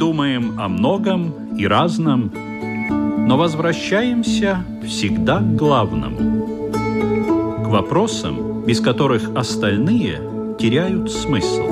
думаем 0.00 0.58
о 0.58 0.68
многом 0.68 1.54
и 1.54 1.66
разном, 1.66 2.32
но 3.28 3.36
возвращаемся 3.36 4.64
всегда 4.82 5.40
к 5.40 5.56
главному, 5.56 6.72
к 7.62 7.68
вопросам, 7.68 8.64
без 8.64 8.80
которых 8.80 9.30
остальные 9.36 10.56
теряют 10.58 11.12
смысл. 11.12 11.66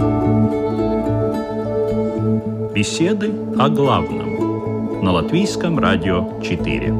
Беседы 2.74 3.32
о 3.58 3.70
главном 3.70 5.02
на 5.02 5.12
Латвийском 5.12 5.78
радио 5.78 6.38
4. 6.42 6.94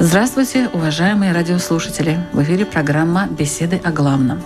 Здравствуйте, 0.00 0.68
уважаемые 0.74 1.32
радиослушатели! 1.32 2.18
В 2.32 2.42
эфире 2.42 2.66
программа 2.66 3.26
«Беседы 3.26 3.80
о 3.82 3.90
главном». 3.90 4.42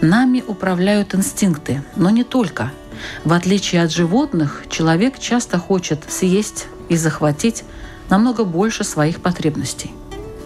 Нами 0.00 0.44
управляют 0.46 1.14
инстинкты, 1.14 1.82
но 1.96 2.10
не 2.10 2.22
только. 2.22 2.70
В 3.24 3.32
отличие 3.32 3.82
от 3.82 3.90
животных, 3.90 4.64
человек 4.70 5.18
часто 5.18 5.58
хочет 5.58 6.00
съесть 6.08 6.66
и 6.88 6.96
захватить 6.96 7.64
намного 8.08 8.44
больше 8.44 8.84
своих 8.84 9.20
потребностей. 9.20 9.90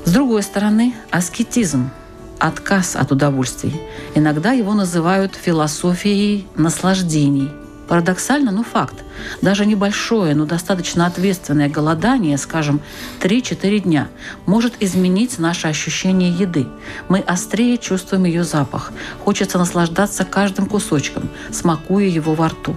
С 0.04 0.12
другой 0.12 0.42
стороны, 0.42 0.94
аскетизм– 1.10 1.90
отказ 2.38 2.96
от 2.96 3.12
удовольствий. 3.12 3.80
Иногда 4.14 4.52
его 4.52 4.72
называют 4.72 5.34
философией 5.34 6.46
наслаждений– 6.56 7.50
Парадоксально, 7.92 8.52
но 8.52 8.62
факт. 8.62 9.04
Даже 9.42 9.66
небольшое, 9.66 10.34
но 10.34 10.46
достаточно 10.46 11.04
ответственное 11.04 11.68
голодание, 11.68 12.38
скажем, 12.38 12.80
3-4 13.20 13.80
дня, 13.80 14.08
может 14.46 14.76
изменить 14.80 15.38
наше 15.38 15.68
ощущение 15.68 16.30
еды. 16.30 16.66
Мы 17.10 17.18
острее 17.18 17.76
чувствуем 17.76 18.24
ее 18.24 18.44
запах. 18.44 18.92
Хочется 19.22 19.58
наслаждаться 19.58 20.24
каждым 20.24 20.64
кусочком, 20.64 21.28
смакуя 21.50 22.06
его 22.06 22.32
во 22.32 22.48
рту. 22.48 22.74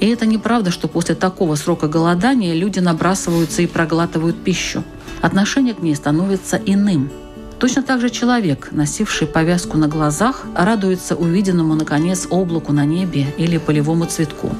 И 0.00 0.06
это 0.06 0.24
неправда, 0.24 0.70
что 0.70 0.88
после 0.88 1.14
такого 1.14 1.54
срока 1.56 1.86
голодания 1.86 2.54
люди 2.54 2.78
набрасываются 2.78 3.60
и 3.60 3.66
проглатывают 3.66 4.42
пищу. 4.42 4.82
Отношение 5.20 5.74
к 5.74 5.82
ней 5.82 5.94
становится 5.94 6.56
иным– 6.56 7.10
Точно 7.58 7.82
так 7.82 8.00
же 8.02 8.10
человек, 8.10 8.68
носивший 8.70 9.26
повязку 9.26 9.78
на 9.78 9.88
глазах, 9.88 10.44
радуется 10.54 11.16
увиденному, 11.16 11.74
наконец, 11.74 12.26
облаку 12.28 12.72
на 12.72 12.84
небе 12.84 13.26
или 13.38 13.56
полевому 13.56 14.04
цветку. 14.04 14.50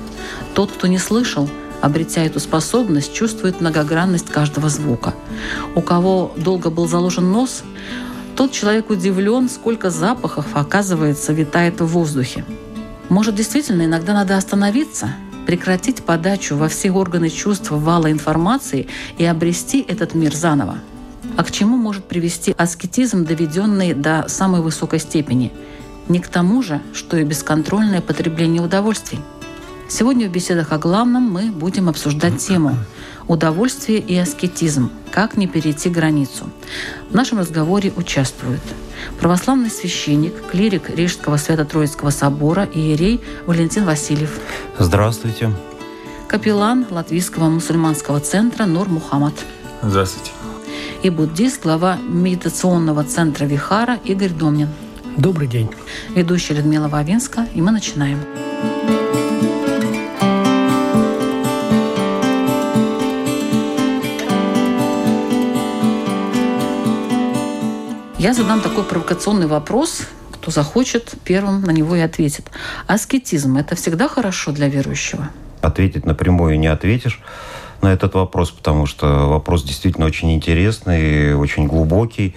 Тот, 0.54 0.72
кто 0.72 0.86
не 0.86 0.98
слышал, 0.98 1.48
обретя 1.82 2.22
эту 2.24 2.40
способность, 2.40 3.12
чувствует 3.12 3.60
многогранность 3.60 4.30
каждого 4.30 4.70
звука. 4.70 5.12
У 5.74 5.82
кого 5.82 6.32
долго 6.36 6.70
был 6.70 6.88
заложен 6.88 7.30
нос, 7.30 7.64
тот 8.34 8.52
человек 8.52 8.88
удивлен, 8.88 9.50
сколько 9.50 9.90
запахов, 9.90 10.46
оказывается, 10.54 11.34
витает 11.34 11.80
в 11.80 11.86
воздухе. 11.86 12.46
Может, 13.10 13.34
действительно, 13.34 13.82
иногда 13.82 14.14
надо 14.14 14.38
остановиться, 14.38 15.10
прекратить 15.46 16.02
подачу 16.02 16.56
во 16.56 16.68
все 16.68 16.90
органы 16.90 17.28
чувств 17.28 17.70
вала 17.70 18.10
информации 18.10 18.88
и 19.18 19.24
обрести 19.24 19.84
этот 19.86 20.14
мир 20.14 20.34
заново. 20.34 20.78
А 21.36 21.44
к 21.44 21.50
чему 21.50 21.76
может 21.76 22.04
привести 22.04 22.54
аскетизм, 22.56 23.24
доведенный 23.24 23.92
до 23.92 24.24
самой 24.28 24.62
высокой 24.62 24.98
степени? 24.98 25.52
Не 26.08 26.20
к 26.20 26.28
тому 26.28 26.62
же, 26.62 26.80
что 26.94 27.18
и 27.18 27.24
бесконтрольное 27.24 28.00
потребление 28.00 28.62
удовольствий. 28.62 29.20
Сегодня 29.88 30.28
в 30.28 30.32
беседах 30.32 30.72
о 30.72 30.78
главном 30.78 31.22
мы 31.22 31.50
будем 31.50 31.88
обсуждать 31.88 32.38
тему 32.38 32.76
«Удовольствие 33.28 33.98
и 33.98 34.16
аскетизм. 34.16 34.90
Как 35.12 35.36
не 35.36 35.46
перейти 35.46 35.90
границу». 35.90 36.44
В 37.10 37.14
нашем 37.14 37.38
разговоре 37.38 37.92
участвуют 37.96 38.62
православный 39.20 39.70
священник, 39.70 40.32
клирик 40.50 40.90
Рижского 40.90 41.36
Свято-Троицкого 41.36 42.10
собора 42.10 42.68
иерей 42.72 43.20
Валентин 43.46 43.84
Васильев. 43.84 44.40
Здравствуйте. 44.78 45.52
Капеллан 46.28 46.86
Латвийского 46.90 47.48
мусульманского 47.48 48.20
центра 48.20 48.64
Нур 48.64 48.88
Мухаммад. 48.88 49.34
Здравствуйте 49.82 50.35
и 51.06 51.10
буддист, 51.10 51.62
глава 51.62 51.98
медитационного 52.08 53.04
центра 53.04 53.44
Вихара 53.44 54.00
Игорь 54.02 54.30
Домнин. 54.32 54.68
Добрый 55.16 55.46
день. 55.46 55.70
Ведущая 56.16 56.54
Людмила 56.54 56.88
Вавинска, 56.88 57.46
и 57.54 57.62
мы 57.62 57.70
начинаем. 57.70 58.18
Я 68.18 68.34
задам 68.34 68.60
такой 68.60 68.82
провокационный 68.82 69.46
вопрос, 69.46 70.00
кто 70.32 70.50
захочет, 70.50 71.14
первым 71.24 71.62
на 71.62 71.70
него 71.70 71.94
и 71.94 72.00
ответит. 72.00 72.50
Аскетизм– 72.88 73.56
это 73.58 73.76
всегда 73.76 74.08
хорошо 74.08 74.50
для 74.50 74.68
верующего? 74.68 75.30
Ответить 75.62 76.04
напрямую 76.04 76.58
не 76.58 76.66
ответишь 76.66 77.20
на 77.82 77.92
этот 77.92 78.14
вопрос, 78.14 78.50
потому 78.50 78.86
что 78.86 79.28
вопрос 79.28 79.62
действительно 79.62 80.06
очень 80.06 80.32
интересный, 80.34 81.34
очень 81.34 81.66
глубокий 81.66 82.34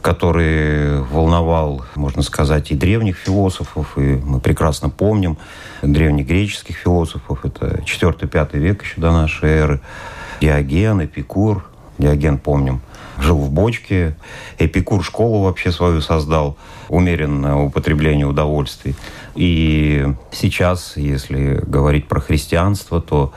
который 0.00 1.02
волновал, 1.02 1.84
можно 1.94 2.22
сказать, 2.22 2.70
и 2.70 2.74
древних 2.74 3.16
философов, 3.16 3.96
и 3.96 4.00
мы 4.00 4.40
прекрасно 4.40 4.88
помним 4.88 5.36
древнегреческих 5.82 6.76
философов, 6.76 7.44
это 7.44 7.82
4-5 7.84 8.58
век 8.58 8.82
еще 8.82 9.00
до 9.00 9.12
нашей 9.12 9.50
эры, 9.50 9.80
Диоген, 10.40 11.04
Эпикур, 11.04 11.66
Диоген, 11.98 12.38
помним, 12.38 12.80
жил 13.18 13.36
в 13.36 13.50
бочке, 13.50 14.16
Эпикур 14.58 15.04
школу 15.04 15.44
вообще 15.44 15.70
свою 15.70 16.00
создал, 16.00 16.56
умеренное 16.88 17.54
употребление 17.54 18.26
удовольствий. 18.26 18.94
И 19.34 20.06
сейчас, 20.32 20.96
если 20.96 21.62
говорить 21.66 22.08
про 22.08 22.20
христианство, 22.20 23.02
то 23.02 23.32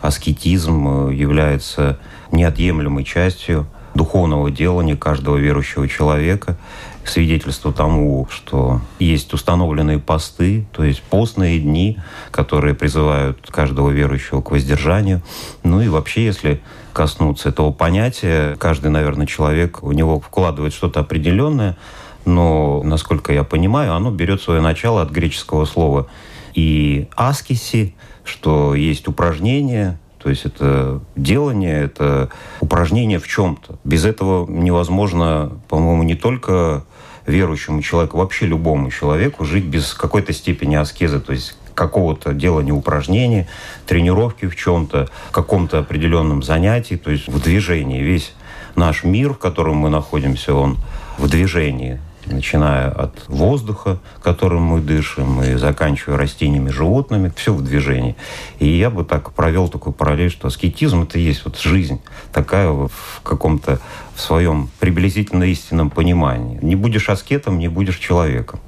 аскетизм 0.00 1.08
э, 1.08 1.14
является 1.14 1.98
неотъемлемой 2.32 3.04
частью 3.04 3.66
духовного 3.94 4.50
делания 4.50 4.96
каждого 4.96 5.36
верующего 5.36 5.88
человека, 5.88 6.56
свидетельство 7.04 7.72
тому, 7.72 8.28
что 8.30 8.80
есть 8.98 9.32
установленные 9.32 9.98
посты, 9.98 10.66
то 10.72 10.84
есть 10.84 11.02
постные 11.02 11.58
дни, 11.58 11.98
которые 12.30 12.74
призывают 12.74 13.46
каждого 13.50 13.90
верующего 13.90 14.40
к 14.40 14.50
воздержанию. 14.50 15.22
Ну 15.62 15.80
и 15.80 15.88
вообще, 15.88 16.24
если 16.26 16.60
коснуться 16.92 17.48
этого 17.48 17.72
понятия, 17.72 18.56
каждый, 18.56 18.90
наверное, 18.90 19.26
человек, 19.26 19.82
у 19.82 19.92
него 19.92 20.20
вкладывает 20.20 20.74
что-то 20.74 21.00
определенное, 21.00 21.76
но, 22.24 22.82
насколько 22.82 23.32
я 23.32 23.42
понимаю, 23.42 23.94
оно 23.94 24.10
берет 24.10 24.42
свое 24.42 24.60
начало 24.60 25.02
от 25.02 25.10
греческого 25.10 25.64
слова 25.64 26.08
и 26.54 27.08
аскиси, 27.16 27.94
что 28.28 28.74
есть 28.74 29.08
упражнение, 29.08 29.98
то 30.18 30.30
есть 30.30 30.44
это 30.44 31.00
делание, 31.16 31.82
это 31.84 32.30
упражнение 32.60 33.18
в 33.18 33.26
чем-то. 33.26 33.78
Без 33.84 34.04
этого 34.04 34.48
невозможно, 34.50 35.52
по-моему, 35.68 36.02
не 36.02 36.14
только 36.14 36.84
верующему 37.26 37.82
человеку, 37.82 38.18
вообще 38.18 38.46
любому 38.46 38.90
человеку 38.90 39.44
жить 39.44 39.64
без 39.64 39.94
какой-то 39.94 40.32
степени 40.32 40.74
аскезы, 40.76 41.20
то 41.20 41.32
есть 41.32 41.56
какого-то 41.74 42.34
делания 42.34 42.72
упражнения, 42.72 43.48
тренировки 43.86 44.46
в 44.46 44.56
чем-то, 44.56 45.08
каком-то 45.30 45.78
определенном 45.78 46.42
занятии, 46.42 46.96
то 46.96 47.10
есть 47.10 47.28
в 47.28 47.40
движении. 47.40 48.02
Весь 48.02 48.34
наш 48.74 49.04
мир, 49.04 49.34
в 49.34 49.38
котором 49.38 49.76
мы 49.76 49.90
находимся, 49.90 50.54
он 50.54 50.76
в 51.18 51.28
движении 51.28 52.00
начиная 52.32 52.90
от 52.90 53.28
воздуха, 53.28 53.98
которым 54.22 54.62
мы 54.62 54.80
дышим, 54.80 55.42
и 55.42 55.54
заканчивая 55.54 56.16
растениями, 56.16 56.70
животными, 56.70 57.32
все 57.36 57.52
в 57.52 57.62
движении. 57.62 58.16
И 58.58 58.68
я 58.68 58.90
бы 58.90 59.04
так 59.04 59.32
провел 59.32 59.68
такую 59.68 59.92
параллель, 59.92 60.30
что 60.30 60.48
аскетизм– 60.48 61.02
это 61.04 61.18
есть 61.18 61.44
вот 61.44 61.58
жизнь 61.58 62.00
такая 62.32 62.70
в 62.70 62.90
каком-то 63.22 63.80
в 64.14 64.20
своем 64.20 64.68
приблизительно 64.80 65.44
истинном 65.44 65.90
понимании. 65.90 66.58
Не 66.60 66.74
будешь 66.74 67.08
аскетом, 67.08 67.58
не 67.58 67.68
будешь 67.68 67.98
человеком. 67.98 68.60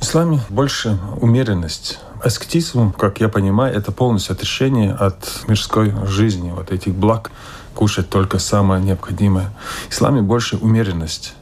В 0.00 0.04
исламе 0.04 0.40
больше 0.48 0.98
умеренность. 1.20 1.98
Аскетизм, 2.22 2.92
как 2.92 3.20
я 3.20 3.28
понимаю, 3.28 3.74
это 3.74 3.92
полностью 3.92 4.32
отрешение 4.32 4.92
от 4.92 5.44
мирской 5.46 5.92
жизни, 6.06 6.50
вот 6.50 6.72
этих 6.72 6.94
благ, 6.94 7.30
кушать 7.74 8.08
только 8.08 8.38
самое 8.38 8.82
необходимое. 8.82 9.52
В 9.88 9.92
исламе 9.92 10.22
больше 10.22 10.56
умеренность 10.56 11.34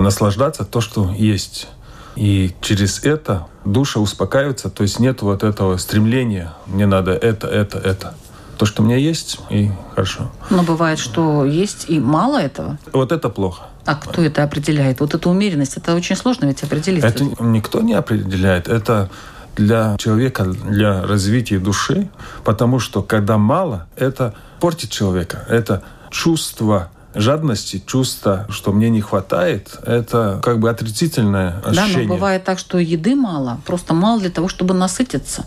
наслаждаться 0.00 0.64
то, 0.64 0.80
что 0.80 1.10
есть. 1.10 1.68
И 2.16 2.52
через 2.60 3.04
это 3.04 3.46
душа 3.64 4.00
успокаивается, 4.00 4.68
то 4.68 4.82
есть 4.82 4.98
нет 4.98 5.22
вот 5.22 5.42
этого 5.42 5.76
стремления, 5.76 6.52
мне 6.66 6.86
надо 6.86 7.12
это, 7.12 7.46
это, 7.46 7.78
это. 7.78 8.14
То, 8.58 8.66
что 8.66 8.82
у 8.82 8.84
меня 8.84 8.96
есть, 8.96 9.38
и 9.48 9.70
хорошо. 9.94 10.30
Но 10.50 10.62
бывает, 10.62 10.98
что 10.98 11.46
есть 11.46 11.86
и 11.88 11.98
мало 11.98 12.38
этого. 12.38 12.78
Вот 12.92 13.10
это 13.10 13.30
плохо. 13.30 13.62
А 13.86 13.94
кто 13.94 14.22
это 14.22 14.42
определяет? 14.42 15.00
Вот 15.00 15.14
эта 15.14 15.30
умеренность, 15.30 15.78
это 15.78 15.94
очень 15.94 16.14
сложно 16.14 16.44
ведь 16.44 16.62
определить. 16.62 17.02
Это 17.02 17.24
никто 17.40 17.80
не 17.80 17.94
определяет. 17.94 18.68
Это 18.68 19.08
для 19.56 19.96
человека, 19.98 20.44
для 20.44 21.02
развития 21.02 21.58
души, 21.58 22.10
потому 22.44 22.78
что 22.80 23.02
когда 23.02 23.38
мало, 23.38 23.86
это 23.96 24.34
портит 24.60 24.90
человека. 24.90 25.44
Это 25.48 25.82
чувство 26.10 26.90
жадности, 27.14 27.82
чувство, 27.86 28.46
что 28.50 28.72
мне 28.72 28.88
не 28.90 29.00
хватает, 29.00 29.78
это 29.84 30.40
как 30.42 30.58
бы 30.60 30.70
отрицательное 30.70 31.60
ощущение. 31.64 31.94
Да, 31.96 32.08
но 32.08 32.14
бывает 32.14 32.44
так, 32.44 32.58
что 32.58 32.78
еды 32.78 33.14
мало, 33.14 33.60
просто 33.66 33.94
мало 33.94 34.20
для 34.20 34.30
того, 34.30 34.48
чтобы 34.48 34.74
насытиться. 34.74 35.46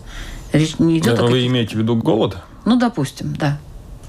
Речь 0.52 0.78
не 0.78 0.98
идет 0.98 1.18
Вы 1.18 1.24
о 1.24 1.28
каких- 1.28 1.46
имеете 1.48 1.76
в 1.76 1.78
виду 1.78 1.96
голод? 1.96 2.36
Ну, 2.64 2.76
допустим, 2.78 3.34
да. 3.36 3.58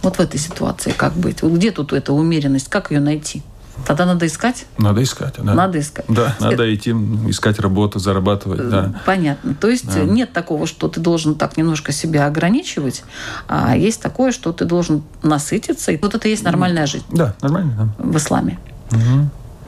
Вот 0.01 0.17
в 0.17 0.19
этой 0.19 0.39
ситуации 0.39 0.91
как 0.91 1.13
быть? 1.13 1.41
Вот 1.41 1.53
где 1.53 1.71
тут 1.71 1.91
эта 1.93 2.13
умеренность? 2.13 2.69
Как 2.69 2.91
ее 2.91 2.99
найти? 2.99 3.41
Тогда 3.85 4.05
надо 4.05 4.25
искать? 4.25 4.65
Надо 4.77 5.03
искать. 5.03 5.35
Да. 5.37 5.53
Надо 5.53 5.79
искать. 5.79 6.05
Да, 6.07 6.35
надо 6.39 6.73
идти 6.73 6.91
искать 7.27 7.59
работу, 7.59 7.99
зарабатывать. 7.99 8.69
Да. 8.69 8.93
Понятно. 9.05 9.53
То 9.55 9.69
есть 9.69 9.93
Да. 9.93 10.01
нет 10.03 10.31
такого, 10.33 10.65
что 10.65 10.87
ты 10.87 10.99
должен 10.99 11.35
так 11.35 11.57
немножко 11.57 11.91
себя 11.91 12.25
ограничивать, 12.25 13.03
а 13.47 13.75
есть 13.75 14.01
такое, 14.01 14.31
что 14.31 14.53
ты 14.53 14.65
должен 14.65 15.03
насытиться. 15.23 15.91
И 15.91 15.97
вот 16.01 16.15
это 16.15 16.27
и 16.27 16.31
есть 16.31 16.43
нормальная 16.43 16.85
жизнь 16.85 17.05
Да, 17.11 17.35
нормально. 17.41 17.93
в 17.97 18.15
исламе. 18.17 18.57
Да. 18.91 18.97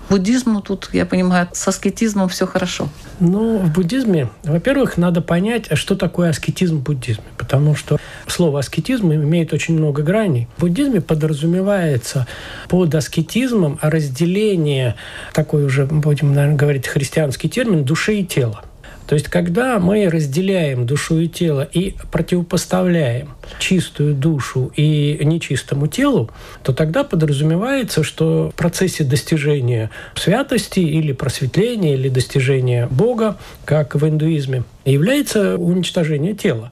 Буддизму 0.10 0.62
тут, 0.62 0.90
я 0.94 1.06
понимаю, 1.06 1.50
с 1.52 1.68
аскетизмом 1.68 2.30
все 2.30 2.48
хорошо. 2.48 2.90
Ну, 3.20 3.58
в 3.58 3.74
буддизме, 3.74 4.30
во-первых, 4.44 4.98
надо 4.98 5.22
понять, 5.22 5.68
а 5.70 5.76
что 5.76 5.96
такое 5.96 6.30
аскетизм 6.30 6.78
в 6.78 6.84
буддизме. 6.84 7.26
Потому 7.38 7.76
что 7.76 7.98
слово 8.28 8.60
аскетизм 8.60 9.12
имеет 9.12 9.54
очень 9.54 9.78
много 9.78 10.04
граней. 10.04 10.48
В 10.58 10.62
буддизме 10.62 11.02
подразумевается 11.02 12.26
под 12.70 12.96
аскетизмом 12.96 13.80
разделение, 13.82 14.96
такой 15.34 15.66
уже, 15.66 15.86
будем, 15.86 16.34
наверное, 16.34 16.58
говорить 16.58 16.88
христианский 16.88 17.50
термин, 17.50 17.84
души 17.84 18.16
и 18.16 18.26
тела. 18.26 18.62
То 19.08 19.16
есть, 19.16 19.30
когда 19.30 19.80
мы 19.80 20.10
разделяем 20.10 20.86
душу 20.86 21.18
и 21.18 21.28
тело 21.28 21.62
и 21.62 21.96
противопоставляем 22.12 23.30
чистую 23.58 24.14
душу 24.14 24.72
и 24.76 25.18
нечистому 25.24 25.88
телу, 25.88 26.30
то 26.62 26.74
тогда 26.74 27.06
подразумевается, 27.06 28.04
что 28.04 28.52
в 28.54 28.56
процессе 28.56 29.06
достижения 29.06 29.92
святости 30.16 30.82
или 30.82 31.14
просветления, 31.14 31.94
или 31.94 32.10
достижения 32.10 32.88
Бога, 32.92 33.38
как 33.64 33.96
в 33.96 34.06
индуизме, 34.06 34.64
является 34.84 35.58
уничтожение 35.58 36.34
тела. 36.34 36.72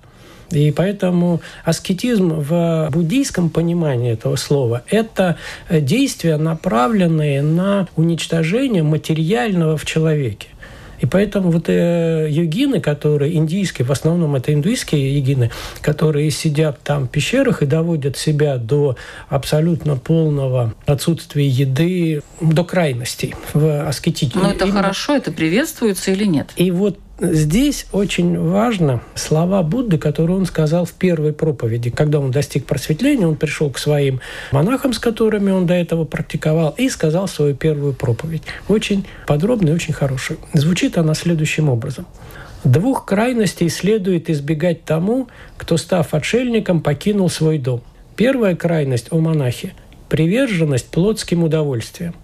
И 0.51 0.71
поэтому 0.71 1.41
аскетизм 1.63 2.33
в 2.33 2.89
буддийском 2.91 3.49
понимании 3.49 4.11
этого 4.11 4.35
слова– 4.35 4.83
это 4.89 5.37
действия, 5.69 6.37
направленные 6.37 7.41
на 7.41 7.87
уничтожение 7.95 8.83
материального 8.83 9.77
в 9.77 9.85
человеке. 9.85 10.49
И 11.01 11.05
поэтому 11.05 11.51
вот 11.51 11.65
э, 11.67 12.27
йогины, 12.29 12.79
которые 12.79 13.35
индийские, 13.35 13.85
в 13.85 13.91
основном 13.91 14.35
это 14.35 14.53
индуистские 14.53 15.17
йогины, 15.17 15.51
которые 15.81 16.31
сидят 16.31 16.79
там 16.83 17.05
в 17.07 17.09
пещерах 17.09 17.61
и 17.61 17.65
доводят 17.65 18.17
себя 18.17 18.57
до 18.57 18.95
абсолютно 19.29 19.97
полного 19.97 20.73
отсутствия 20.85 21.47
еды, 21.47 22.21
до 22.41 22.63
крайностей 22.63 23.35
в 23.53 23.87
аскетике. 23.87 24.37
Но 24.39 24.49
это 24.51 24.65
Именно- 24.65 24.81
хорошо, 24.81 25.15
это 25.15 25.31
приветствуется 25.31 26.11
или 26.11 26.25
нет? 26.25 26.49
и 26.55 26.71
вот 26.71 26.99
здесь 27.19 27.87
очень 27.91 28.37
важно 28.39 29.01
слова 29.15 29.63
Будды, 29.63 29.97
которые 29.97 30.37
он 30.37 30.45
сказал 30.45 30.85
в 30.85 30.93
первой 30.93 31.33
проповеди. 31.33 31.89
Когда 31.89 32.19
он 32.19 32.31
достиг 32.31 32.65
просветления, 32.65 33.27
он 33.27 33.35
пришел 33.35 33.69
к 33.69 33.77
своим 33.77 34.19
монахам, 34.51 34.93
с 34.93 34.99
которыми 34.99 35.51
он 35.51 35.65
до 35.65 35.73
этого 35.73 36.05
практиковал, 36.05 36.73
и 36.77 36.89
сказал 36.89 37.27
свою 37.27 37.55
первую 37.55 37.93
проповедь. 37.93 38.43
Очень 38.67 39.05
подробная 39.27 39.73
и 39.73 39.75
очень 39.75 39.93
хорошая. 39.93 40.37
Звучит 40.53 40.97
она 40.97 41.13
следующим 41.13 41.69
образом. 41.69 42.05
Двух 42.63 43.05
крайностей 43.05 43.69
следует 43.69 44.29
избегать 44.29 44.85
тому, 44.85 45.27
кто, 45.57 45.77
став 45.77 46.13
отшельником, 46.13 46.81
покинул 46.81 47.29
свой 47.29 47.59
дом. 47.59 47.83
Первая 48.15 48.55
крайность 48.55 49.11
у 49.11 49.19
монахи– 49.19 49.73
приверженность 50.09 50.87
плотским 50.87 51.43
удовольствиям. 51.43 52.15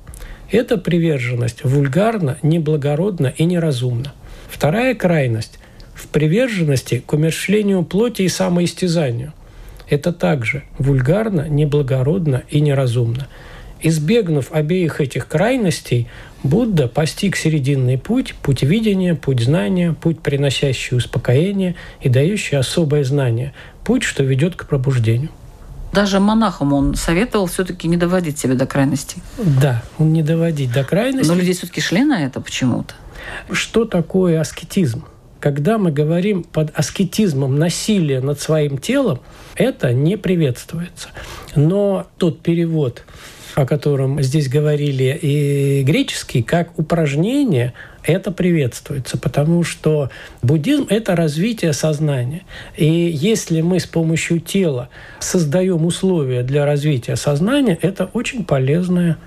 Эта 0.50 0.78
приверженность 0.78 1.64
вульгарна, 1.64 2.38
неблагородна 2.42 3.28
и 3.28 3.46
неразумна. 3.46 4.14
Вторая 4.52 4.96
крайность 4.96 5.58
в 5.96 6.08
приверженности 6.08 7.02
к 7.06 7.14
умерщвлению 7.14 7.84
плоти 7.84 8.24
и 8.24 8.28
самоистязанию. 8.28 9.34
Это 9.90 10.12
также 10.12 10.64
вульгарно, 10.78 11.48
неблагородно 11.48 12.44
и 12.50 12.60
неразумно. 12.60 13.28
Избегнув 13.82 14.52
обеих 14.52 15.02
этих 15.02 15.28
крайностей, 15.28 16.08
Будда 16.44 16.88
постиг 16.88 17.36
серединный 17.36 17.98
путь, 17.98 18.36
путь 18.42 18.64
видения, 18.64 19.16
путь 19.16 19.42
знания, 19.42 19.94
путь, 19.94 20.20
приносящий 20.20 20.98
успокоение 20.98 21.76
и 22.02 22.10
дающий 22.10 22.56
особое 22.56 23.04
знание, 23.04 23.54
путь, 23.84 24.04
что 24.04 24.24
ведет 24.24 24.56
к 24.56 24.68
пробуждению. 24.68 25.30
Даже 25.94 26.20
монахам 26.20 26.74
он 26.74 26.96
советовал 26.96 27.48
все-таки 27.48 27.88
не 27.88 27.98
доводить 27.98 28.40
себя 28.40 28.56
до 28.56 28.66
крайностей. 28.66 29.22
Да, 29.38 29.84
не 30.00 30.24
доводить 30.24 30.72
до 30.72 30.84
крайности. 30.84 31.30
Но 31.30 31.36
люди 31.36 31.54
все-таки 31.54 31.82
шли 31.82 32.04
на 32.04 32.24
это 32.26 32.42
почему-то. 32.42 32.94
Что 33.52 33.86
такое 33.86 34.40
аскетизм? 34.40 35.06
Когда 35.40 35.80
мы 35.80 35.92
говорим 35.92 36.44
под 36.44 36.72
аскетизмом 36.78 37.58
насилие 37.58 38.22
над 38.22 38.40
своим 38.40 38.78
телом, 38.78 39.22
это 39.56 39.92
не 39.92 40.16
приветствуется. 40.16 41.10
Но 41.56 42.06
тот 42.18 42.42
перевод, 42.42 43.04
о 43.56 43.66
котором 43.66 44.22
здесь 44.22 44.48
говорили 44.48 45.18
и 45.20 45.84
греческий, 45.84 46.44
как 46.44 46.78
упражнение, 46.78 47.74
это 48.04 48.32
приветствуется, 48.32 49.18
потому 49.18 49.64
что 49.64 50.10
буддизм– 50.44 50.86
это 50.90 51.16
развитие 51.16 51.74
сознания. 51.74 52.44
И 52.78 52.86
если 52.86 53.62
мы 53.62 53.80
с 53.80 53.88
помощью 53.88 54.40
тела 54.40 54.90
создаем 55.20 55.86
условия 55.86 56.44
для 56.44 56.66
развития 56.66 57.16
сознания, 57.16 57.78
это 57.82 58.10
очень 58.14 58.44
полезное 58.46 59.18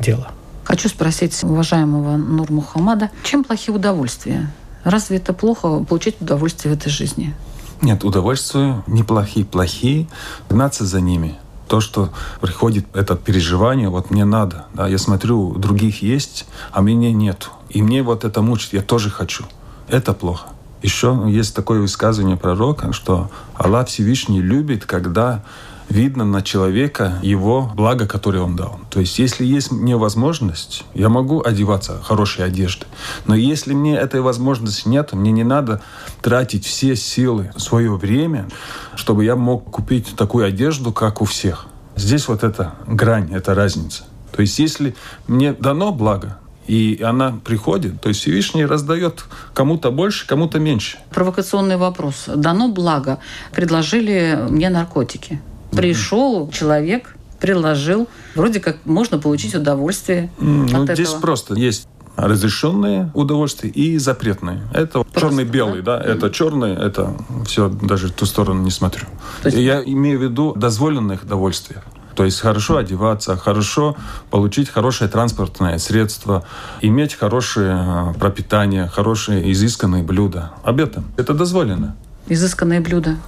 дело. 0.00 0.32
Хочу 0.68 0.90
спросить 0.90 1.42
уважаемого 1.44 2.18
Нур 2.18 2.52
Мухаммада, 2.52 3.10
чем 3.24 3.42
плохие 3.42 3.74
удовольствия? 3.74 4.52
Разве 4.84 5.16
это 5.16 5.32
плохо 5.32 5.82
получить 5.82 6.20
удовольствие 6.20 6.74
в 6.74 6.76
этой 6.76 6.90
жизни? 6.90 7.34
Нет, 7.80 8.04
удовольствия 8.04 8.82
неплохие, 8.86 9.46
плохие. 9.46 10.08
Гнаться 10.50 10.84
за 10.84 11.00
ними. 11.00 11.38
То, 11.68 11.80
что 11.80 12.10
приходит 12.42 12.84
это 12.94 13.16
переживание, 13.16 13.88
вот 13.88 14.10
мне 14.10 14.26
надо. 14.26 14.66
Да, 14.74 14.86
я 14.86 14.98
смотрю, 14.98 15.54
других 15.54 16.02
есть, 16.02 16.44
а 16.70 16.82
мне 16.82 17.14
нет. 17.14 17.48
И 17.70 17.80
мне 17.80 18.02
вот 18.02 18.26
это 18.26 18.42
мучит, 18.42 18.74
я 18.74 18.82
тоже 18.82 19.08
хочу. 19.08 19.44
Это 19.88 20.12
плохо. 20.12 20.48
Еще 20.82 21.18
есть 21.28 21.54
такое 21.56 21.80
высказывание 21.80 22.36
пророка, 22.36 22.92
что 22.92 23.30
Аллах 23.54 23.88
Всевышний 23.88 24.42
любит, 24.42 24.84
когда 24.84 25.42
видно 25.88 26.24
на 26.24 26.42
человека 26.42 27.18
его 27.22 27.70
благо, 27.74 28.06
которое 28.06 28.40
он 28.40 28.56
дал. 28.56 28.78
То 28.90 29.00
есть, 29.00 29.18
если 29.18 29.44
есть 29.44 29.70
мне 29.70 29.96
возможность, 29.96 30.84
я 30.94 31.08
могу 31.08 31.42
одеваться 31.42 32.00
хорошей 32.02 32.44
одежды. 32.44 32.86
Но 33.26 33.34
если 33.34 33.74
мне 33.74 33.96
этой 33.96 34.20
возможности 34.20 34.88
нет, 34.88 35.12
мне 35.12 35.32
не 35.32 35.44
надо 35.44 35.80
тратить 36.22 36.66
все 36.66 36.96
силы, 36.96 37.52
свое 37.56 37.94
время, 37.96 38.48
чтобы 38.94 39.24
я 39.24 39.36
мог 39.36 39.70
купить 39.70 40.16
такую 40.16 40.46
одежду, 40.46 40.92
как 40.92 41.22
у 41.22 41.24
всех. 41.24 41.66
Здесь 41.96 42.28
вот 42.28 42.44
эта 42.44 42.74
грань, 42.86 43.32
эта 43.32 43.54
разница. 43.54 44.04
То 44.32 44.42
есть, 44.42 44.58
если 44.58 44.94
мне 45.26 45.52
дано 45.52 45.90
благо, 45.92 46.38
и 46.68 47.00
она 47.02 47.34
приходит, 47.44 48.00
то 48.00 48.10
есть 48.10 48.20
Всевышний 48.20 48.66
раздает 48.66 49.24
кому-то 49.54 49.90
больше, 49.90 50.26
кому-то 50.26 50.60
меньше. 50.60 50.98
Провокационный 51.10 51.78
вопрос. 51.78 52.26
Дано 52.28 52.68
благо. 52.68 53.18
Предложили 53.52 54.38
мне 54.50 54.68
наркотики. 54.68 55.40
Пришел 55.70 56.50
человек, 56.50 57.16
предложил. 57.40 58.08
Вроде 58.34 58.60
как 58.60 58.78
можно 58.84 59.18
получить 59.18 59.54
удовольствие 59.54 60.30
Ну, 60.38 60.82
от 60.82 60.90
здесь 60.94 61.08
этого. 61.08 61.20
просто 61.20 61.54
есть 61.54 61.86
разрешенные 62.16 63.10
удовольствия 63.14 63.70
и 63.70 63.96
запретные. 63.98 64.60
Это 64.72 65.04
черный-белый, 65.14 65.82
да? 65.82 66.00
Это 66.00 66.30
черный, 66.30 66.72
это 66.74 67.16
все, 67.46 67.68
даже 67.68 68.08
в 68.08 68.12
ту 68.12 68.26
сторону 68.26 68.62
не 68.62 68.70
смотрю. 68.72 69.06
То 69.42 69.48
есть- 69.48 69.58
Я 69.58 69.82
имею 69.84 70.18
в 70.18 70.22
виду 70.22 70.52
дозволенных 70.56 71.22
удовольствий. 71.22 71.76
То 72.16 72.24
есть 72.24 72.40
хорошо 72.40 72.78
одеваться, 72.78 73.36
хорошо 73.36 73.96
получить 74.30 74.68
хорошее 74.68 75.08
транспортное 75.08 75.78
средство, 75.78 76.44
иметь 76.80 77.14
хорошее 77.14 78.12
э, 78.16 78.18
пропитание, 78.18 78.88
хорошие 78.88 79.52
изысканные 79.52 80.02
блюда. 80.02 80.50
Об 80.64 80.80
этом. 80.80 81.04
Это 81.16 81.32
дозволено. 81.32 81.94
Изысканные 82.28 82.80
блюда. 82.80 83.18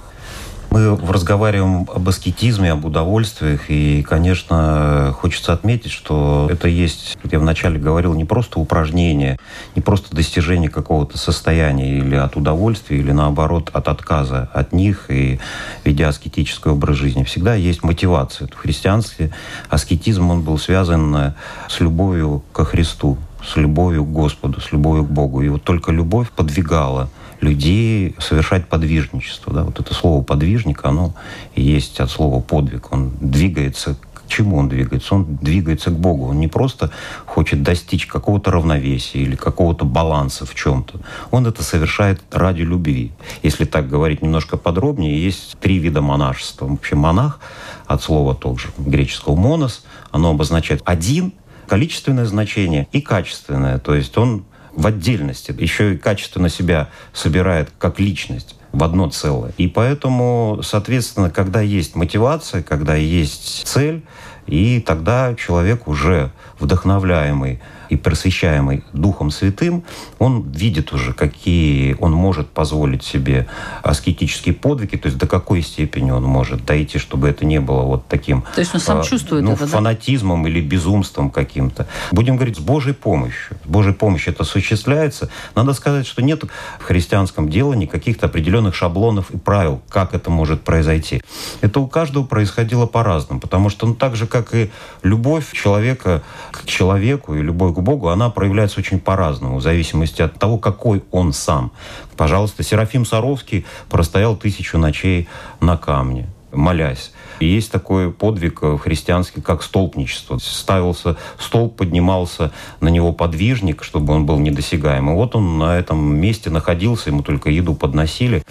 Мы 0.71 0.95
разговариваем 0.95 1.85
об 1.93 2.07
аскетизме, 2.07 2.71
об 2.71 2.85
удовольствиях, 2.85 3.69
и, 3.69 4.03
конечно, 4.03 5.13
хочется 5.19 5.51
отметить, 5.51 5.91
что 5.91 6.47
это 6.49 6.69
есть, 6.69 7.17
как 7.21 7.33
я 7.33 7.39
вначале 7.39 7.77
говорил, 7.77 8.13
не 8.13 8.23
просто 8.23 8.57
упражнение, 8.57 9.37
не 9.75 9.81
просто 9.81 10.15
достижение 10.15 10.69
какого-то 10.69 11.17
состояния 11.17 11.97
или 11.97 12.15
от 12.15 12.37
удовольствия, 12.37 12.99
или 12.99 13.11
наоборот 13.11 13.69
от 13.73 13.89
отказа 13.89 14.49
от 14.53 14.71
них 14.71 15.11
и 15.11 15.41
ведя 15.83 16.07
аскетический 16.07 16.71
образ 16.71 16.95
жизни. 16.95 17.25
Всегда 17.25 17.53
есть 17.53 17.83
мотивация. 17.83 18.47
В 18.47 18.55
христианстве 18.55 19.33
аскетизм, 19.69 20.29
он 20.29 20.41
был 20.41 20.57
связан 20.57 21.13
э, 21.17 21.33
с 21.67 21.81
любовью 21.81 22.43
ко 22.53 22.63
Христу, 22.63 23.17
с 23.45 23.57
любовью 23.57 24.05
к 24.05 24.11
Господу, 24.13 24.61
с 24.61 24.71
любовью 24.71 25.03
к 25.03 25.09
Богу. 25.09 25.41
И 25.41 25.49
вот 25.49 25.63
только 25.63 25.91
любовь 25.91 26.29
подвигала 26.31 27.09
людей 27.41 28.15
совершать 28.19 28.67
подвижничество. 28.67 29.53
Да? 29.53 29.63
Вот 29.63 29.79
это 29.79 29.93
слово 29.93 30.23
«подвижник», 30.23 30.85
оно 30.85 31.13
есть 31.55 31.99
от 31.99 32.09
слова 32.09 32.41
«подвиг». 32.41 32.91
Он 32.91 33.11
двигается 33.19 33.97
чему 34.31 34.57
он 34.57 34.69
двигается? 34.69 35.15
Он 35.15 35.37
двигается 35.41 35.91
к 35.91 35.97
Богу. 35.97 36.27
Он 36.27 36.39
не 36.39 36.47
просто 36.47 36.89
хочет 37.25 37.63
достичь 37.63 38.07
какого-то 38.07 38.51
равновесия 38.51 39.19
или 39.19 39.35
какого-то 39.35 39.85
баланса 39.85 40.45
в 40.45 40.55
чем-то. 40.55 40.99
Он 41.31 41.45
это 41.45 41.63
совершает 41.63 42.21
ради 42.31 42.61
любви. 42.61 43.11
Если 43.43 43.65
так 43.65 43.89
говорить 43.89 44.21
немножко 44.21 44.57
подробнее, 44.57 45.21
есть 45.21 45.57
три 45.59 45.77
вида 45.77 46.01
монашества. 46.01 46.65
Вообще 46.65 46.95
монах 46.95 47.39
от 47.85 48.01
слова 48.01 48.33
тоже 48.33 48.69
греческого 48.77 49.35
«монос», 49.35 49.83
оно 50.11 50.31
обозначает 50.31 50.81
один, 50.85 51.33
количественное 51.67 52.25
значение 52.25 52.87
и 52.91 53.01
качественное. 53.01 53.79
То 53.79 53.95
есть 53.95 54.17
он 54.17 54.45
в 54.73 54.87
отдельности, 54.87 55.53
еще 55.57 55.93
и 55.93 55.97
качественно 55.97 56.49
себя 56.49 56.89
собирает 57.13 57.69
как 57.77 57.99
личность 57.99 58.55
в 58.71 58.83
одно 58.83 59.09
целое. 59.09 59.51
И 59.57 59.67
поэтому, 59.67 60.61
соответственно, 60.63 61.29
когда 61.29 61.61
есть 61.61 61.95
мотивация, 61.95 62.63
когда 62.63 62.95
есть 62.95 63.67
цель, 63.67 64.03
и 64.47 64.79
тогда 64.79 65.35
человек 65.35 65.87
уже 65.87 66.31
вдохновляемый 66.59 67.61
и 67.91 67.97
просвещаемый 67.97 68.85
Духом 68.93 69.31
Святым, 69.31 69.83
он 70.17 70.49
видит 70.49 70.93
уже, 70.93 71.11
какие 71.13 71.97
он 71.99 72.13
может 72.13 72.47
позволить 72.47 73.03
себе 73.03 73.47
аскетические 73.83 74.55
подвиги, 74.55 74.95
то 74.95 75.07
есть 75.07 75.17
до 75.17 75.27
какой 75.27 75.61
степени 75.61 76.09
он 76.09 76.23
может 76.23 76.63
дойти, 76.65 76.99
чтобы 76.99 77.27
это 77.27 77.45
не 77.45 77.59
было 77.59 77.81
вот 77.81 78.07
таким... 78.07 78.43
То 78.55 78.61
есть 78.61 78.73
он 78.73 78.79
сам 78.79 79.01
э, 79.01 79.03
чувствует 79.03 79.43
ну, 79.43 79.51
это, 79.51 79.67
фанатизмом 79.67 80.43
да? 80.43 80.49
или 80.49 80.61
безумством 80.61 81.29
каким-то. 81.29 81.85
Будем 82.13 82.37
говорить, 82.37 82.55
с 82.55 82.61
Божьей 82.61 82.93
помощью. 82.93 83.57
С 83.65 83.67
Божьей 83.67 83.93
помощью 83.93 84.31
это 84.31 84.43
осуществляется. 84.43 85.29
Надо 85.53 85.73
сказать, 85.73 86.07
что 86.07 86.21
нет 86.21 86.43
в 86.79 86.83
христианском 86.83 87.49
делании 87.49 87.87
каких-то 87.87 88.27
определенных 88.27 88.73
шаблонов 88.73 89.31
и 89.31 89.37
правил, 89.37 89.81
как 89.89 90.13
это 90.13 90.29
может 90.29 90.61
произойти. 90.61 91.21
Это 91.59 91.81
у 91.81 91.87
каждого 91.87 92.23
происходило 92.23 92.85
по-разному, 92.85 93.41
потому 93.41 93.69
что 93.69 93.85
ну, 93.85 93.95
так 93.95 94.15
же, 94.15 94.27
как 94.27 94.55
и 94.55 94.71
любовь 95.03 95.51
человека 95.51 96.23
к 96.51 96.65
человеку 96.65 97.35
и 97.35 97.41
любовь 97.41 97.75
к 97.75 97.80
Богу, 97.81 98.09
она 98.09 98.29
проявляется 98.29 98.79
очень 98.79 98.99
по-разному, 98.99 99.57
в 99.57 99.61
зависимости 99.61 100.21
от 100.21 100.39
того, 100.39 100.57
какой 100.57 101.03
он 101.11 101.33
сам. 101.33 101.71
Пожалуйста, 102.15 102.63
Серафим 102.63 103.05
Саровский 103.05 103.65
простоял 103.89 104.35
тысячу 104.35 104.77
ночей 104.77 105.27
на 105.59 105.77
камне, 105.77 106.27
молясь. 106.51 107.11
И 107.39 107.47
есть 107.47 107.71
такой 107.71 108.11
подвиг 108.11 108.61
христианский, 108.81 109.41
как 109.41 109.63
столпничество. 109.63 110.37
Ставился 110.37 111.17
столб, 111.39 111.75
поднимался 111.75 112.51
на 112.79 112.89
него 112.89 113.13
подвижник, 113.13 113.83
чтобы 113.83 114.13
он 114.13 114.25
был 114.25 114.37
недосягаем. 114.37 115.09
И 115.09 115.13
вот 115.13 115.35
он 115.35 115.57
на 115.57 115.77
этом 115.77 116.15
месте 116.15 116.49
находился, 116.49 117.09
ему 117.09 117.23
только 117.23 117.49
еду 117.49 117.73
подносили. 117.73 118.43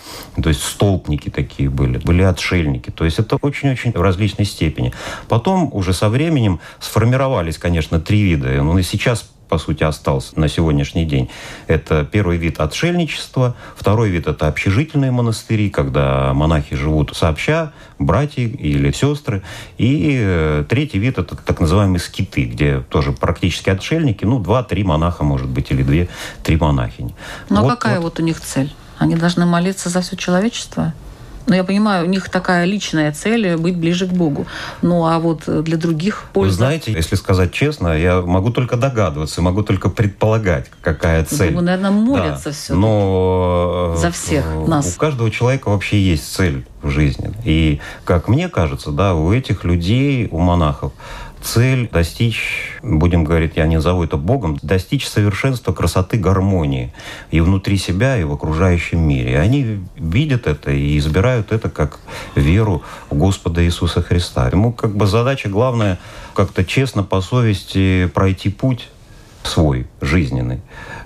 То 0.42 0.48
есть 0.48 0.62
столпники 0.62 1.28
такие 1.28 1.70
были, 1.70 1.98
были 1.98 2.22
отшельники. 2.22 2.90
То 2.90 3.04
есть 3.04 3.18
это 3.18 3.36
очень-очень 3.36 3.92
в 3.92 4.02
различной 4.02 4.44
степени. 4.44 4.92
Потом 5.28 5.70
уже 5.72 5.92
со 5.92 6.08
временем 6.08 6.60
сформировались, 6.80 7.58
конечно, 7.58 8.00
три 8.00 8.22
вида. 8.22 8.62
Ну 8.62 8.78
и 8.78 8.82
сейчас 8.82 9.30
по 9.50 9.58
сути, 9.58 9.82
остался 9.82 10.38
на 10.38 10.48
сегодняшний 10.48 11.04
день. 11.04 11.28
Это 11.66 12.08
первый 12.10 12.38
вид 12.38 12.60
отшельничества, 12.60 13.56
второй 13.76 14.08
вид– 14.08 14.26
это 14.28 14.46
общежительные 14.46 15.10
монастыри, 15.10 15.70
когда 15.70 16.32
монахи 16.32 16.76
живут 16.76 17.16
сообща, 17.16 17.72
братья 17.98 18.42
или 18.42 18.92
сестры, 18.92 19.42
и 19.76 20.18
э, 20.22 20.64
третий 20.68 21.00
вид– 21.00 21.18
это 21.18 21.34
так 21.34 21.58
называемые 21.58 21.98
скиты, 21.98 22.44
где 22.44 22.80
тоже 22.80 23.10
практически 23.10 23.70
отшельники, 23.70 24.24
ну, 24.24 24.38
два-три 24.38 24.84
монаха, 24.84 25.24
может 25.24 25.48
быть, 25.48 25.72
или 25.72 25.82
две-три 25.82 26.56
монахини. 26.56 27.14
Ну, 27.48 27.58
а 27.58 27.62
вот, 27.62 27.70
какая 27.70 27.96
вот. 27.96 28.04
вот 28.04 28.20
у 28.20 28.22
них 28.22 28.40
цель? 28.40 28.72
Они 28.98 29.16
должны 29.16 29.46
молиться 29.46 29.88
за 29.88 30.00
все 30.00 30.16
человечество? 30.16 30.94
Но 31.46 31.54
я 31.54 31.64
понимаю, 31.64 32.06
у 32.06 32.08
них 32.08 32.28
такая 32.28 32.64
личная 32.64 33.12
цель 33.12 33.56
быть 33.56 33.76
ближе 33.76 34.06
к 34.06 34.10
Богу. 34.10 34.46
Ну 34.82 35.06
а 35.06 35.18
вот 35.18 35.44
для 35.46 35.76
других 35.76 36.24
польза... 36.32 36.50
Вы 36.50 36.56
знаете, 36.56 36.92
если 36.92 37.16
сказать 37.16 37.52
честно, 37.52 37.98
я 37.98 38.20
могу 38.20 38.50
только 38.50 38.76
догадываться, 38.76 39.42
могу 39.42 39.62
только 39.62 39.90
предполагать, 39.90 40.66
какая 40.82 41.24
цель. 41.24 41.48
Думаю, 41.48 41.64
наверное, 41.64 41.90
молятся 41.90 42.50
да. 42.50 42.52
все. 42.52 42.74
Но 42.74 43.96
за 43.96 44.10
всех 44.10 44.44
нас. 44.66 44.94
У 44.94 44.98
каждого 44.98 45.30
человека 45.30 45.70
вообще 45.70 46.00
есть 46.00 46.32
цель 46.32 46.64
в 46.82 46.90
жизни. 46.90 47.32
И, 47.44 47.80
как 48.04 48.28
мне 48.28 48.48
кажется, 48.48 48.90
да, 48.90 49.14
у 49.14 49.32
этих 49.32 49.64
людей, 49.64 50.28
у 50.30 50.38
монахов, 50.38 50.92
цель 51.42 51.88
достичь, 51.90 52.78
будем 52.82 53.24
говорить, 53.24 53.52
я 53.56 53.66
не 53.66 53.76
назову 53.76 54.04
это 54.04 54.16
Богом, 54.16 54.58
достичь 54.62 55.06
совершенства, 55.06 55.72
красоты, 55.72 56.18
гармонии 56.18 56.92
и 57.30 57.40
внутри 57.40 57.76
себя, 57.78 58.18
и 58.18 58.24
в 58.24 58.32
окружающем 58.32 59.00
мире. 59.00 59.32
И 59.32 59.34
они 59.34 59.80
видят 59.96 60.46
это 60.46 60.70
и 60.70 60.98
избирают 60.98 61.52
это 61.52 61.70
как 61.70 62.00
веру 62.34 62.82
в 63.10 63.16
Господа 63.16 63.64
Иисуса 63.64 64.02
Христа. 64.02 64.48
Ему 64.48 64.72
как 64.72 64.96
бы 64.96 65.06
задача 65.06 65.48
главная 65.48 65.98
как-то 66.34 66.64
честно 66.64 67.02
по 67.02 67.20
совести 67.20 68.10
пройти 68.12 68.50
путь 68.50 68.88
свой, 69.42 69.86
жизненный. 70.00 70.60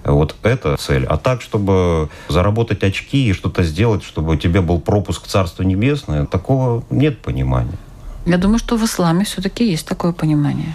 Вот 0.05 0.35
это 0.43 0.77
цель. 0.77 1.07
А 1.07 1.17
так, 1.17 1.41
чтобы 1.41 2.11
заработать 2.29 2.83
очки 2.83 3.29
и 3.29 3.33
что-то 3.33 3.63
сделать, 3.63 4.05
чтобы 4.05 4.33
у 4.35 4.37
тебя 4.37 4.61
был 4.61 4.81
пропуск 4.81 5.25
в 5.25 5.29
Царство 5.29 5.63
Небесное, 5.63 6.27
такого 6.27 6.85
нет 6.91 7.21
понимания. 7.21 7.79
Я 8.27 8.39
думаю, 8.39 8.59
что 8.59 8.77
в 8.77 8.85
исламе 8.85 9.25
все-таки 9.25 9.69
есть 9.71 9.87
такое 9.87 10.13
понимание. 10.13 10.75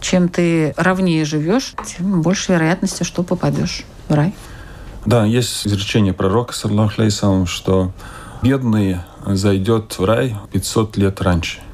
Чем 0.00 0.28
ты 0.28 0.74
ровнее 0.76 1.24
живешь, 1.24 1.74
тем 1.86 2.22
больше 2.22 2.52
вероятности, 2.52 3.02
что 3.02 3.22
попадешь 3.22 3.84
в 4.08 4.14
рай. 4.14 4.34
Да, 5.04 5.24
есть 5.24 5.66
изречение 5.66 6.12
пророка, 6.12 6.54
саллаху 6.54 7.46
что 7.46 7.92
бедный 8.42 8.98
зайдет 9.26 9.98
в 9.98 10.04
рай 10.04 10.36
500 10.52 10.96
лет 10.96 11.20
раньше– 11.20 11.58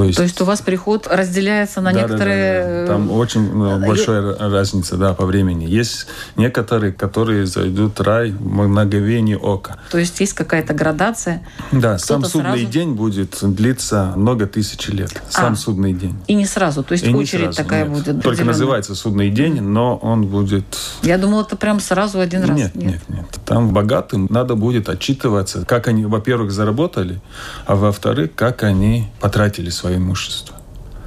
то 0.00 0.04
есть, 0.04 0.16
То 0.16 0.22
есть 0.22 0.40
у 0.40 0.44
вас 0.44 0.62
приход 0.62 1.06
разделяется 1.10 1.80
на 1.82 1.92
да, 1.92 2.00
некоторые... 2.00 2.62
Да, 2.62 2.68
да, 2.68 2.80
да. 2.80 2.86
Там 2.92 3.10
очень 3.10 3.52
ну, 3.52 3.86
большая 3.86 4.34
разница 4.38 4.96
да, 4.96 5.12
по 5.12 5.26
времени. 5.26 5.66
Есть 5.66 6.06
некоторые, 6.36 6.92
которые 6.92 7.44
зайдут 7.44 8.00
рай 8.00 8.30
в 8.30 8.42
мгновение 8.42 9.36
ока. 9.36 9.76
То 9.90 9.98
есть 9.98 10.18
есть 10.20 10.32
какая-то 10.32 10.72
градация? 10.72 11.42
Да, 11.70 11.98
сам 11.98 12.24
судный 12.24 12.60
сразу... 12.60 12.66
день 12.66 12.94
будет 12.94 13.36
длиться 13.42 14.14
много 14.16 14.46
тысяч 14.46 14.88
лет. 14.88 15.22
Сам 15.28 15.52
а, 15.52 15.56
судный 15.56 15.92
день. 15.92 16.18
И 16.26 16.34
не 16.34 16.46
сразу? 16.46 16.82
То 16.82 16.92
есть 16.92 17.04
и 17.04 17.14
очередь 17.14 17.54
сразу, 17.54 17.58
такая 17.58 17.86
нет. 17.86 17.92
будет? 17.92 18.22
Только 18.22 18.44
называется 18.44 18.94
судный 18.94 19.30
день, 19.30 19.60
но 19.60 19.96
он 19.96 20.26
будет... 20.26 20.64
Я 21.02 21.18
думала, 21.18 21.42
это 21.42 21.56
прям 21.56 21.78
сразу 21.78 22.20
один 22.20 22.44
раз. 22.44 22.56
Нет, 22.56 22.74
нет, 22.74 23.00
нет. 23.08 23.26
Там 23.44 23.74
богатым 23.74 24.28
надо 24.30 24.54
будет 24.54 24.88
отчитываться, 24.88 25.64
как 25.66 25.88
они, 25.88 26.06
во-первых, 26.06 26.52
заработали, 26.52 27.20
а 27.66 27.74
во-вторых, 27.74 28.30
как 28.34 28.62
они 28.62 29.10
потратили 29.20 29.68
свое 29.90 29.98
имущество. 29.98 30.56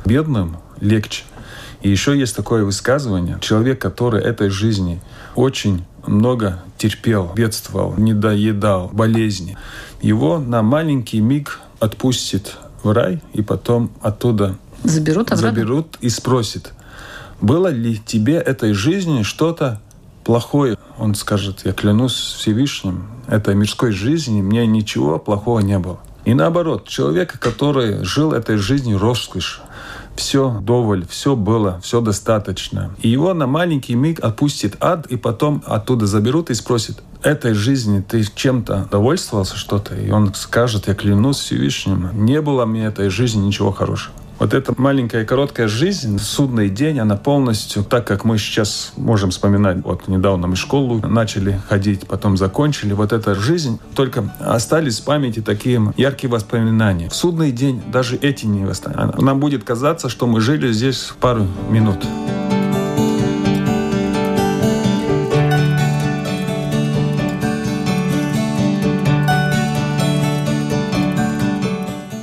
Бедным 0.06 0.58
легче. 0.80 1.24
И 1.82 1.90
еще 1.90 2.18
есть 2.18 2.36
такое 2.36 2.64
высказывание. 2.64 3.38
Человек, 3.42 3.82
который 3.82 4.22
этой 4.22 4.50
жизни 4.50 5.02
очень 5.36 5.86
много 6.06 6.64
терпел, 6.78 7.32
бедствовал, 7.36 7.94
недоедал, 7.98 8.90
болезни, 8.92 9.58
его 10.02 10.38
на 10.40 10.62
маленький 10.62 11.22
миг 11.22 11.60
отпустит 11.80 12.58
в 12.84 12.92
рай, 12.92 13.22
и 13.34 13.42
потом 13.42 13.92
оттуда 14.02 14.58
заберут, 14.84 15.32
обратно? 15.32 15.50
заберут 15.50 15.98
и 16.02 16.10
спросит, 16.10 16.74
было 17.40 17.68
ли 17.68 17.98
тебе 18.06 18.36
этой 18.36 18.74
жизни 18.74 19.24
что-то 19.24 19.82
плохое? 20.26 20.78
Он 20.98 21.16
скажет, 21.16 21.62
я 21.64 21.72
клянусь 21.72 22.36
Всевышним, 22.38 23.08
этой 23.28 23.56
мирской 23.56 23.92
жизни 23.92 24.42
мне 24.42 24.68
ничего 24.68 25.20
плохого 25.20 25.60
не 25.60 25.80
было. 25.80 26.00
И 26.26 26.34
наоборот, 26.34 26.88
человек, 26.88 27.38
который 27.40 28.04
жил 28.04 28.34
этой 28.34 28.58
жизнью 28.58 28.98
роскошь, 28.98 29.62
все 30.16 30.60
доволь, 30.62 31.06
все 31.08 31.36
было, 31.36 31.80
все 31.82 32.00
достаточно. 32.00 32.96
И 33.02 33.10
его 33.10 33.34
на 33.34 33.48
маленький 33.48 33.96
миг 33.96 34.24
отпустит 34.24 34.78
ад, 34.80 35.08
и 35.08 35.18
потом 35.18 35.64
оттуда 35.66 36.06
заберут 36.06 36.50
и 36.50 36.54
спросят, 36.54 37.02
этой 37.24 37.54
жизни 37.54 38.02
ты 38.02 38.24
чем-то 38.24 38.88
довольствовался 38.92 39.58
что-то? 39.58 39.96
И 39.96 40.12
он 40.12 40.34
скажет, 40.34 40.88
я 40.88 40.94
клянусь 40.94 41.40
Всевышним, 41.40 42.26
не 42.26 42.42
было 42.42 42.66
мне 42.66 42.86
этой 42.86 43.10
жизни 43.10 43.46
ничего 43.46 43.72
хорошего. 43.72 44.14
Вот 44.44 44.54
эта 44.54 44.74
маленькая 44.76 45.24
короткая 45.24 45.70
жизнь, 45.70 46.20
судный 46.20 46.68
день, 46.68 47.00
она 47.00 47.16
полностью, 47.16 47.82
так 47.82 48.06
как 48.06 48.26
мы 48.26 48.38
сейчас 48.38 48.92
можем 48.98 49.30
вспоминать, 49.30 49.78
вот 49.86 50.10
недавно 50.10 50.48
мы 50.48 50.58
школу 50.58 51.00
начали 51.00 51.62
ходить, 51.70 52.06
потом 52.08 52.36
закончили, 52.36 52.92
вот 52.92 53.14
эта 53.14 53.36
жизнь, 53.36 53.80
только 53.96 54.36
остались 54.42 55.00
в 55.00 55.06
памяти 55.06 55.42
такие 55.42 55.94
яркие 55.96 56.30
воспоминания. 56.30 57.08
В 57.08 57.16
судный 57.16 57.54
день 57.54 57.82
даже 57.88 58.18
эти 58.18 58.46
не 58.46 58.66
восстанут. 58.66 59.22
Нам 59.22 59.40
будет 59.40 59.64
казаться, 59.64 60.10
что 60.10 60.28
мы 60.28 60.42
жили 60.42 60.74
здесь 60.74 61.14
пару 61.22 61.48
минут. 61.70 62.06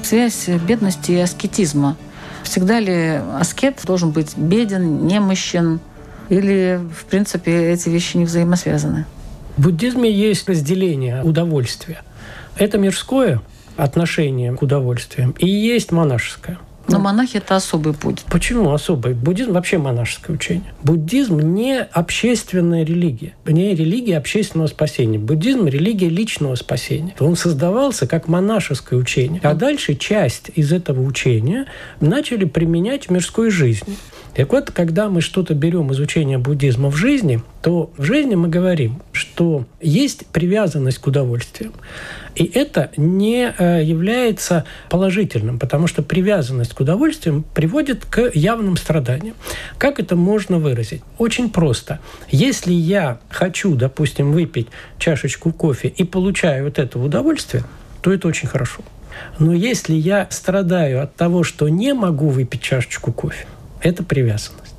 связь 0.03 0.49
бедности 0.67 1.13
и 1.13 1.21
аскетизма 1.21 1.97
Всегда 2.51 2.81
ли 2.81 3.21
аскет 3.39 3.81
должен 3.85 4.11
быть 4.11 4.37
беден, 4.37 5.07
немощен? 5.07 5.79
Или, 6.31 6.81
в 6.93 7.05
принципе, 7.05 7.71
эти 7.71 7.89
вещи 7.89 8.17
не 8.17 8.25
взаимосвязаны? 8.25 9.07
В 9.57 9.63
буддизме 9.63 10.11
есть 10.11 10.49
разделение 10.49 11.23
удовольствия. 11.23 12.03
Это 12.57 12.77
мирское 12.77 13.41
отношение 13.77 14.53
к 14.53 14.63
удовольствиям 14.63 15.31
и 15.39 15.47
есть 15.47 15.93
монашеское. 15.93 16.59
Но 16.91 16.99
монахи 16.99 17.37
это 17.37 17.57
особый 17.57 17.95
путь. 17.95 18.25
Почему 18.29 18.73
особый? 18.73 19.15
Буддизм 19.15 19.53
вообще 19.53 19.79
монашеское 19.79 20.35
учение. 20.35 20.75
Буддизм 20.83 21.39
не 21.39 21.79
общественная 21.81 22.85
религия, 22.85 23.35
не 23.47 23.75
религия 23.75 24.19
общественного 24.19 24.67
спасения. 24.67 25.19
Буддизм– 25.19 25.67
религия 25.69 26.09
личного 26.09 26.57
спасения. 26.57 27.15
Он 27.21 27.37
создавался 27.37 28.07
как 28.07 28.27
монашеское 28.27 28.99
учение. 28.99 29.41
А 29.45 29.55
дальше 29.55 29.95
часть 29.95 30.51
из 30.55 30.73
этого 30.73 31.03
учения 31.03 31.67
начали 32.01 32.45
применять 32.45 33.07
в 33.07 33.11
мирской 33.11 33.51
жизни. 33.51 33.97
Так 34.35 34.53
вот, 34.53 34.71
когда 34.71 35.09
мы 35.09 35.21
что-то 35.21 35.55
берем 35.55 35.91
из 35.91 35.99
учения 35.99 36.39
буддизма 36.39 36.91
в 36.91 36.97
жизни, 36.97 37.43
то 37.63 37.91
в 37.97 38.05
жизни 38.05 38.37
мы 38.37 38.49
говорим, 38.49 39.03
что 39.13 39.65
есть 39.81 40.27
привязанность 40.27 40.99
к 40.99 41.07
удовольствиям. 41.07 41.73
И 42.37 42.45
это 42.45 42.91
не 42.97 43.53
э, 43.57 43.83
является 43.83 44.65
положительным, 44.89 45.59
потому 45.59 45.89
что 45.89 46.03
привязанность 46.03 46.75
к 46.75 46.81
удовольствиям 46.81 47.45
приводит 47.55 48.05
к 48.05 48.31
явным 48.33 48.77
страданиям. 48.77 49.35
Как 49.79 49.99
это 49.99 50.15
можно 50.15 50.59
выразить? 50.59 51.03
Очень 51.19 51.51
просто. 51.51 51.99
Если 52.31 52.73
я 52.73 53.19
хочу, 53.31 53.75
допустим, 53.75 54.33
выпить 54.33 54.69
чашечку 54.99 55.53
кофе 55.53 55.89
и 55.89 56.05
получаю 56.05 56.65
вот 56.65 56.79
это 56.79 56.99
удовольствие, 57.01 57.65
то 58.01 58.13
это 58.13 58.29
очень 58.29 58.49
хорошо. 58.49 58.83
Но 59.39 59.53
если 59.53 59.95
я 59.95 60.29
страдаю 60.31 61.03
от 61.03 61.17
того, 61.17 61.43
что 61.43 61.69
не 61.69 61.93
могу 61.95 62.29
выпить 62.29 62.63
чашечку 62.63 63.13
кофе, 63.13 63.47
это 63.83 64.03
привязанность. 64.03 64.75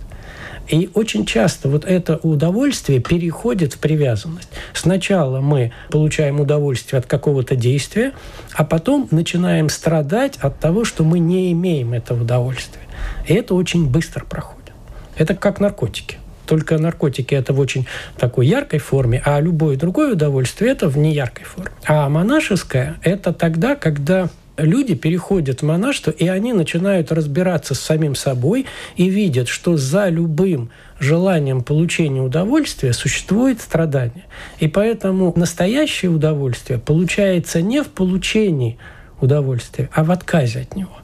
И 0.68 0.90
очень 0.94 1.26
часто 1.26 1.68
вот 1.68 1.84
это 1.84 2.18
удовольствие 2.24 3.02
переходит 3.02 3.74
в 3.74 3.80
привязанность. 3.80 4.48
Сначала 4.74 5.42
мы 5.42 5.74
получаем 5.90 6.40
удовольствие 6.40 7.00
от 7.00 7.06
какого-то 7.08 7.58
действия, 7.58 8.14
а 8.54 8.64
потом 8.64 9.08
начинаем 9.12 9.68
страдать 9.68 10.38
от 10.38 10.60
того, 10.60 10.86
что 10.86 11.04
мы 11.04 11.20
не 11.20 11.52
имеем 11.52 11.94
этого 11.94 12.22
удовольствия. 12.22 12.84
И 13.28 13.34
это 13.34 13.54
очень 13.54 13.90
быстро 13.90 14.24
проходит. 14.24 14.72
Это 15.18 15.36
как 15.36 15.60
наркотики. 15.60 16.18
Только 16.46 16.78
наркотики 16.78 17.34
это 17.36 17.54
в 17.54 17.60
очень 17.60 17.86
такой 18.18 18.48
яркой 18.48 18.80
форме, 18.80 19.22
а 19.26 19.40
любое 19.40 19.78
другое 19.78 20.14
удовольствие 20.14 20.72
это 20.72 20.88
в 20.88 20.98
неяркой 20.98 21.46
форме. 21.46 21.72
А 21.86 22.08
монашеское 22.08 22.98
это 23.04 23.34
тогда, 23.34 23.76
когда 23.76 24.30
люди 24.62 24.96
переходят 24.96 25.62
в 25.62 25.66
монашество, 25.66 26.12
и 26.12 26.28
они 26.28 26.54
начинают 26.54 27.12
разбираться 27.12 27.74
с 27.74 27.80
самим 27.80 28.16
собой 28.16 28.66
и 28.96 29.10
видят, 29.10 29.48
что 29.48 29.78
за 29.78 30.10
любым 30.10 30.70
желанием 31.00 31.64
получения 31.64 32.22
удовольствия 32.22 32.94
существует 32.94 33.62
страдание. 33.62 34.26
И 34.60 34.68
поэтому 34.68 35.34
настоящее 35.36 36.12
удовольствие 36.12 36.80
получается 36.80 37.62
не 37.62 37.84
в 37.84 37.88
получении 37.88 38.78
удовольствия, 39.20 39.90
а 39.94 40.04
в 40.04 40.12
отказе 40.12 40.62
от 40.62 40.76
него. 40.76 40.98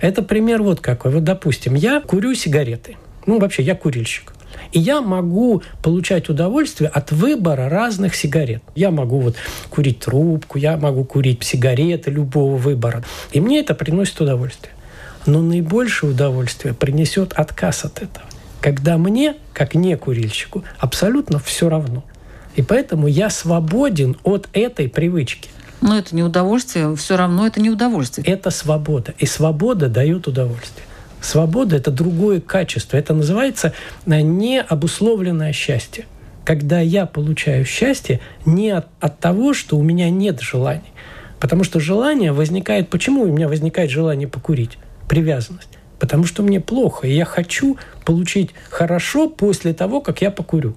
Это 0.00 0.22
пример 0.22 0.62
вот 0.62 0.80
какой. 0.80 1.12
Вот, 1.12 1.24
допустим, 1.24 1.74
я 1.74 2.00
курю 2.00 2.34
сигареты. 2.34 2.96
Ну, 3.26 3.38
вообще, 3.38 3.62
я 3.62 3.74
курильщик. 3.74 4.33
И 4.74 4.80
я 4.80 5.00
могу 5.00 5.62
получать 5.82 6.28
удовольствие 6.28 6.90
от 6.90 7.12
выбора 7.12 7.68
разных 7.68 8.16
сигарет. 8.16 8.60
Я 8.74 8.90
могу 8.90 9.20
вот 9.20 9.36
курить 9.70 10.00
трубку, 10.00 10.58
я 10.58 10.76
могу 10.76 11.04
курить 11.04 11.44
сигареты 11.44 12.10
любого 12.10 12.56
выбора. 12.56 13.04
И 13.30 13.40
мне 13.40 13.60
это 13.60 13.76
приносит 13.76 14.20
удовольствие. 14.20 14.72
Но 15.26 15.42
наибольшее 15.42 16.10
удовольствие 16.10 16.74
принесет 16.74 17.34
отказ 17.34 17.84
от 17.84 18.02
этого. 18.02 18.26
Когда 18.60 18.98
мне, 18.98 19.36
как 19.52 19.76
не 19.76 19.96
курильщику, 19.96 20.64
абсолютно 20.78 21.38
все 21.38 21.68
равно. 21.68 22.02
И 22.56 22.62
поэтому 22.62 23.06
я 23.06 23.30
свободен 23.30 24.16
от 24.24 24.48
этой 24.52 24.88
привычки. 24.88 25.50
Но 25.82 25.96
это 25.96 26.16
не 26.16 26.24
удовольствие, 26.24 26.96
все 26.96 27.16
равно 27.16 27.46
это 27.46 27.60
не 27.60 27.70
удовольствие. 27.70 28.26
Это 28.26 28.50
свобода. 28.50 29.14
И 29.18 29.26
свобода 29.26 29.88
дает 29.88 30.26
удовольствие. 30.26 30.84
Свобода– 31.24 31.76
это 31.78 31.90
другое 31.90 32.40
качество. 32.40 32.98
Это 32.98 33.14
называется 33.14 33.72
э, 34.04 34.20
необусловленное 34.20 35.54
счастье. 35.54 36.04
Когда 36.44 36.80
я 36.80 37.06
получаю 37.06 37.64
счастье 37.64 38.20
не 38.44 38.70
от, 38.70 38.88
от 39.00 39.18
того, 39.20 39.54
что 39.54 39.78
у 39.78 39.82
меня 39.82 40.10
нет 40.10 40.42
желаний. 40.42 40.92
Потому 41.40 41.64
что 41.64 41.80
желание 41.80 42.32
возникает... 42.32 42.90
Почему 42.90 43.22
у 43.22 43.32
меня 43.32 43.48
возникает 43.48 43.90
желание 43.90 44.28
покурить? 44.28 44.76
Привязанность. 45.08 45.70
Потому 45.98 46.26
что 46.26 46.42
мне 46.42 46.60
плохо, 46.60 47.06
и 47.06 47.14
я 47.14 47.24
хочу 47.24 47.78
получить 48.04 48.50
хорошо 48.68 49.30
после 49.30 49.72
того, 49.72 50.02
как 50.02 50.20
я 50.20 50.30
покурю. 50.30 50.76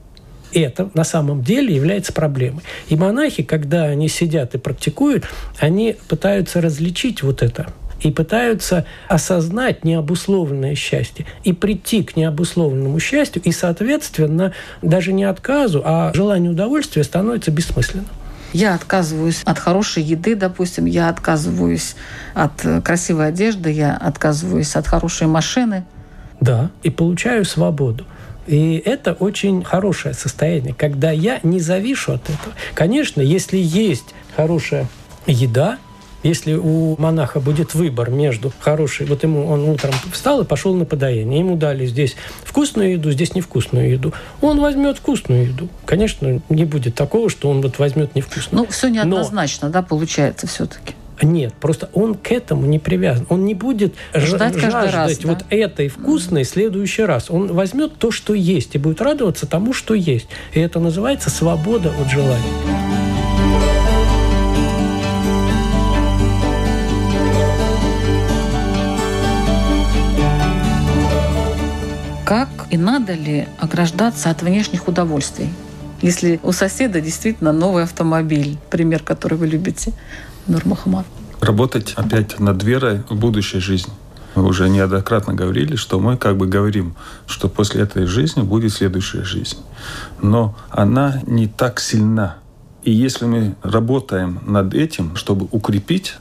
Это 0.54 0.90
на 0.94 1.04
самом 1.04 1.44
деле 1.44 1.76
является 1.76 2.14
проблемой. 2.14 2.64
И 2.88 2.96
монахи, 2.96 3.44
когда 3.44 3.84
они 3.84 4.08
сидят 4.08 4.56
и 4.56 4.58
практикуют, 4.58 5.26
они 5.60 5.98
пытаются 6.08 6.62
различить 6.62 7.22
вот 7.22 7.44
это 7.44 7.68
и 8.02 8.12
пытаются 8.12 8.86
осознать 9.08 9.84
необусловленное 9.84 10.76
счастье 10.76 11.26
и 11.44 11.54
прийти 11.54 12.04
к 12.04 12.16
необусловленному 12.16 13.00
счастью, 13.00 13.42
и, 13.44 13.52
соответственно, 13.52 14.54
даже 14.82 15.14
не 15.14 15.24
отказу, 15.24 15.82
а 15.84 16.12
желание 16.14 16.52
удовольствия 16.52 17.04
становится 17.04 17.52
бессмысленным. 17.52 18.08
Я 18.54 18.76
отказываюсь 18.76 19.42
от 19.44 19.60
хорошей 19.60 20.04
еды, 20.04 20.36
допустим, 20.36 20.86
я 20.86 21.10
отказываюсь 21.10 21.96
от 22.34 22.66
красивой 22.84 23.28
одежды, 23.28 23.72
я 23.72 23.96
отказываюсь 23.96 24.76
от 24.76 24.88
хорошей 24.88 25.28
машины. 25.28 25.86
Да, 26.40 26.72
и 26.84 26.90
получаю 26.90 27.46
свободу. 27.46 28.06
И 28.46 28.82
это 28.86 29.14
очень 29.14 29.64
хорошее 29.64 30.14
состояние, 30.14 30.74
когда 30.74 31.12
я 31.12 31.40
не 31.44 31.60
завишу 31.60 32.14
от 32.14 32.24
этого. 32.24 32.56
Конечно, 32.74 33.20
если 33.20 33.58
есть 33.58 34.16
хорошая 34.36 34.88
еда, 35.26 35.78
если 36.28 36.54
у 36.54 36.96
монаха 36.98 37.40
будет 37.40 37.74
выбор 37.74 38.10
между 38.10 38.52
хорошей, 38.60 39.06
вот 39.06 39.24
ему 39.24 39.48
он 39.48 39.68
утром 39.70 39.94
встал 40.12 40.42
и 40.42 40.46
пошел 40.46 40.76
на 40.76 40.86
подаяние, 40.86 41.40
ему 41.40 41.56
дали 41.56 41.86
здесь 41.86 42.16
вкусную 42.44 42.94
еду, 42.94 43.12
здесь 43.12 43.34
невкусную 43.34 43.90
еду, 43.90 44.14
он 44.42 44.60
возьмет 44.60 44.98
вкусную 44.98 45.48
еду. 45.48 45.70
Конечно, 45.86 46.42
не 46.50 46.66
будет 46.66 46.96
такого, 46.96 47.30
что 47.30 47.50
он 47.50 47.62
вот 47.62 47.80
возьмет 47.80 48.16
невкусную. 48.16 48.66
Ну, 48.66 48.70
все 48.70 48.90
неоднозначно, 48.90 49.68
Но... 49.68 49.74
да, 49.74 49.82
получается 49.82 50.48
все-таки. 50.48 50.94
Нет, 51.22 51.54
просто 51.60 51.90
он 51.94 52.14
к 52.14 52.32
этому 52.32 52.68
не 52.68 52.78
привязан. 52.78 53.26
Он 53.30 53.46
не 53.46 53.56
будет 53.56 53.96
ждать 54.14 54.54
жаждать 54.54 54.94
раз, 54.94 55.18
да? 55.18 55.30
вот 55.30 55.46
этой 55.50 55.88
вкусной 55.88 56.44
в 56.44 56.48
следующий 56.48 57.04
раз. 57.04 57.32
Он 57.32 57.54
возьмет 57.54 57.98
то, 57.98 58.12
что 58.12 58.34
есть, 58.34 58.76
и 58.76 58.78
будет 58.78 59.02
радоваться 59.02 59.48
тому, 59.48 59.74
что 59.74 59.96
есть. 59.96 60.28
И 60.54 60.60
это 60.60 60.80
называется 60.80 61.30
свобода 61.30 61.92
от 62.00 62.10
желания. 62.10 63.07
Как 72.28 72.50
и 72.72 72.78
надо 72.78 73.14
ли 73.14 73.48
ограждаться 73.58 74.30
от 74.30 74.42
внешних 74.42 74.90
удовольствий? 74.90 75.50
Если 76.02 76.42
у 76.44 76.52
соседа 76.52 77.00
действительно 77.00 77.54
новый 77.54 77.84
автомобиль, 77.84 78.58
пример, 78.70 79.02
который 79.02 79.38
вы 79.38 79.48
любите, 79.48 79.94
Нурмахамад. 80.46 81.06
Работать 81.40 81.94
опять 81.96 82.38
над 82.38 82.62
верой 82.64 83.04
в 83.10 83.16
будущей 83.16 83.60
жизни. 83.60 83.94
Мы 84.36 84.44
уже 84.44 84.68
неоднократно 84.68 85.36
говорили, 85.36 85.78
что 85.78 86.02
мы 86.02 86.18
как 86.18 86.36
бы 86.36 86.48
говорим, 86.48 86.96
что 87.28 87.48
после 87.48 87.84
этой 87.84 88.06
жизни 88.08 88.42
будет 88.42 88.74
следующая 88.74 89.24
жизнь. 89.24 89.60
Но 90.22 90.54
она 90.70 91.22
не 91.26 91.48
так 91.48 91.80
сильна. 91.80 92.40
И 92.84 92.92
если 92.92 93.24
мы 93.24 93.56
работаем 93.64 94.42
над 94.46 94.74
этим, 94.74 95.16
чтобы 95.16 95.48
укрепить, 95.52 96.16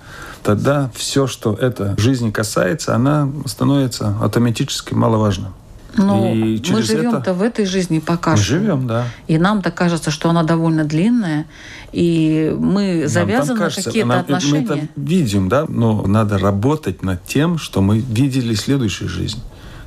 тогда 0.44 0.88
все, 0.94 1.26
что 1.26 1.54
эта 1.54 1.96
жизнь 1.98 2.30
касается, 2.30 2.94
она 2.94 3.28
становится 3.46 4.14
автоматически 4.22 4.94
маловажным. 4.94 5.52
Но 5.96 6.32
и 6.32 6.60
мы 6.70 6.82
живем-то 6.82 7.18
это... 7.18 7.34
в 7.34 7.42
этой 7.42 7.64
жизни 7.66 7.98
пока 7.98 8.36
что. 8.36 8.44
живем, 8.44 8.86
да. 8.86 9.06
И 9.26 9.38
нам-то 9.38 9.70
кажется, 9.70 10.10
что 10.10 10.30
она 10.30 10.42
довольно 10.42 10.84
длинная, 10.84 11.46
и 11.92 12.54
мы 12.58 13.06
завязаны 13.06 13.60
на 13.60 13.70
какие-то 13.70 14.20
отношения. 14.20 14.66
Мы 14.68 14.74
это 14.74 14.88
видим, 14.96 15.48
да, 15.48 15.64
но 15.68 16.02
надо 16.06 16.38
работать 16.38 17.02
над 17.02 17.24
тем, 17.24 17.58
что 17.58 17.80
мы 17.80 17.98
видели 17.98 18.54
следующую 18.54 19.08
жизнь, 19.08 19.40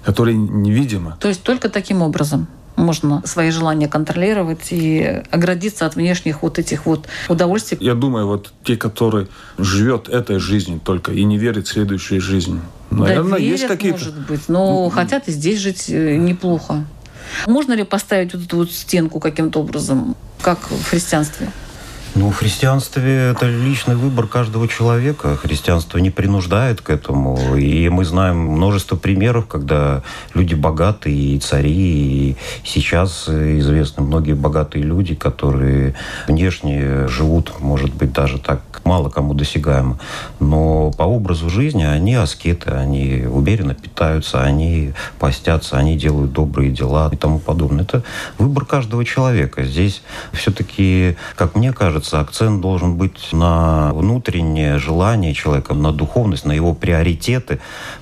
которая 0.04 0.36
невидима. 0.36 1.18
То 1.20 1.28
есть 1.28 1.44
только 1.44 1.70
таким 1.70 2.02
образом 2.02 2.48
можно 2.80 3.22
свои 3.26 3.52
желания 3.52 3.88
контролировать 3.88 4.68
и 4.72 5.22
оградиться 5.30 5.86
от 5.86 5.96
внешних 5.96 6.42
вот 6.42 6.58
этих 6.58 6.86
вот 6.86 7.08
удовольствий. 7.28 7.78
Я 7.82 7.94
думаю, 7.94 8.26
вот 8.26 8.54
те, 8.64 8.78
которые 8.78 9.28
живет 9.58 10.10
этой 10.10 10.40
жизнью 10.40 10.80
только 10.84 11.12
и 11.12 11.24
не 11.26 11.38
верит 11.38 11.68
в 11.68 11.72
следующую 11.72 12.22
жизнь, 12.22 12.62
Наверное, 12.92 13.32
да 13.32 13.38
верят, 13.38 13.52
есть 13.52 13.68
какие-то. 13.68 13.98
Может 14.00 14.28
быть, 14.28 14.50
но 14.50 14.90
хотят 14.90 15.28
и 15.28 15.32
здесь 15.32 15.60
жить 15.60 15.90
э, 15.90 16.16
неплохо. 16.16 16.86
Можно 17.46 17.74
ли 17.74 17.84
поставить 17.84 18.34
вот 18.34 18.44
эту 18.44 18.58
вот 18.58 18.72
стенку 18.72 19.20
каким-то 19.20 19.60
образом, 19.60 20.16
как 20.42 20.60
в 20.72 20.90
христианстве? 20.90 21.52
Ну, 22.16 22.32
в 22.32 22.36
христианстве 22.36 23.32
это 23.32 23.48
личный 23.48 23.96
выбор 23.96 24.26
каждого 24.28 24.68
человека. 24.68 25.38
Христианство 25.38 26.00
не 26.00 26.10
принуждает 26.10 26.82
к 26.82 26.90
этому. 26.90 27.56
И 27.56 27.88
мы 27.90 28.04
знаем 28.04 28.38
множество 28.38 28.96
примеров, 28.96 29.48
когда 29.48 30.02
люди 30.34 30.56
богатые, 30.56 31.36
и 31.36 31.40
цари, 31.40 31.72
и 31.72 32.38
сейчас 32.64 33.30
известны 33.30 34.04
многие 34.04 34.34
богатые 34.34 34.84
люди, 34.84 35.14
которые 35.14 35.94
внешне 36.28 37.08
живут, 37.08 37.54
может 37.60 37.94
быть, 37.94 38.12
даже 38.12 38.40
так 38.40 38.62
мало 38.84 39.10
кому 39.10 39.36
досягаемо. 39.36 40.00
Но 40.40 40.92
по 40.92 41.04
образу 41.04 41.50
жизни 41.50 41.84
они 41.84 42.16
аскеты, 42.16 42.72
они 42.72 43.26
уверенно 43.30 43.76
питаются, 43.76 44.42
они 44.42 44.94
постятся, 45.20 45.78
они 45.78 45.96
делают 45.96 46.34
добрые 46.34 46.72
дела 46.72 47.10
и 47.14 47.16
тому 47.16 47.38
подобное. 47.38 47.84
Это 47.84 48.04
выбор 48.40 48.66
каждого 48.66 49.06
человека. 49.06 49.64
Здесь 49.64 50.02
все-таки, 50.34 51.16
как 51.36 51.56
мне 51.56 51.72
кажется, 51.72 51.99
кажется, 52.00 52.20
акцент 52.22 52.62
должен 52.62 52.96
быть 52.96 53.34
на 53.34 53.92
внутреннее 53.94 54.78
желание 54.80 55.34
человека, 55.34 55.74
на 55.74 55.92
духовность, 55.92 56.46
на 56.46 56.54
его 56.54 56.74
приоритеты, 56.74 57.60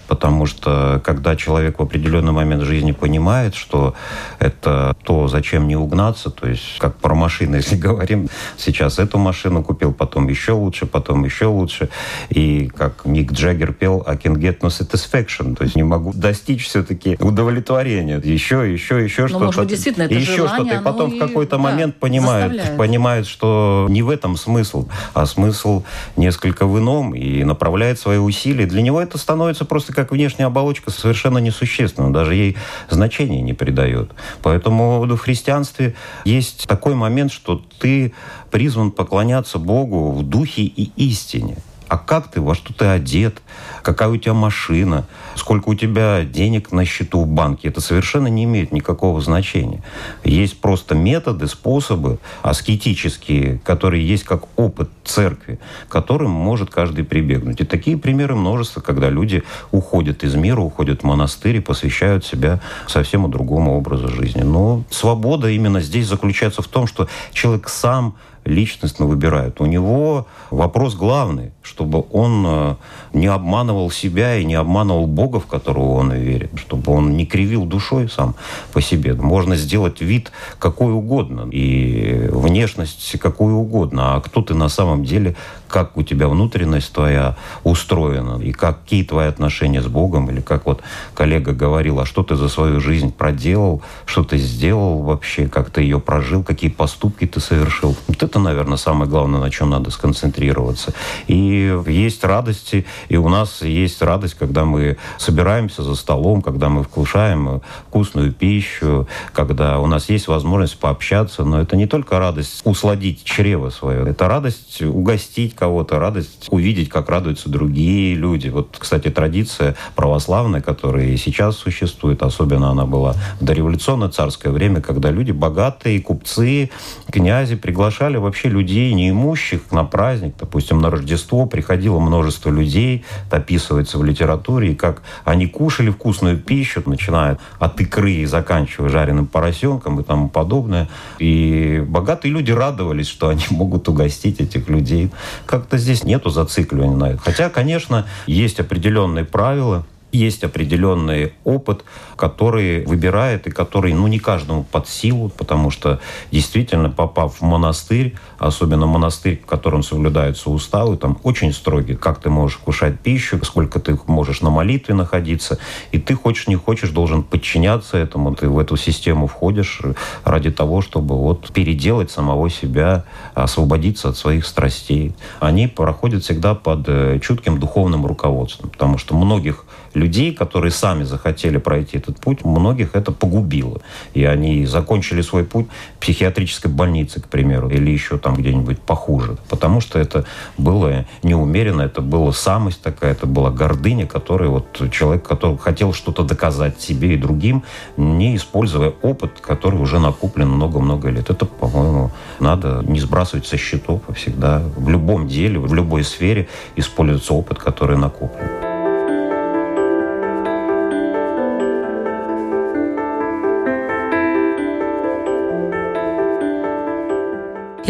потому 0.07 0.45
что 0.45 1.01
когда 1.03 1.35
человек 1.35 1.79
в 1.79 1.81
определенный 1.81 2.31
момент 2.31 2.63
жизни 2.63 2.91
понимает, 2.91 3.55
что 3.55 3.93
это 4.39 4.95
то, 5.03 5.27
зачем 5.27 5.67
не 5.67 5.75
угнаться, 5.75 6.29
то 6.29 6.47
есть 6.47 6.77
как 6.79 6.95
про 6.97 7.15
машины, 7.15 7.55
если 7.57 7.75
говорим, 7.75 8.29
сейчас 8.57 8.99
эту 8.99 9.17
машину 9.17 9.63
купил, 9.63 9.93
потом 9.93 10.27
еще 10.27 10.53
лучше, 10.53 10.85
потом 10.85 11.25
еще 11.25 11.45
лучше, 11.45 11.89
и 12.29 12.67
как 12.75 13.05
Ник 13.05 13.31
Джаггер 13.31 13.73
пел 13.73 14.03
«I 14.05 14.15
can 14.15 14.35
get 14.35 14.59
no 14.59 14.69
satisfaction», 14.69 15.55
то 15.55 15.63
есть 15.63 15.75
не 15.75 15.83
могу 15.83 16.13
достичь 16.13 16.65
все-таки 16.65 17.17
удовлетворения, 17.19 18.17
еще, 18.23 18.71
еще, 18.71 19.03
еще 19.03 19.27
что-то. 19.27 19.45
Может 19.45 19.61
быть, 19.61 19.69
действительно, 19.69 20.03
это 20.03 20.13
еще 20.13 20.47
желание, 20.47 20.75
что-то, 20.75 20.81
и 20.81 20.83
потом 20.83 21.11
в 21.11 21.19
какой-то 21.19 21.57
да, 21.57 21.61
момент 21.61 21.95
понимают, 21.95 22.77
понимают, 22.77 23.27
что 23.27 23.87
не 23.89 24.01
в 24.01 24.09
этом 24.09 24.37
смысл, 24.37 24.87
а 25.13 25.25
смысл 25.25 25.83
несколько 26.15 26.65
в 26.65 26.77
ином, 26.79 27.13
и 27.15 27.43
направляет 27.43 27.99
свои 27.99 28.17
усилия. 28.17 28.65
Для 28.65 28.81
него 28.81 29.01
это 29.01 29.17
становится 29.17 29.65
просто 29.65 29.93
как 29.97 30.12
внешняя 30.12 30.45
оболочка 30.45 30.91
совершенно 30.91 31.39
несущественна, 31.39 32.13
даже 32.13 32.36
ей 32.36 32.55
значения 32.88 33.41
не 33.41 33.53
придает. 33.53 34.12
Поэтому 34.43 35.01
в 35.01 35.17
христианстве 35.17 35.95
есть 36.23 36.67
такой 36.67 36.93
момент, 36.93 37.31
что 37.31 37.60
ты 37.79 38.13
призван 38.51 38.91
поклоняться 38.91 39.57
Богу 39.57 40.12
в 40.12 40.21
духе 40.21 40.62
и 40.62 40.91
истине 40.97 41.57
а 41.88 41.97
как 41.97 42.30
ты, 42.30 42.41
во 42.41 42.56
что 42.56 42.73
ты 42.73 42.86
одет, 42.86 43.41
какая 43.82 44.10
у 44.10 44.17
тебя 44.17 44.34
машина, 44.34 45.06
сколько 45.36 45.69
у 45.69 45.76
тебя 45.76 46.23
денег 46.23 46.71
на 46.71 46.86
счету 46.86 47.21
в 47.21 47.28
банке, 47.28 47.69
это 47.69 47.82
совершенно 47.82 48.28
не 48.28 48.43
имеет 48.43 48.71
никакого 48.71 49.21
значения. 49.21 49.84
Есть 50.23 50.60
просто 50.60 50.95
методы, 50.95 51.47
способы 51.47 52.19
аскетические, 52.41 53.60
которые 53.63 54.08
есть 54.08 54.23
как 54.23 54.43
опыт 54.58 54.89
церкви, 55.06 55.60
которым 55.89 56.32
может 56.32 56.69
каждый 56.69 57.06
прибегнуть. 57.06 57.62
И 57.62 57.65
такие 57.65 57.97
примеры 57.97 58.36
множество, 58.36 58.82
когда 58.82 59.10
люди 59.10 59.43
уходят 59.71 60.23
из 60.23 60.36
мира, 60.36 60.60
уходят 60.60 61.02
в 61.02 61.06
монастырь 61.06 61.58
и 61.58 61.62
посвящают 61.62 62.26
себя 62.26 62.60
совсем 62.88 63.30
другому 63.30 63.78
образу 63.78 64.10
жизни. 64.10 64.41
Но 64.41 64.84
свобода 64.89 65.50
именно 65.50 65.82
здесь 65.82 66.08
заключается 66.08 66.62
в 66.62 66.67
том, 66.67 66.88
что 66.88 67.08
человек 67.34 67.69
сам 67.69 68.15
личностно 68.47 69.05
выбирает. 69.05 69.62
У 69.62 69.65
него 69.65 70.27
вопрос 70.49 70.95
главный, 70.95 71.51
чтобы 71.62 72.05
он 72.12 72.43
э, 72.47 72.75
не 73.13 73.27
обманывал 73.27 73.91
себя 73.91 74.38
и 74.38 74.45
не 74.45 74.55
обманывал 74.55 75.07
Бога, 75.07 75.39
в 75.39 75.45
которого 75.45 75.93
он 75.93 76.13
верит, 76.13 76.51
чтобы 76.55 76.91
он 76.91 77.15
не 77.17 77.25
кривил 77.25 77.65
душой 77.65 78.10
сам 78.10 78.36
по 78.73 78.81
себе. 78.81 79.13
Можно 79.13 79.55
сделать 79.55 80.01
вид 80.01 80.31
какой 80.60 80.93
угодно 80.93 81.47
и 81.51 82.29
внешность 82.31 83.17
какую 83.19 83.57
угодно, 83.57 84.15
а 84.15 84.21
кто 84.21 84.41
ты 84.41 84.53
на 84.53 84.69
самом 84.69 85.03
деле, 85.03 85.36
как 85.67 85.97
у 85.97 86.03
тебя 86.03 86.27
внутренность 86.27 86.93
твоя 86.93 87.36
устроена, 87.63 88.41
и 88.41 88.51
какие 88.51 89.03
твои 89.03 89.27
отношения 89.27 89.82
с 89.82 89.88
Богом, 89.88 90.30
или 90.30 90.41
как 90.41 90.65
вот 90.65 90.82
коллега 91.13 91.53
говорил, 91.53 91.99
а 91.99 92.06
что 92.06 92.23
ты 92.23 92.36
за 92.36 92.49
свою 92.49 92.80
жизнь 92.80 93.12
проделал, 93.12 93.82
что 94.06 94.23
ты 94.23 94.38
сделал 94.38 95.03
вообще, 95.03 95.47
как 95.47 95.69
ты 95.69 95.82
ее 95.82 95.99
прожил, 95.99 96.43
какие 96.43 96.69
поступки 96.69 97.25
ты 97.25 97.39
совершил. 97.39 97.95
Вот 98.08 98.23
это, 98.23 98.39
наверное, 98.39 98.77
самое 98.77 99.10
главное, 99.10 99.39
на 99.39 99.49
чем 99.49 99.69
надо 99.69 99.91
сконцентрироваться. 99.91 100.93
И 101.27 101.77
есть 101.88 102.23
радости, 102.23 102.86
и 103.10 103.17
у 103.17 103.30
нас 103.30 103.62
есть 103.62 104.01
радость, 104.01 104.36
когда 104.36 104.65
мы 104.65 104.97
собираемся 105.17 105.84
за 105.84 105.95
столом, 105.95 106.41
когда 106.41 106.69
мы 106.69 106.84
вкушаем 106.84 107.62
вкусную 107.88 108.32
пищу, 108.32 109.08
когда 109.34 109.80
у 109.80 109.88
нас 109.88 110.10
есть 110.10 110.27
возможность 110.27 110.77
пообщаться, 110.80 111.43
но 111.43 111.62
это 111.62 111.75
не 111.75 111.88
только 111.88 112.19
радость 112.19 112.62
усладить 112.63 113.23
чрево 113.23 113.69
свое, 113.69 114.08
это 114.08 114.27
радость 114.27 114.82
угостить 114.82 115.56
кого-то, 115.57 115.99
радость 115.99 116.47
увидеть, 116.49 116.89
как 116.89 117.09
радуются 117.09 117.49
другие 117.49 118.15
люди. 118.15 118.49
Вот, 118.49 118.77
кстати, 118.77 119.09
традиция 119.09 119.75
православная, 119.95 120.61
которая 120.61 121.07
и 121.07 121.17
сейчас 121.17 121.57
существует, 121.57 122.23
особенно 122.23 122.69
она 122.69 122.85
была 122.85 123.15
в 123.39 123.43
дореволюционное 123.43 124.09
царское 124.09 124.51
время, 124.51 124.81
когда 124.81 125.11
люди 125.11 125.31
богатые, 125.31 126.01
купцы, 126.01 126.69
князи 127.11 127.55
приглашали 127.55 128.17
вообще 128.17 128.49
людей 128.49 128.93
неимущих 128.93 129.71
на 129.71 129.83
праздник, 129.83 130.35
допустим, 130.39 130.79
на 130.79 130.89
Рождество 130.89 131.45
приходило 131.45 131.99
множество 131.99 132.49
людей, 132.49 133.03
это 133.27 133.37
описывается 133.37 133.97
в 133.97 134.03
литературе, 134.03 134.71
и 134.71 134.75
как 134.75 135.01
они 135.25 135.47
кушали 135.47 135.89
вкусную 135.89 136.37
пищу, 136.37 136.83
начиная 136.85 137.37
от 137.59 137.79
икры 137.81 138.11
и 138.11 138.25
заканчивая 138.25 138.89
жареным 138.89 139.25
поросенком 139.25 139.99
и 139.99 140.03
тому 140.03 140.29
подобное. 140.29 140.87
И 141.19 141.83
богатые 141.87 142.31
люди 142.31 142.51
радовались, 142.51 143.07
что 143.07 143.29
они 143.29 143.43
могут 143.49 143.87
угостить 143.89 144.39
этих 144.39 144.69
людей 144.69 145.09
как-то 145.47 145.77
здесь 145.77 146.03
нету 146.03 146.29
зацикливания 146.29 146.95
на 146.95 147.10
это. 147.12 147.21
Хотя, 147.21 147.49
конечно, 147.49 148.05
есть 148.27 148.60
определенные 148.60 149.25
правила, 149.25 149.86
есть 150.11 150.43
определенный 150.43 151.33
опыт, 151.43 151.83
который 152.15 152.85
выбирает 152.85 153.47
и 153.47 153.51
который, 153.51 153.93
ну, 153.93 154.07
не 154.07 154.19
каждому 154.19 154.63
под 154.63 154.87
силу, 154.87 155.29
потому 155.29 155.69
что 155.69 155.99
действительно, 156.31 156.89
попав 156.89 157.39
в 157.39 157.41
монастырь, 157.43 158.15
особенно 158.37 158.85
монастырь, 158.85 159.41
в 159.43 159.45
котором 159.45 159.83
соблюдаются 159.83 160.49
уставы, 160.49 160.97
там 160.97 161.17
очень 161.23 161.53
строгие, 161.53 161.97
как 161.97 162.19
ты 162.19 162.29
можешь 162.29 162.57
кушать 162.57 162.99
пищу, 162.99 163.39
сколько 163.43 163.79
ты 163.79 163.99
можешь 164.07 164.41
на 164.41 164.49
молитве 164.49 164.95
находиться, 164.95 165.59
и 165.91 165.99
ты 165.99 166.15
хочешь 166.15 166.47
не 166.47 166.55
хочешь 166.55 166.89
должен 166.89 167.23
подчиняться 167.23 167.97
этому, 167.97 168.35
ты 168.35 168.49
в 168.49 168.59
эту 168.59 168.77
систему 168.77 169.27
входишь 169.27 169.81
ради 170.23 170.51
того, 170.51 170.81
чтобы 170.81 171.17
вот 171.17 171.51
переделать 171.53 172.11
самого 172.11 172.49
себя, 172.49 173.05
освободиться 173.33 174.09
от 174.09 174.17
своих 174.17 174.45
страстей. 174.45 175.13
Они 175.39 175.67
проходят 175.67 176.23
всегда 176.23 176.55
под 176.55 176.87
э, 176.87 177.19
чутким 177.19 177.59
духовным 177.59 178.05
руководством, 178.05 178.69
потому 178.69 178.97
что 178.97 179.15
многих 179.15 179.65
людей, 179.97 180.33
которые 180.33 180.71
сами 180.71 181.03
захотели 181.03 181.57
пройти 181.57 181.97
этот 181.97 182.19
путь, 182.19 182.45
многих 182.45 182.95
это 182.95 183.12
погубило. 183.12 183.81
И 184.13 184.23
они 184.23 184.65
закончили 184.65 185.21
свой 185.21 185.43
путь 185.43 185.67
в 185.95 185.99
психиатрической 185.99 186.71
больнице, 186.71 187.21
к 187.21 187.27
примеру, 187.27 187.69
или 187.69 187.91
еще 187.91 188.17
там 188.17 188.36
где-нибудь 188.36 188.79
похуже. 188.79 189.38
Потому 189.49 189.81
что 189.81 189.99
это 189.99 190.25
было 190.57 191.05
неумеренно, 191.23 191.81
это 191.81 192.01
была 192.01 192.31
самость 192.31 192.81
такая, 192.81 193.12
это 193.12 193.25
была 193.25 193.49
гордыня, 193.51 194.07
которая 194.07 194.49
вот 194.49 194.91
человек, 194.91 195.27
который 195.27 195.57
хотел 195.57 195.93
что-то 195.93 196.23
доказать 196.23 196.79
себе 196.79 197.15
и 197.15 197.17
другим, 197.17 197.63
не 197.97 198.36
используя 198.36 198.93
опыт, 199.01 199.39
который 199.41 199.79
уже 199.79 199.99
накоплен 199.99 200.49
много-много 200.49 201.10
лет. 201.10 201.29
Это, 201.29 201.45
по-моему, 201.45 202.12
надо 202.39 202.83
не 202.88 202.99
сбрасывать 202.99 203.45
со 203.45 203.57
счетов 203.57 204.01
всегда. 204.15 204.62
В 204.75 204.89
любом 204.89 205.27
деле, 205.27 205.60
в 205.60 205.73
любой 205.73 206.03
сфере 206.03 206.47
используется 206.75 207.33
опыт, 207.33 207.57
который 207.60 207.97
накоплен. 207.97 208.56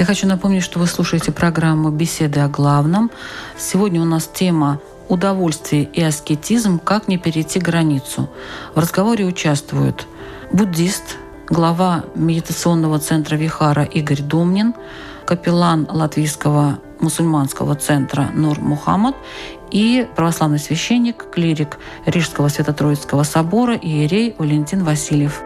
Хочу 0.07 0.25
напомнить, 0.25 0.63
что 0.63 0.79
вы 0.79 0.87
слушаете 0.87 1.33
программу 1.33 1.89
«Беседы 1.89 2.39
о 2.39 2.47
главном». 2.47 3.11
Сегодня 3.57 4.01
у 4.01 4.05
нас 4.05 4.25
тема 4.33 4.79
«Удовольствие 5.09 5.83
и 5.83 6.01
аскетизм. 6.01 6.79
Как 6.79 7.09
не 7.09 7.17
перейти 7.17 7.59
границу». 7.59 8.29
В 8.73 8.79
разговоре 8.79 9.25
участвуют 9.25 10.07
буддист, 10.49 11.17
глава 11.49 12.05
медитационного 12.15 12.99
центра 12.99 13.35
Вихара 13.35 13.83
Игорь 13.83 14.21
Домнин, 14.21 14.75
капеллан 15.25 15.85
латвийского 15.91 16.79
мусульманского 17.01 17.75
центра 17.75 18.29
Нур 18.33 18.61
Мухаммад 18.61 19.17
и 19.71 20.07
православный 20.15 20.59
священник, 20.59 21.25
клирик 21.33 21.79
Рижского 22.05 22.47
Свято-Троицкого 22.47 23.23
собора 23.23 23.75
иерей 23.75 24.35
Валентин 24.37 24.85
Васильев. 24.85 25.43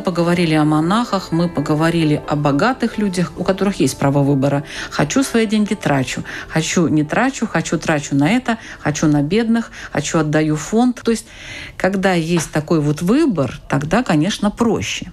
Поговорили 0.00 0.54
о 0.54 0.64
монахах, 0.64 1.30
мы 1.30 1.48
поговорили 1.48 2.22
о 2.26 2.34
богатых 2.36 2.98
людях, 2.98 3.32
у 3.36 3.44
которых 3.44 3.80
есть 3.80 3.98
право 3.98 4.22
выбора. 4.22 4.64
Хочу 4.90 5.22
свои 5.22 5.46
деньги, 5.46 5.74
трачу. 5.74 6.24
Хочу, 6.48 6.88
не 6.88 7.04
трачу, 7.04 7.46
хочу, 7.46 7.78
трачу 7.78 8.14
на 8.14 8.30
это, 8.30 8.58
хочу 8.80 9.06
на 9.06 9.22
бедных, 9.22 9.70
хочу, 9.92 10.18
отдаю 10.18 10.56
фонд. 10.56 11.00
То 11.02 11.10
есть, 11.10 11.26
когда 11.76 12.14
есть 12.14 12.50
такой 12.50 12.80
вот 12.80 13.02
выбор, 13.02 13.60
тогда, 13.68 14.02
конечно, 14.02 14.50
проще. 14.50 15.12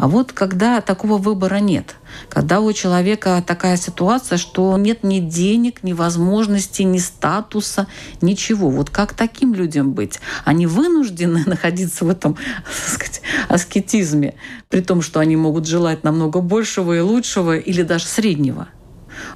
А 0.00 0.08
вот 0.08 0.32
когда 0.32 0.80
такого 0.80 1.18
выбора 1.18 1.56
нет, 1.56 1.96
когда 2.30 2.60
у 2.60 2.72
человека 2.72 3.44
такая 3.46 3.76
ситуация, 3.76 4.38
что 4.38 4.78
нет 4.78 5.04
ни 5.04 5.18
денег, 5.18 5.82
ни 5.82 5.92
возможностей, 5.92 6.84
ни 6.84 6.96
статуса, 6.96 7.86
ничего. 8.22 8.70
Вот 8.70 8.88
как 8.88 9.12
таким 9.12 9.52
людям 9.52 9.92
быть? 9.92 10.18
Они 10.46 10.66
вынуждены 10.66 11.42
находиться 11.46 12.06
в 12.06 12.08
этом 12.08 12.36
так 12.64 12.94
сказать, 12.94 13.20
аскетизме, 13.50 14.36
при 14.70 14.80
том, 14.80 15.02
что 15.02 15.20
они 15.20 15.36
могут 15.36 15.66
желать 15.66 16.02
намного 16.02 16.40
большего 16.40 16.96
и 16.96 17.00
лучшего 17.00 17.58
или 17.58 17.82
даже 17.82 18.06
среднего. 18.06 18.68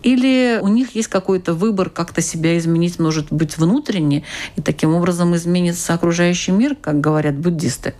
Или 0.02 0.58
у 0.62 0.68
них 0.68 0.94
есть 0.94 1.08
какой-то 1.08 1.52
выбор 1.52 1.90
как-то 1.90 2.22
себя 2.22 2.56
изменить, 2.56 2.98
может 2.98 3.30
быть, 3.30 3.58
внутренне, 3.58 4.24
и 4.56 4.62
таким 4.62 4.94
образом 4.94 5.36
изменится 5.36 5.92
окружающий 5.92 6.52
мир, 6.52 6.74
как 6.74 7.02
говорят 7.02 7.36
буддисты. 7.36 7.92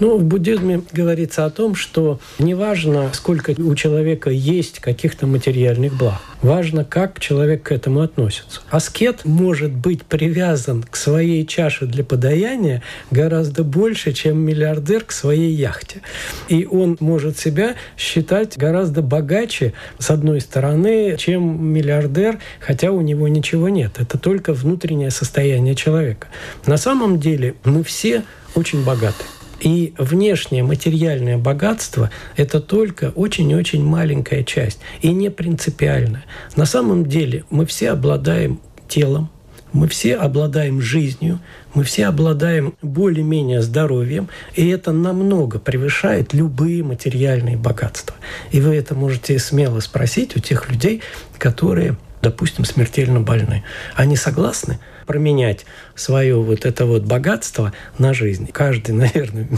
Ну, 0.00 0.18
в 0.18 0.24
буддизме 0.24 0.82
говорится 0.92 1.44
о 1.44 1.50
том, 1.50 1.76
что 1.76 2.18
неважно, 2.40 3.10
сколько 3.12 3.54
у 3.56 3.74
человека 3.76 4.30
есть 4.30 4.80
каких-то 4.80 5.26
материальных 5.26 5.96
благ. 5.96 6.20
Важно, 6.42 6.84
как 6.84 7.20
человек 7.20 7.62
к 7.62 7.72
этому 7.72 8.00
относится. 8.00 8.60
Аскет 8.70 9.24
может 9.24 9.72
быть 9.72 10.02
привязан 10.02 10.82
к 10.82 10.96
своей 10.96 11.46
чаше 11.46 11.86
для 11.86 12.02
подаяния 12.04 12.82
гораздо 13.10 13.62
больше, 13.62 14.12
чем 14.12 14.38
миллиардер 14.38 15.04
к 15.04 15.12
своей 15.12 15.54
яхте. 15.54 16.02
И 16.48 16.66
он 16.66 16.96
может 16.98 17.38
себя 17.38 17.76
считать 17.96 18.58
гораздо 18.58 19.00
богаче, 19.00 19.74
с 19.98 20.10
одной 20.10 20.40
стороны, 20.40 21.16
чем 21.18 21.64
миллиардер, 21.64 22.40
хотя 22.58 22.90
у 22.90 23.00
него 23.00 23.28
ничего 23.28 23.68
нет. 23.68 23.92
Это 23.98 24.18
только 24.18 24.52
внутреннее 24.54 25.10
состояние 25.10 25.76
человека. 25.76 26.26
На 26.66 26.76
самом 26.76 27.20
деле 27.20 27.54
мы 27.64 27.84
все 27.84 28.24
очень 28.54 28.84
богаты. 28.84 29.24
И 29.64 29.94
внешнее 29.96 30.62
материальное 30.62 31.38
богатство– 31.38 32.10
это 32.36 32.60
только 32.60 33.12
очень-очень 33.14 33.82
маленькая 33.82 34.44
часть 34.44 34.78
и 35.00 35.10
не 35.10 35.30
принципиальная. 35.30 36.24
На 36.54 36.66
самом 36.66 37.06
деле 37.06 37.44
мы 37.48 37.64
все 37.64 37.90
обладаем 37.92 38.60
телом, 38.88 39.30
мы 39.72 39.88
все 39.88 40.16
обладаем 40.16 40.82
жизнью, 40.82 41.40
мы 41.72 41.82
все 41.82 42.06
обладаем 42.06 42.74
более-менее 42.82 43.62
здоровьем, 43.62 44.28
и 44.54 44.68
это 44.68 44.92
намного 44.92 45.58
превышает 45.58 46.34
любые 46.34 46.84
материальные 46.84 47.56
богатства. 47.56 48.14
И 48.52 48.60
вы 48.60 48.76
это 48.76 48.94
можете 48.94 49.38
смело 49.38 49.80
спросить 49.80 50.36
у 50.36 50.40
тех 50.40 50.70
людей, 50.70 51.00
которые, 51.38 51.96
допустим, 52.20 52.66
смертельно 52.66 53.20
больны. 53.20 53.64
Они 53.96 54.14
согласны– 54.14 54.78
променять 55.06 55.64
свое 55.94 56.36
вот 56.36 56.64
это 56.66 56.86
вот 56.86 57.02
богатство 57.02 57.72
на 57.98 58.14
жизнь. 58.14 58.48
Каждый, 58.50 58.90
наверное, 58.94 59.48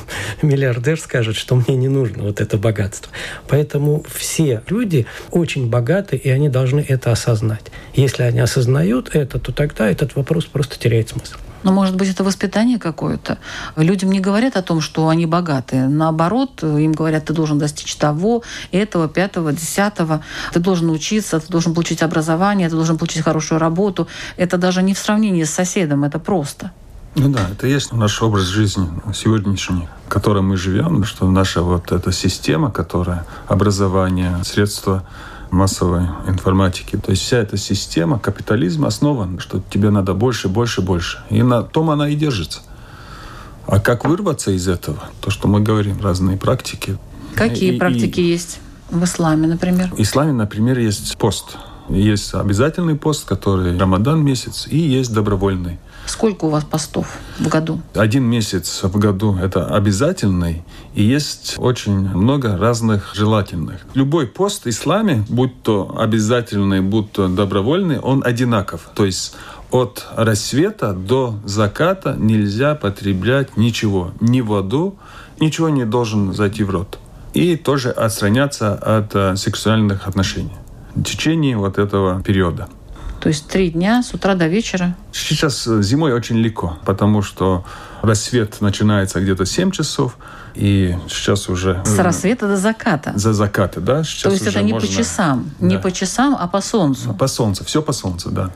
миллиардер 0.42 0.98
скажет, 0.98 1.36
что 1.36 1.56
мне 1.56 1.76
не 1.76 1.88
нужно 1.88 2.24
вот 2.24 2.40
это 2.40 2.58
богатство. 2.58 3.12
Поэтому 3.48 4.04
все 4.08 4.62
люди 4.68 5.06
очень 5.30 5.68
богаты, 5.68 6.16
и 6.16 6.28
они 6.30 6.48
должны 6.48 6.84
это 6.86 7.12
осознать. 7.12 7.66
Если 7.94 8.22
они 8.22 8.40
осознают 8.40 9.14
это, 9.14 9.38
то 9.38 9.52
тогда 9.52 9.90
этот 9.90 10.16
вопрос 10.16 10.44
просто 10.46 10.78
теряет 10.78 11.10
смысл. 11.10 11.36
Но, 11.66 11.72
может 11.72 11.96
быть, 11.96 12.08
это 12.08 12.22
воспитание 12.22 12.78
какое-то. 12.78 13.38
Людям 13.74 14.12
не 14.12 14.20
говорят 14.20 14.56
о 14.56 14.62
том, 14.62 14.80
что 14.80 15.08
они 15.08 15.26
богатые. 15.26 15.88
Наоборот, 15.88 16.62
им 16.62 16.92
говорят, 16.92 17.24
ты 17.24 17.32
должен 17.32 17.58
достичь 17.58 17.96
того, 17.96 18.44
этого, 18.70 19.08
пятого, 19.08 19.52
десятого. 19.52 20.22
Ты 20.52 20.60
должен 20.60 20.90
учиться, 20.90 21.40
ты 21.40 21.48
должен 21.48 21.74
получить 21.74 22.02
образование, 22.02 22.68
ты 22.68 22.76
должен 22.76 22.98
получить 22.98 23.24
хорошую 23.24 23.58
работу. 23.58 24.06
Это 24.36 24.58
даже 24.58 24.80
не 24.80 24.94
в 24.94 24.98
сравнении 25.00 25.42
с 25.42 25.50
соседом, 25.50 26.04
это 26.04 26.20
просто. 26.20 26.70
Ну 27.16 27.30
да, 27.30 27.48
это 27.50 27.66
есть 27.66 27.92
наш 27.92 28.22
образ 28.22 28.44
жизни 28.44 28.88
сегодняшний, 29.12 29.88
в 30.06 30.08
котором 30.08 30.50
мы 30.50 30.56
живем, 30.56 31.02
что 31.02 31.28
наша 31.28 31.62
вот 31.62 31.90
эта 31.90 32.12
система, 32.12 32.70
которая 32.70 33.26
образование, 33.48 34.38
средства 34.44 35.02
массовой 35.50 36.06
информатики. 36.26 36.96
То 36.96 37.10
есть 37.10 37.22
вся 37.22 37.38
эта 37.38 37.56
система 37.56 38.18
капитализма 38.18 38.88
основана, 38.88 39.40
что 39.40 39.62
тебе 39.70 39.90
надо 39.90 40.14
больше, 40.14 40.48
больше, 40.48 40.82
больше. 40.82 41.18
И 41.30 41.42
на 41.42 41.62
том 41.62 41.90
она 41.90 42.08
и 42.08 42.16
держится. 42.16 42.60
А 43.66 43.80
как 43.80 44.04
вырваться 44.04 44.52
из 44.52 44.68
этого? 44.68 45.02
То, 45.20 45.30
что 45.30 45.48
мы 45.48 45.60
говорим, 45.60 46.00
разные 46.00 46.36
практики. 46.36 46.98
Какие 47.34 47.74
и, 47.74 47.78
практики 47.78 48.20
и... 48.20 48.28
есть 48.28 48.60
в 48.90 49.02
исламе, 49.02 49.48
например? 49.48 49.90
В 49.92 50.00
исламе, 50.00 50.32
например, 50.32 50.78
есть 50.78 51.16
пост. 51.18 51.56
Есть 51.88 52.34
обязательный 52.34 52.96
пост, 52.96 53.26
который 53.26 53.78
Рамадан 53.78 54.24
месяц, 54.24 54.66
и 54.68 54.78
есть 54.78 55.12
добровольный. 55.12 55.78
Сколько 56.06 56.44
у 56.44 56.50
вас 56.50 56.64
постов 56.64 57.18
в 57.38 57.48
году? 57.48 57.80
Один 57.94 58.24
месяц 58.24 58.80
в 58.82 58.98
году– 58.98 59.36
это 59.42 59.66
обязательный, 59.66 60.62
и 60.94 61.02
есть 61.02 61.56
очень 61.58 61.98
много 61.98 62.56
разных 62.56 63.14
желательных. 63.14 63.80
Любой 63.94 64.26
пост 64.26 64.64
в 64.64 64.68
исламе, 64.68 65.24
будь 65.28 65.62
то 65.62 65.96
обязательный, 65.98 66.80
будь 66.80 67.12
то 67.12 67.28
добровольный, 67.28 67.98
он 67.98 68.22
одинаков. 68.24 68.88
То 68.94 69.04
есть 69.04 69.34
от 69.70 70.06
рассвета 70.14 70.92
до 70.92 71.34
заката 71.44 72.14
нельзя 72.16 72.76
потреблять 72.76 73.56
ничего, 73.56 74.12
ни 74.20 74.40
воду, 74.40 74.96
ничего 75.40 75.68
не 75.68 75.84
должен 75.84 76.32
зайти 76.32 76.62
в 76.62 76.70
рот. 76.70 76.98
И 77.34 77.56
тоже 77.56 77.90
отстраняться 77.90 78.74
от 78.74 79.14
э, 79.14 79.36
сексуальных 79.36 80.06
отношений 80.06 80.56
в 80.94 81.02
течение 81.02 81.56
вот 81.56 81.78
этого 81.78 82.22
периода. 82.22 82.68
То 83.20 83.28
есть 83.28 83.48
три 83.48 83.70
дня 83.70 84.02
с 84.02 84.14
утра 84.14 84.34
до 84.34 84.46
вечера? 84.46 84.94
Сейчас 85.12 85.66
э, 85.66 85.82
зимой 85.82 86.12
очень 86.12 86.36
легко, 86.36 86.78
потому 86.84 87.22
что 87.22 87.64
рассвет 88.02 88.60
начинается 88.60 89.20
где-то 89.20 89.46
7 89.46 89.70
часов, 89.70 90.16
и 90.56 90.96
сейчас 91.08 91.48
уже... 91.48 91.82
С 91.84 91.98
рассвета 91.98 92.48
до 92.48 92.56
заката. 92.56 93.12
За 93.14 93.32
заката, 93.32 93.80
да. 93.80 94.04
Сейчас 94.04 94.22
То 94.22 94.30
есть 94.30 94.46
это 94.46 94.62
не 94.62 94.72
можно... 94.72 94.88
по 94.88 94.94
часам, 94.94 95.50
да. 95.60 95.66
не 95.66 95.78
по 95.78 95.92
часам, 95.92 96.36
а 96.38 96.48
по 96.48 96.60
солнцу. 96.60 97.14
По 97.14 97.26
солнцу, 97.26 97.64
все 97.64 97.82
по 97.82 97.92
солнцу, 97.92 98.30
да. 98.30 98.50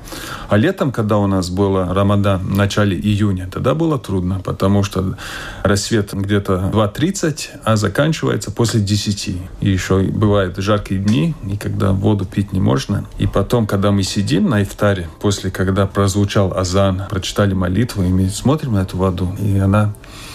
А 0.48 0.56
летом, 0.56 0.92
когда 0.92 1.18
у 1.18 1.26
нас 1.26 1.50
было 1.50 1.92
Рамадан 1.94 2.40
в 2.40 2.56
начале 2.56 2.96
июня, 2.98 3.48
тогда 3.52 3.74
было 3.74 3.98
трудно, 3.98 4.40
потому 4.40 4.82
что 4.82 5.16
рассвет 5.62 6.12
где-то 6.14 6.70
2.30, 6.72 7.60
а 7.64 7.76
заканчивается 7.76 8.50
после 8.50 8.80
10. 8.80 9.28
И 9.60 9.68
еще 9.68 10.00
бывают 10.00 10.56
жаркие 10.56 11.00
дни, 11.00 11.34
и 11.46 11.56
когда 11.56 11.92
воду 11.92 12.24
пить 12.24 12.52
не 12.52 12.60
можно. 12.60 13.04
И 13.18 13.26
потом, 13.26 13.66
когда 13.66 13.90
мы 13.90 14.02
сидим 14.02 14.48
на 14.48 14.62
ифтаре, 14.62 15.08
после 15.20 15.50
когда 15.50 15.86
прозвучал 15.86 16.56
азан, 16.56 17.02
прочитали 17.10 17.52
молитву, 17.52 18.02
и 18.02 18.08
мы 18.08 18.30
смотрим 18.30 18.74
на 18.74 18.80
эту 18.80 18.96
воду, 18.96 19.34
и 19.38 19.58
она 19.58 19.92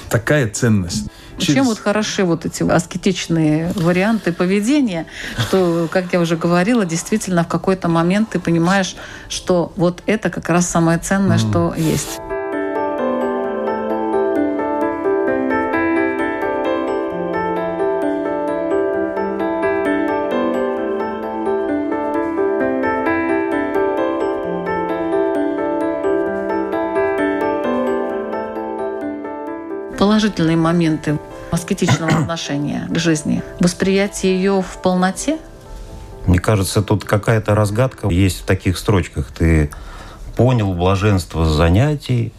такая 0.09 0.49
ценность. 0.49 1.09
Через... 1.37 1.55
Чем 1.55 1.65
вот 1.65 1.79
хороши 1.79 2.23
вот 2.23 2.45
эти 2.45 2.63
аскетичные 2.63 3.71
варианты 3.75 4.31
поведения, 4.31 5.05
что, 5.37 5.87
как 5.91 6.13
я 6.13 6.19
уже 6.19 6.37
говорила, 6.37 6.85
действительно 6.85 7.43
в 7.43 7.47
какой-то 7.47 7.87
момент 7.87 8.29
ты 8.29 8.39
понимаешь, 8.39 8.95
что 9.29 9.73
вот 9.75 10.01
это 10.05 10.29
как 10.29 10.49
раз 10.49 10.69
самое 10.69 10.97
ценное, 10.97 11.37
mm. 11.37 11.49
что 11.49 11.73
есть. 11.77 12.19
Положительные 30.25 30.57
моменты 30.57 31.19
аскетичного 31.51 32.17
отношения 32.21 32.87
к 32.89 32.97
жизни? 32.97 33.43
Восприятие 33.59 34.35
ее 34.35 34.63
в 34.63 34.81
полноте? 34.81 35.37
Мне 36.25 36.39
кажется, 36.39 36.81
тут 36.81 37.05
какая-то 37.05 37.53
разгадка 37.53 38.07
есть 38.09 38.41
в 38.41 38.45
таких 38.45 38.79
строчках. 38.79 39.31
Ты 39.31 39.69
понял 40.35 40.73
блаженство 40.73 41.45
занятий, 41.45 42.33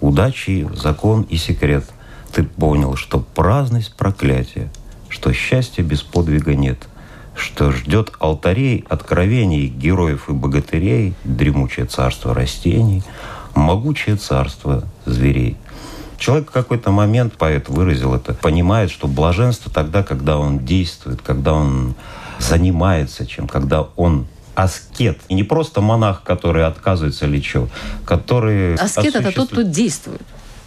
удачи, 0.00 0.66
закон 0.74 1.22
и 1.22 1.36
секрет. 1.36 1.84
Ты 2.32 2.42
понял, 2.42 2.96
что 2.96 3.20
праздность– 3.20 3.94
проклятие, 3.96 4.70
что 5.10 5.32
счастья 5.34 5.82
без 5.82 6.02
подвига 6.02 6.54
нет, 6.54 6.88
что 7.34 7.70
ждет 7.70 8.14
алтарей, 8.18 8.86
откровений 8.88 9.66
героев 9.66 10.30
и 10.30 10.32
богатырей, 10.32 11.14
дремучее 11.24 11.84
царство 11.84 12.34
растений, 12.34 13.02
могучее 13.54 14.16
царство 14.16 14.84
зверей– 15.04 15.58
Человек 16.18 16.50
в 16.50 16.52
какой-то 16.52 16.90
момент, 16.90 17.34
поэт 17.34 17.68
выразил 17.68 18.14
это, 18.14 18.34
понимает, 18.34 18.90
что 18.90 19.06
блаженство 19.06 19.70
тогда, 19.70 20.02
когда 20.02 20.38
он 20.38 20.64
действует, 20.64 21.20
когда 21.22 21.54
он 21.54 21.94
занимается 22.38 23.26
чем, 23.26 23.48
когда 23.48 23.82
он 23.96 24.26
аскет. 24.54 25.18
И 25.28 25.34
не 25.34 25.42
просто 25.42 25.80
монах, 25.80 26.22
который 26.22 26.64
отказывается 26.64 27.26
или 27.26 27.40
что, 27.40 27.68
который 28.04 28.74
Аскет– 28.74 29.14
это 29.16 29.32
тот, 29.32 29.50
кто 29.50 29.62
действует 29.62 30.22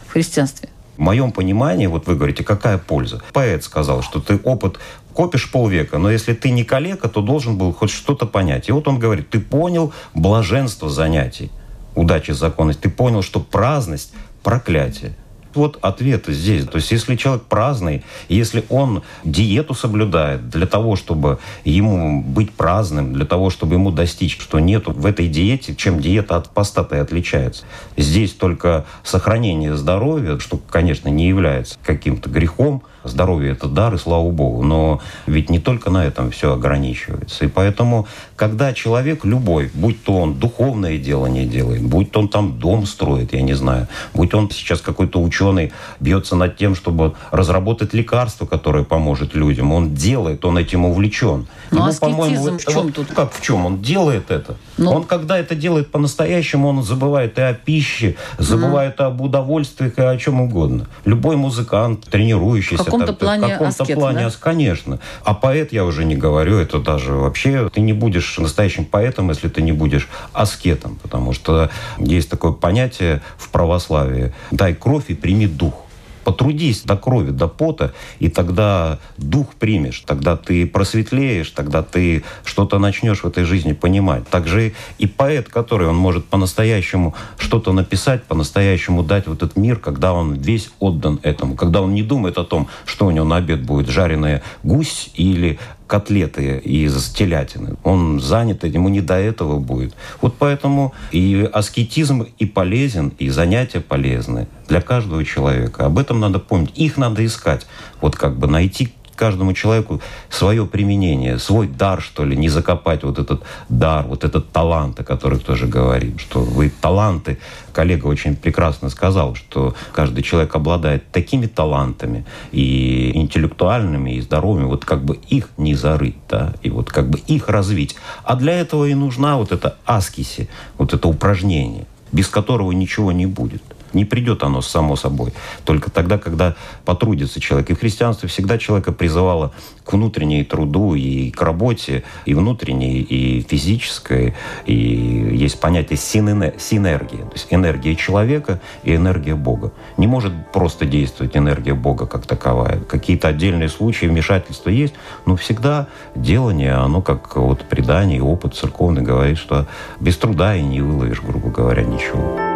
в 0.08 0.12
христианстве. 0.12 0.70
В 0.96 1.02
моем 1.02 1.32
понимании, 1.32 1.88
вот 1.88 2.08
вы 2.08 2.16
говорите, 2.16 2.44
какая 2.44 2.78
польза? 2.78 3.22
Поэт 3.34 3.64
сказал, 3.64 4.04
что 4.04 4.20
ты 4.20 4.38
опыт 4.44 4.80
копишь 5.14 5.52
полвека, 5.52 5.98
но 5.98 6.12
если 6.12 6.34
ты 6.34 6.52
не 6.52 6.64
калека, 6.64 7.10
то 7.10 7.22
должен 7.22 7.58
был 7.58 7.74
хоть 7.74 7.90
что-то 7.90 8.26
понять. 8.26 8.70
И 8.70 8.72
вот 8.72 8.88
он 8.88 9.00
говорит, 9.00 9.30
ты 9.30 9.40
понял 9.40 9.94
блаженство 10.14 10.90
занятий, 10.90 11.52
удачи, 11.96 12.32
законность, 12.32 12.82
ты 12.82 12.90
понял, 12.90 13.22
что 13.22 13.40
праздность– 13.40 14.14
проклятие. 14.44 15.16
Вот 15.54 15.80
ответ 15.82 16.26
здесь. 16.28 16.66
То 16.66 16.78
есть, 16.78 16.92
если 16.92 17.16
человек 17.16 17.44
праздный, 17.44 18.04
если 18.28 18.66
он 18.70 19.04
диету 19.24 19.74
соблюдает 19.74 20.50
для 20.50 20.68
того, 20.68 20.96
чтобы 20.96 21.40
ему 21.64 22.22
быть 22.22 22.52
праздным, 22.52 23.14
для 23.14 23.26
того, 23.26 23.50
чтобы 23.50 23.76
ему 23.76 23.92
достичь, 23.92 24.40
что 24.40 24.60
нету 24.60 24.92
в 24.92 25.06
этой 25.06 25.28
диете, 25.28 25.76
чем 25.76 26.00
диета 26.00 26.36
от 26.38 26.50
поста 26.50 26.88
и 26.92 26.96
отличается. 26.96 27.66
Здесь 27.98 28.34
только 28.34 28.86
сохранение 29.04 29.76
здоровья, 29.76 30.40
что, 30.40 30.58
конечно, 30.58 31.10
не 31.10 31.28
является 31.28 31.78
каким-то 31.84 32.30
грехом, 32.30 32.84
Здоровье– 33.04 33.52
это 33.54 33.68
дар, 33.68 33.96
и 33.96 33.98
слава 33.98 34.30
Богу. 34.30 34.64
Но 34.64 35.02
ведь 35.26 35.50
не 35.50 35.60
только 35.60 35.90
на 35.90 36.06
этом 36.06 36.32
все 36.32 36.54
ограничивается. 36.54 37.46
И 37.46 37.48
поэтому, 37.48 38.08
когда 38.40 38.72
человек 38.72 39.26
любой, 39.26 39.70
будь 39.74 40.02
то 40.02 40.14
он 40.14 40.36
духовное 40.36 40.98
дело 40.98 41.26
не 41.26 41.46
делает, 41.46 41.84
будь 41.84 42.12
то 42.12 42.22
он 42.22 42.30
там 42.30 42.58
дом 42.58 42.86
строит, 42.86 43.34
я 43.34 43.42
не 43.42 43.54
знаю, 43.54 43.90
будь 44.14 44.34
он 44.34 44.50
сейчас 44.50 44.80
какой-то 44.80 45.22
ученый, 45.22 45.74
бьется 46.00 46.38
над 46.38 46.56
тем, 46.56 46.74
чтобы 46.74 47.16
разработать 47.32 47.94
лекарство, 47.94 48.46
которое 48.46 48.86
поможет 48.86 49.36
людям, 49.36 49.74
он 49.74 49.94
делает, 49.94 50.46
он 50.46 50.58
этим 50.58 50.86
увлечен. 50.86 51.48
Ну, 51.72 51.80
Ему, 51.80 51.94
по-моему, 52.00 52.58
в 52.58 52.66
чем 52.66 52.84
вот, 52.84 52.94
тут? 52.94 53.08
Как 53.12 53.34
в 53.34 53.42
чем? 53.42 53.66
Он 53.66 53.82
делает 53.82 54.32
это. 54.32 54.56
Ну, 54.78 54.92
он, 54.92 55.04
когда 55.04 55.38
это 55.38 55.54
делает 55.54 55.92
по-настоящему, 55.92 56.70
он 56.70 56.82
забывает 56.82 57.38
и 57.38 57.42
о 57.42 57.54
пище, 57.54 58.16
забывает 58.38 59.00
mm. 59.00 59.04
об 59.04 59.22
удовольствиях 59.22 59.98
и 59.98 60.02
о 60.02 60.16
чем 60.18 60.40
угодно. 60.40 60.88
Любой 61.04 61.36
музыкант, 61.36 62.06
тренирующийся, 62.10 62.86
каком-то 62.86 63.12
плане 63.12 63.48
в 63.48 63.50
каком-то 63.50 63.84
аскет, 63.84 63.96
плане, 63.96 64.26
да? 64.26 64.32
конечно. 64.40 65.00
А 65.26 65.34
поэт 65.34 65.74
я 65.74 65.84
уже 65.84 66.06
не 66.06 66.16
говорю, 66.16 66.58
это 66.58 66.80
даже 66.80 67.12
вообще 67.14 67.70
ты 67.74 67.82
не 67.82 67.92
будешь 67.92 68.29
настоящим 68.38 68.86
поэтом, 68.86 69.30
если 69.30 69.50
ты 69.50 69.62
не 69.62 69.72
будешь 69.72 70.08
аскетом, 70.34 70.98
потому 71.02 71.34
что 71.34 71.70
есть 71.98 72.30
такое 72.30 72.52
понятие 72.52 73.22
в 73.38 73.50
православии: 73.50 74.34
дай 74.52 74.74
кровь 74.74 75.06
и 75.08 75.16
прими 75.16 75.48
дух 75.48 75.86
потрудись 76.30 76.84
до 76.84 76.96
крови, 76.96 77.32
до 77.32 77.48
пота, 77.48 77.92
и 78.20 78.30
тогда 78.30 79.00
дух 79.18 79.48
примешь, 79.56 80.04
тогда 80.06 80.38
ты 80.38 80.68
просветлеешь, 80.68 81.50
тогда 81.50 81.82
ты 81.82 82.24
что-то 82.46 82.78
начнешь 82.78 83.24
в 83.24 83.26
этой 83.26 83.46
жизни 83.46 83.74
понимать. 83.74 84.28
Также 84.30 84.74
и 85.00 85.08
поэт, 85.08 85.50
который 85.50 85.88
он 85.88 85.96
может 85.96 86.26
по-настоящему 86.26 87.16
что-то 87.40 87.74
написать, 87.74 88.26
по-настоящему 88.26 89.02
дать 89.02 89.26
в 89.26 89.34
этот 89.34 89.56
мир, 89.56 89.78
когда 89.78 90.14
он 90.14 90.36
весь 90.36 90.70
отдан 90.80 91.20
этому, 91.24 91.56
когда 91.56 91.82
он 91.82 91.96
не 91.96 92.04
думает 92.04 92.38
о 92.38 92.44
том, 92.44 92.68
что 92.86 93.08
у 93.08 93.12
него 93.12 93.26
на 93.26 93.38
обед 93.38 93.64
будет 93.64 93.90
жареная 93.90 94.44
гусь 94.62 95.10
или 95.16 95.58
котлеты 95.90 96.60
из 96.60 97.10
телятины. 97.10 97.76
Он 97.84 98.20
занят, 98.20 98.64
ему 98.64 98.90
не 98.90 99.02
до 99.02 99.16
этого 99.16 99.60
будет. 99.60 99.96
Вот 100.22 100.36
поэтому 100.38 100.94
и 101.12 101.50
аскетизм 101.52 102.28
и 102.38 102.46
полезен, 102.46 103.12
и 103.18 103.30
занятия 103.30 103.82
полезны 103.82 104.48
для 104.68 104.82
каждого 104.82 105.26
человека. 105.26 105.88
Об 105.88 105.98
этом 105.98 106.20
надо 106.20 106.38
помнить. 106.38 106.72
Их 106.76 106.98
надо 106.98 107.26
искать. 107.26 107.66
Вот 108.02 108.16
как 108.16 108.38
бы 108.38 108.48
найти 108.48 108.94
каждому 109.20 109.52
человеку 109.52 110.00
свое 110.30 110.66
применение, 110.66 111.40
свой 111.40 111.68
дар, 111.68 112.02
что 112.02 112.24
ли, 112.24 112.38
не 112.38 112.48
закопать 112.48 113.04
вот 113.04 113.20
этот 113.20 113.44
дар, 113.68 114.06
вот 114.08 114.24
этот 114.24 114.50
талант, 114.54 114.98
о 115.02 115.04
котором 115.04 115.40
тоже 115.42 115.68
говорим, 115.68 116.18
что 116.18 116.40
вы 116.40 116.70
таланты. 116.70 117.38
Коллега 117.74 118.08
очень 118.08 118.38
прекрасно 118.38 118.90
сказал, 118.90 119.36
что 119.36 119.76
каждый 119.92 120.24
человек 120.24 120.56
обладает 120.56 121.12
такими 121.12 121.48
талантами 121.48 122.26
и 122.54 123.12
интеллектуальными, 123.14 124.12
и 124.12 124.22
здоровыми, 124.22 124.66
вот 124.66 124.86
как 124.86 125.04
бы 125.04 125.20
их 125.28 125.50
не 125.58 125.76
зарыть, 125.76 126.16
да, 126.30 126.54
и 126.64 126.70
вот 126.70 126.90
как 126.90 127.10
бы 127.10 127.20
их 127.20 127.50
развить. 127.50 127.98
А 128.24 128.38
для 128.38 128.54
этого 128.54 128.86
и 128.86 128.94
нужна 128.94 129.36
вот 129.38 129.52
эта 129.52 129.76
аскиси, 129.86 130.48
вот 130.78 130.94
это 130.94 131.10
упражнение, 131.10 131.86
без 132.14 132.30
которого 132.30 132.72
ничего 132.72 133.12
не 133.12 133.26
будет. 133.26 133.64
Не 133.94 134.06
придет 134.06 134.44
оно 134.44 134.62
само 134.62 134.96
собой. 134.96 135.34
Только 135.66 135.92
тогда, 135.92 136.18
когда 136.18 136.56
потрудится 136.86 137.40
человек. 137.40 137.70
И 137.72 137.74
в 137.74 137.80
христианстве 137.80 138.30
всегда 138.30 138.58
человека 138.58 138.92
призывало 138.92 139.52
к 139.84 139.94
внутренней 139.94 140.44
труду 140.44 140.94
и 140.94 141.32
к 141.32 141.42
работе, 141.42 142.04
и 142.26 142.34
внутренней, 142.34 143.02
и 143.02 143.42
физической. 143.42 144.36
И 144.66 144.76
есть 144.76 145.60
понятие 145.60 145.98
синергии. 145.98 147.18
То 147.18 147.34
есть 147.34 147.48
энергия 147.50 147.96
человека 147.96 148.60
и 148.84 148.96
энергия 148.96 149.36
Бога. 149.36 149.72
Не 149.98 150.08
может 150.08 150.34
просто 150.52 150.86
действовать 150.86 151.36
энергия 151.36 151.74
Бога 151.74 152.06
как 152.06 152.26
таковая. 152.26 152.80
Какие-то 152.82 153.28
отдельные 153.28 153.70
случаи 153.70 154.06
вмешательства 154.06 154.70
есть, 154.70 154.94
но 155.26 155.36
всегда 155.36 155.88
делание, 156.16 156.74
оно 156.74 157.02
как 157.02 157.36
вот 157.36 157.68
предание, 157.68 158.22
опыт 158.22 158.56
церковный 158.56 159.02
говорит, 159.02 159.38
что 159.38 159.68
без 160.00 160.18
труда 160.18 160.56
и 160.56 160.62
не 160.62 160.82
выловишь, 160.82 161.22
грубо 161.22 161.50
говоря, 161.50 161.84
ничего. 161.84 162.49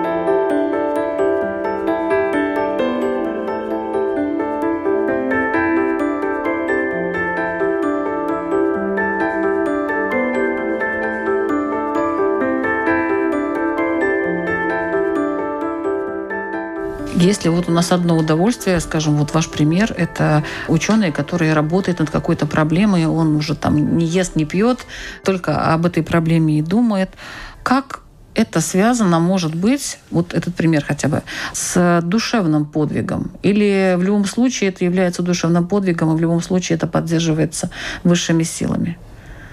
Если 17.24 17.48
вот 17.48 17.70
у 17.70 17.72
нас 17.72 17.94
одно 17.94 18.18
удовольствие, 18.18 18.82
скажем, 18.82 19.16
вот 19.16 19.34
ваш 19.34 19.50
пример, 19.50 19.96
это 19.96 20.44
ученый, 20.68 21.14
который 21.14 21.54
работает 21.54 22.00
над 22.00 22.10
какой-то 22.10 22.46
проблемой, 22.46 23.06
он 23.06 23.38
уже 23.38 23.56
там 23.56 23.98
не 23.98 24.06
ест, 24.06 24.36
не 24.36 24.44
пьет, 24.44 24.80
только 25.24 25.74
об 25.74 25.86
этой 25.86 26.04
проблеме 26.04 26.60
и 26.60 26.62
думает. 26.62 27.12
Как 27.64 28.02
это 28.36 28.60
связано, 28.60 29.22
может 29.22 29.56
быть, 29.56 30.00
вот 30.12 30.34
этот 30.34 30.54
пример 30.54 30.84
хотя 30.86 31.08
бы, 31.08 31.22
с 31.54 32.02
душевным 32.04 32.66
подвигом. 32.66 33.32
Или 33.42 33.96
в 33.98 34.04
любом 34.04 34.26
случае 34.26 34.72
это 34.72 34.84
является 34.84 35.22
душевным 35.22 35.66
подвигом, 35.66 36.12
и 36.12 36.18
в 36.18 36.20
любом 36.20 36.42
случае 36.42 36.76
это 36.76 36.88
поддерживается 36.88 37.70
высшими 38.04 38.44
силами. 38.44 38.98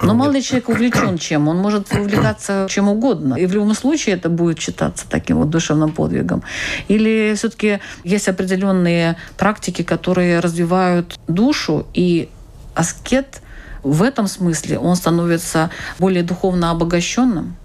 Но 0.03 0.15
мало 0.15 0.33
ли 0.33 0.43
человек 0.43 0.69
увлечен 0.69 1.19
чем, 1.19 1.49
он 1.49 1.59
может 1.59 1.93
увлекаться 1.93 2.67
чем 2.71 2.89
угодно. 2.89 3.35
И 3.35 3.47
в 3.47 3.53
любом 3.53 3.75
случае 3.75 4.17
это 4.17 4.29
будет 4.29 4.59
считаться 4.59 5.07
таким 5.09 5.39
вот 5.39 5.51
душевным 5.51 5.93
подвигом. 5.93 6.43
Или 6.89 7.35
все-таки 7.37 7.81
есть 8.05 8.29
определенные 8.29 9.17
практики, 9.37 9.83
которые 9.83 10.41
развивают 10.41 11.19
душу, 11.29 11.87
и 11.95 12.29
аскет 12.75 13.43
в 13.83 14.03
этом 14.03 14.27
смысле 14.27 14.79
он 14.79 14.97
становится 14.97 15.71
более 15.99 16.23
духовно 16.23 16.71
обогащенным. 16.71 17.57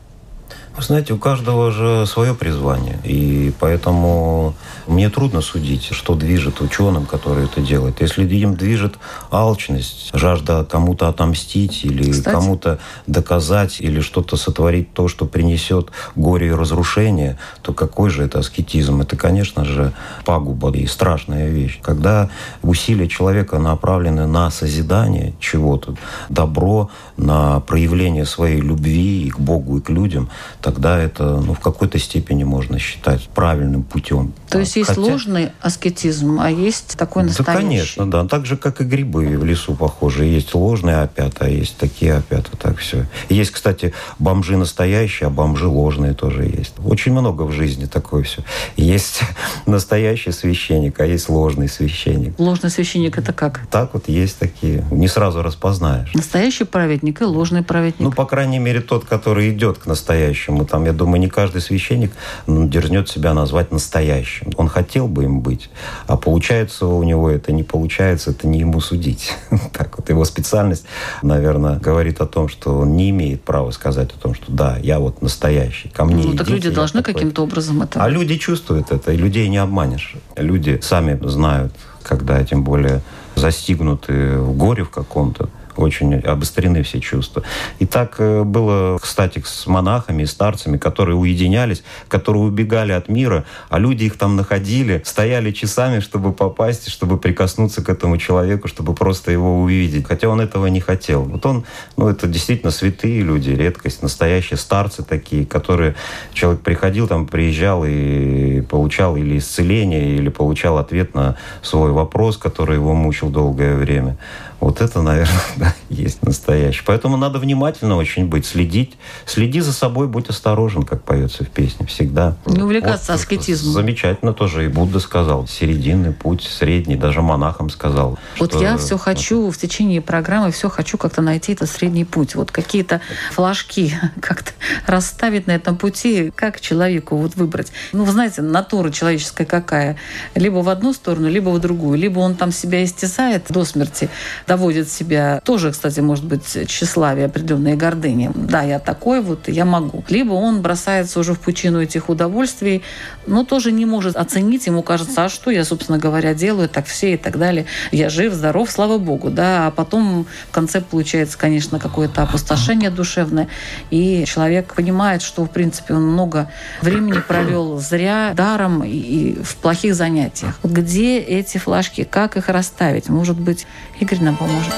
Вы 0.78 0.84
знаете, 0.84 1.14
у 1.14 1.18
каждого 1.18 1.72
же 1.72 2.06
свое 2.06 2.36
призвание. 2.36 3.00
И 3.06 3.54
поэтому 3.62 4.56
мне 4.88 5.10
трудно 5.10 5.40
судить, 5.40 5.86
что 5.94 6.16
движет 6.16 6.60
ученым, 6.60 7.06
которые 7.06 7.46
это 7.46 7.62
делают. 7.62 8.02
Если 8.02 8.28
им 8.28 8.56
движет 8.56 8.96
алчность, 9.32 10.10
жажда 10.14 10.68
кому-то 10.70 11.08
отомстить 11.08 11.86
или 11.86 12.12
кому-то 12.22 12.80
доказать, 13.08 13.80
или 13.80 14.02
что-то 14.02 14.36
сотворить 14.36 14.92
то, 14.94 15.08
что 15.08 15.26
принесет 15.26 15.92
горе 16.18 16.48
и 16.48 16.52
разрушение, 16.52 17.40
то 17.62 17.72
какой 17.72 18.10
же 18.10 18.24
это 18.24 18.40
аскетизм? 18.40 19.00
Это, 19.00 19.16
конечно 19.16 19.64
же, 19.64 19.94
пагуба 20.26 20.72
и 20.72 20.88
страшная 20.88 21.48
вещь. 21.48 21.80
Когда 21.82 22.30
усилия 22.62 23.08
человека 23.08 23.60
направлены 23.60 24.28
на 24.28 24.52
созидание 24.52 25.36
чего-то, 25.40 25.96
добро, 26.28 26.90
на 27.16 27.62
проявление 27.62 28.26
своей 28.26 28.60
любви 28.60 29.28
и 29.28 29.30
к 29.30 29.40
Богу, 29.40 29.78
и 29.78 29.82
к 29.82 29.90
людям, 29.90 30.30
тогда 30.66 30.98
это 30.98 31.24
ну, 31.24 31.54
в 31.54 31.60
какой-то 31.60 32.00
степени 32.00 32.44
можно 32.44 32.80
считать 32.80 33.30
правильным 33.30 33.84
путем. 33.84 34.34
То 34.50 34.58
есть 34.58 34.76
есть 34.78 34.90
Хотя... 34.90 35.02
ложный 35.02 35.50
аскетизм, 35.62 36.40
а 36.42 36.50
есть 36.50 36.98
такой 36.98 37.24
настоящий? 37.24 37.54
Да, 37.54 37.62
конечно, 37.62 38.10
да. 38.10 38.26
Так 38.26 38.48
же, 38.48 38.58
как 38.58 38.82
и 38.82 38.84
грибы 38.84 39.38
в 39.38 39.46
лесу 39.46 39.76
похожи. 39.76 40.26
Есть 40.26 40.56
ложные 40.56 41.02
опята, 41.02 41.46
а 41.46 41.50
есть 41.50 41.78
такие 41.78 42.16
опята, 42.16 42.58
так 42.58 42.78
все. 42.78 43.06
есть, 43.30 43.52
кстати, 43.52 43.94
бомжи 44.18 44.58
настоящие, 44.58 45.28
а 45.28 45.30
бомжи 45.30 45.68
ложные 45.68 46.16
тоже 46.16 46.46
есть. 46.46 46.74
Очень 46.84 47.12
много 47.12 47.44
в 47.44 47.52
жизни 47.52 47.86
такое 47.86 48.24
все. 48.24 48.42
Есть 48.76 49.22
настоящий 49.68 50.32
священник, 50.32 51.00
а 51.00 51.06
есть 51.06 51.30
ложный 51.30 51.70
священник. 51.70 52.40
Ложный 52.40 52.72
священник 52.72 53.20
это 53.20 53.34
как? 53.34 53.68
Так 53.70 53.94
вот 53.94 54.10
есть 54.10 54.40
такие. 54.40 54.84
Не 54.90 55.08
сразу 55.08 55.44
распознаешь. 55.44 56.12
Настоящий 56.16 56.64
праведник 56.64 57.22
и 57.22 57.24
ложный 57.24 57.62
праведник. 57.62 58.00
Ну, 58.00 58.12
по 58.12 58.26
крайней 58.26 58.58
мере, 58.58 58.82
тот, 58.82 59.06
который 59.06 59.52
идет 59.52 59.78
к 59.78 59.86
настоящему 59.86 60.55
Поэтому 60.56 60.66
там, 60.66 60.86
я 60.86 60.94
думаю, 60.94 61.20
не 61.20 61.28
каждый 61.28 61.60
священник 61.60 62.12
дерзнет 62.48 63.10
себя 63.10 63.34
назвать 63.34 63.72
настоящим. 63.72 64.52
Он 64.56 64.70
хотел 64.70 65.08
бы 65.08 65.26
им 65.26 65.42
быть, 65.42 65.70
а 66.08 66.16
получается 66.16 66.86
у 66.86 67.04
него 67.04 67.30
это 67.30 67.52
не 67.52 67.64
получается, 67.64 68.32
это 68.32 68.48
не 68.48 68.60
ему 68.60 68.80
судить. 68.80 69.34
Так 69.74 69.98
вот, 69.98 70.10
его 70.10 70.24
специальность, 70.26 70.86
наверное, 71.22 71.78
говорит 71.80 72.22
о 72.22 72.26
том, 72.26 72.48
что 72.48 72.78
он 72.78 72.96
не 72.96 73.10
имеет 73.10 73.44
права 73.44 73.72
сказать 73.72 74.12
о 74.18 74.22
том, 74.22 74.34
что 74.34 74.52
да, 74.52 74.78
я 74.82 75.00
вот 75.00 75.22
настоящий, 75.22 75.90
ко 75.90 76.06
мне 76.06 76.24
Ну, 76.24 76.34
так 76.34 76.48
люди 76.50 76.70
должны 76.70 77.02
такой. 77.02 77.14
каким-то 77.14 77.44
образом 77.44 77.82
это... 77.82 78.02
А 78.02 78.08
люди 78.10 78.38
чувствуют 78.38 78.92
это, 78.92 79.12
и 79.12 79.18
людей 79.18 79.50
не 79.50 79.58
обманешь. 79.58 80.16
Люди 80.38 80.80
сами 80.82 81.20
знают, 81.28 81.74
когда 82.04 82.44
тем 82.44 82.64
более 82.64 83.02
застигнуты 83.36 84.38
в 84.38 84.56
горе 84.56 84.84
в 84.84 84.90
каком-то, 84.90 85.50
очень 85.76 86.16
обострены 86.16 86.84
все 86.84 87.00
чувства. 87.00 87.44
И 87.80 87.86
так 87.86 88.16
э, 88.20 88.44
было, 88.44 88.98
кстати, 88.98 89.42
с 89.46 89.68
монахами 89.68 90.24
и 90.24 90.26
старцами, 90.26 90.78
которые 90.78 91.16
уединялись, 91.16 91.84
которые 92.08 92.44
убегали 92.44 92.92
от 92.92 93.10
мира, 93.10 93.46
а 93.70 93.80
люди 93.80 94.06
их 94.06 94.18
там 94.18 94.36
находили, 94.36 95.02
стояли 95.06 95.52
часами, 95.52 96.00
чтобы 96.00 96.32
попасть, 96.34 96.90
чтобы 96.90 97.18
прикоснуться 97.18 97.84
к 97.84 97.90
этому 97.90 98.18
человеку, 98.18 98.68
чтобы 98.68 98.94
просто 98.94 99.32
его 99.32 99.62
увидеть. 99.62 100.06
Хотя 100.08 100.30
он 100.30 100.42
этого 100.42 100.68
не 100.68 100.80
хотел. 100.80 101.24
Вот 101.24 101.46
он, 101.46 101.66
ну, 101.98 102.08
это 102.08 102.28
действительно 102.28 102.72
святые 102.72 103.22
люди, 103.22 103.52
редкость, 103.52 104.02
настоящие 104.02 104.58
старцы 104.58 105.04
такие, 105.04 105.46
которые 105.46 105.96
человек 106.34 106.62
приходил, 106.62 107.08
там 107.08 107.28
приезжал 107.28 107.84
и 107.86 108.62
получал 108.62 109.16
или 109.16 109.38
исцеление, 109.38 110.16
или 110.16 110.30
получал 110.30 110.78
ответ 110.78 111.14
на 111.16 111.38
свой 111.62 111.92
вопрос, 111.92 112.38
который 112.38 112.76
его 112.76 112.94
мучил 112.94 113.30
долгое 113.30 113.76
время. 113.76 114.18
Вот 114.66 114.82
это, 114.82 115.04
наверное, 115.04 115.42
да, 115.58 115.76
есть 115.90 116.24
настоящий. 116.24 116.82
Поэтому 116.84 117.18
надо 117.18 117.38
внимательно 117.38 117.98
очень 117.98 118.26
быть, 118.26 118.48
следить. 118.48 118.98
Следи 119.28 119.60
за 119.60 119.72
собой, 119.72 120.08
будь 120.08 120.28
осторожен, 120.28 120.82
как 120.82 121.04
поется 121.04 121.44
в 121.44 121.50
песне, 121.50 121.86
всегда. 121.86 122.36
Не 122.48 122.64
увлекаться 122.64 123.12
Вот, 123.12 123.22
аскетизмом. 123.22 123.74
Замечательно 123.74 124.34
тоже 124.34 124.66
и 124.66 124.68
Будда 124.68 125.00
сказал. 125.00 125.48
Серединный 125.48 126.14
путь, 126.14 126.42
средний, 126.42 126.96
даже 126.96 127.22
монахам 127.22 127.70
сказал. 127.70 128.18
Вот 128.40 128.54
что- 128.54 128.64
я 128.64 128.78
все 128.78 128.98
хочу 128.98 129.52
в 129.52 129.58
течение 129.60 130.02
программы, 130.02 130.50
все 130.50 130.68
хочу 130.68 130.98
как-то 130.98 131.22
найти 131.22 131.54
этот 131.54 131.70
средний 131.70 132.04
путь. 132.04 132.34
Вот 132.34 132.50
какие-то 132.50 133.02
флажки 133.34 133.94
как-то 134.20 134.52
расставить 134.88 135.46
на 135.46 135.52
этом 135.52 135.78
пути, 135.78 136.32
как 136.36 136.60
человеку 136.60 137.18
вот 137.18 137.36
выбрать. 137.36 137.72
Ну, 137.94 138.04
вы 138.04 138.12
знаете, 138.12 138.42
натура 138.42 138.90
человеческая 138.90 139.46
какая. 139.46 139.98
Либо 140.34 140.58
в 140.64 140.70
одну 140.70 140.92
сторону, 140.92 141.30
либо 141.30 141.50
в 141.50 141.60
другую. 141.60 142.00
Либо 142.00 142.18
он 142.18 142.34
там 142.34 142.52
себя 142.52 142.84
истязает 142.84 143.44
до 143.50 143.64
смерти, 143.64 144.10
доводит 144.56 144.90
себя, 144.90 145.42
тоже, 145.44 145.74
кстати, 145.74 146.00
может 146.00 146.24
быть, 146.24 146.58
тщеславие, 146.68 147.26
определенные 147.26 147.76
гордыни. 147.76 148.32
Да, 148.34 148.62
я 148.62 148.80
такой 148.80 149.20
вот, 149.20 149.50
я 149.50 149.66
могу. 149.66 150.06
Либо 150.08 150.32
он 150.32 150.62
бросается 150.62 151.20
уже 151.20 151.34
в 151.34 151.40
пучину 151.42 151.82
этих 151.82 152.08
удовольствий, 152.08 152.82
но 153.28 153.44
тоже 153.44 153.74
не 153.74 153.86
может 153.86 154.16
оценить. 154.16 154.66
Ему 154.68 154.82
кажется, 154.82 155.26
а 155.26 155.30
что 155.30 155.52
я, 155.52 155.66
собственно 155.66 155.98
говоря, 155.98 156.34
делаю, 156.34 156.70
так 156.70 156.86
все 156.86 157.16
и 157.16 157.18
так 157.18 157.38
далее. 157.38 157.66
Я 157.92 158.08
жив, 158.10 158.34
здоров, 158.34 158.72
слава 158.72 158.98
богу, 158.98 159.30
да. 159.30 159.68
А 159.68 159.72
потом 159.72 160.26
в 160.50 160.52
конце 160.54 160.80
получается, 160.80 161.38
конечно, 161.38 161.78
какое-то 161.78 162.24
опустошение 162.24 162.90
душевное. 162.90 163.50
И 163.92 164.24
человек 164.26 164.74
понимает, 164.74 165.22
что, 165.22 165.44
в 165.44 165.50
принципе, 165.50 165.96
он 165.96 166.04
много 166.14 166.50
времени 166.82 167.20
провел 167.20 167.78
зря, 167.80 168.32
даром 168.34 168.86
и 168.86 169.38
в 169.44 169.58
плохих 169.58 169.96
занятиях. 169.96 170.58
Вот 170.64 170.72
где 170.72 171.20
эти 171.20 171.58
флажки, 171.58 172.06
как 172.06 172.38
их 172.38 172.48
расставить? 172.48 173.10
Может 173.10 173.38
быть, 173.38 173.68
Игорь 174.00 174.22
нам 174.22 174.36
поможет. 174.36 174.74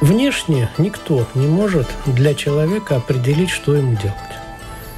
Внешне 0.00 0.70
никто 0.78 1.26
не 1.34 1.46
может 1.46 1.86
для 2.06 2.32
человека 2.32 2.96
определить, 2.96 3.50
что 3.50 3.74
ему 3.74 3.96
делать. 3.96 4.14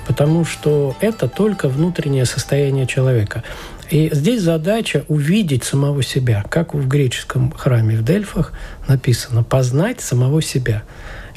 Потому 0.07 0.45
что 0.45 0.95
это 1.01 1.29
только 1.29 1.69
внутреннее 1.69 2.27
состояние 2.27 2.87
человека. 2.87 3.43
И 3.91 4.11
здесь 4.13 4.43
задача 4.43 5.05
увидеть 5.09 5.65
самого 5.65 6.03
себя, 6.03 6.45
как 6.49 6.75
в 6.75 6.87
греческом 6.87 7.51
храме 7.53 7.97
в 7.97 8.05
Дельфах 8.05 8.53
написано, 8.87 9.43
познать 9.43 10.01
самого 10.01 10.43
себя. 10.43 10.85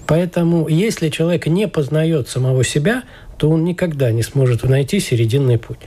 Поэтому 0.07 0.67
если 0.67 1.09
человек 1.09 1.47
не 1.47 1.67
познает 1.67 2.27
самого 2.29 2.63
себя, 2.63 3.03
то 3.37 3.49
он 3.49 3.63
никогда 3.63 4.11
не 4.11 4.23
сможет 4.23 4.63
найти 4.63 4.99
серединный 4.99 5.57
путь. 5.57 5.79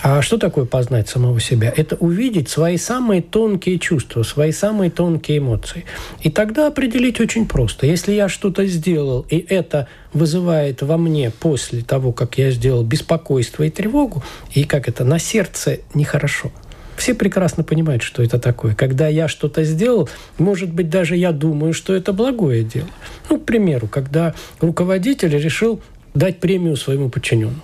А 0.00 0.22
что 0.22 0.38
такое 0.38 0.64
познать 0.64 1.08
самого 1.08 1.40
себя? 1.40 1.72
Это 1.76 1.96
увидеть 1.96 2.48
свои 2.48 2.76
самые 2.76 3.20
тонкие 3.20 3.80
чувства, 3.80 4.22
свои 4.22 4.52
самые 4.52 4.92
тонкие 4.92 5.38
эмоции. 5.38 5.84
И 6.20 6.30
тогда 6.30 6.68
определить 6.68 7.20
очень 7.20 7.48
просто. 7.48 7.86
Если 7.86 8.12
я 8.12 8.28
что-то 8.28 8.64
сделал, 8.66 9.26
и 9.28 9.38
это 9.38 9.88
вызывает 10.12 10.82
во 10.82 10.98
мне 10.98 11.32
после 11.32 11.82
того, 11.82 12.12
как 12.12 12.38
я 12.38 12.52
сделал 12.52 12.84
беспокойство 12.84 13.64
и 13.64 13.70
тревогу, 13.70 14.22
и 14.54 14.62
как 14.62 14.88
это 14.88 15.04
на 15.04 15.18
сердце 15.18 15.80
нехорошо. 15.94 16.52
Все 16.98 17.14
прекрасно 17.14 17.62
понимают, 17.62 18.02
что 18.02 18.24
это 18.24 18.40
такое. 18.40 18.74
Когда 18.74 19.06
я 19.06 19.28
что-то 19.28 19.62
сделал, 19.62 20.08
может 20.36 20.72
быть, 20.72 20.90
даже 20.90 21.16
я 21.16 21.30
думаю, 21.30 21.72
что 21.72 21.94
это 21.94 22.12
благое 22.12 22.64
дело. 22.64 22.88
Ну, 23.30 23.38
к 23.38 23.44
примеру, 23.44 23.86
когда 23.86 24.34
руководитель 24.60 25.30
решил 25.30 25.80
дать 26.14 26.40
премию 26.40 26.76
своему 26.76 27.08
подчиненному. 27.08 27.60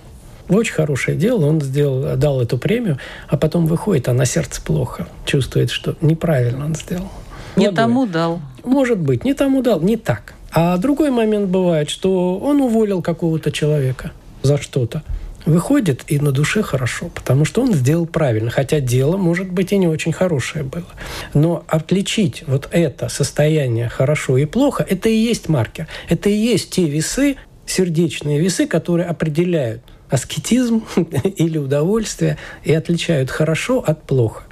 Очень 0.47 0.73
хорошее 0.73 1.17
дело, 1.17 1.47
он 1.47 1.59
сделал, 1.59 2.15
дал 2.15 2.39
эту 2.39 2.57
премию, 2.57 2.97
а 3.27 3.35
потом 3.35 3.65
выходит, 3.65 4.07
а 4.07 4.13
на 4.13 4.25
сердце 4.25 4.61
плохо. 4.61 5.07
Чувствует, 5.25 5.69
что 5.69 5.95
неправильно 5.99 6.65
он 6.65 6.75
сделал. 6.75 7.11
Не 7.57 7.65
Благое. 7.65 7.75
тому 7.75 8.05
дал. 8.05 8.41
Может 8.63 8.99
быть, 8.99 9.25
не 9.25 9.33
тому 9.33 9.61
дал, 9.61 9.81
не 9.81 9.97
так. 9.97 10.33
А 10.51 10.77
другой 10.77 11.09
момент 11.09 11.49
бывает, 11.49 11.89
что 11.89 12.37
он 12.37 12.61
уволил 12.61 13.01
какого-то 13.01 13.51
человека 13.51 14.11
за 14.43 14.57
что-то. 14.57 15.03
Выходит 15.45 16.03
и 16.07 16.19
на 16.19 16.31
душе 16.31 16.63
хорошо, 16.63 17.09
потому 17.13 17.45
что 17.45 17.61
он 17.61 17.73
сделал 17.73 18.07
правильно, 18.07 18.49
хотя 18.49 18.79
дело, 18.79 19.15
может 19.15 19.51
быть, 19.51 19.71
и 19.71 19.77
не 19.77 19.87
очень 19.87 20.11
хорошее 20.11 20.63
было. 20.63 20.87
Но 21.33 21.63
отличить 21.67 22.43
вот 22.47 22.67
это 22.71 23.09
состояние 23.09 23.87
хорошо 23.87 24.37
и 24.37 24.45
плохо, 24.45 24.85
это 24.87 25.07
и 25.07 25.15
есть 25.15 25.47
маркер. 25.47 25.87
Это 26.09 26.29
и 26.29 26.33
есть 26.33 26.71
те 26.71 26.85
весы, 26.85 27.35
сердечные 27.67 28.39
весы, 28.39 28.65
которые 28.65 29.07
определяют 29.07 29.83
аскетизм 30.09 30.83
или 31.23 31.57
удовольствие 31.57 32.37
и 32.63 32.73
отличают 32.73 33.29
хорошо 33.29 33.83
от 33.85 34.03
плохо. 34.03 34.43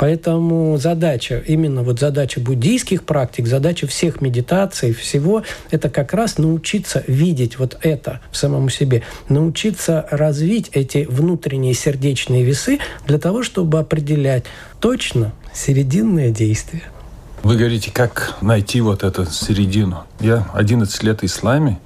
Поэтому 0.00 0.78
задача, 0.78 1.44
именно 1.46 1.82
вот 1.82 2.00
задача 2.00 2.40
буддийских 2.40 3.04
практик, 3.04 3.46
задача 3.46 3.86
всех 3.86 4.22
медитаций, 4.22 4.94
всего, 4.94 5.42
это 5.70 5.90
как 5.90 6.14
раз 6.14 6.38
научиться 6.38 7.04
видеть 7.06 7.58
вот 7.58 7.76
это 7.82 8.22
в 8.32 8.36
самом 8.38 8.70
себе, 8.70 9.02
научиться 9.28 10.06
развить 10.10 10.70
эти 10.72 11.06
внутренние 11.06 11.74
сердечные 11.74 12.44
весы 12.44 12.78
для 13.06 13.18
того, 13.18 13.42
чтобы 13.42 13.78
определять 13.78 14.44
точно 14.80 15.34
серединное 15.52 16.30
действие. 16.30 16.84
Вы 17.42 17.58
говорите, 17.58 17.90
как 17.92 18.38
найти 18.40 18.80
вот 18.80 19.02
эту 19.02 19.26
середину. 19.26 20.04
Я 20.18 20.46
11 20.54 21.02
лет 21.02 21.22
исламе, 21.24 21.78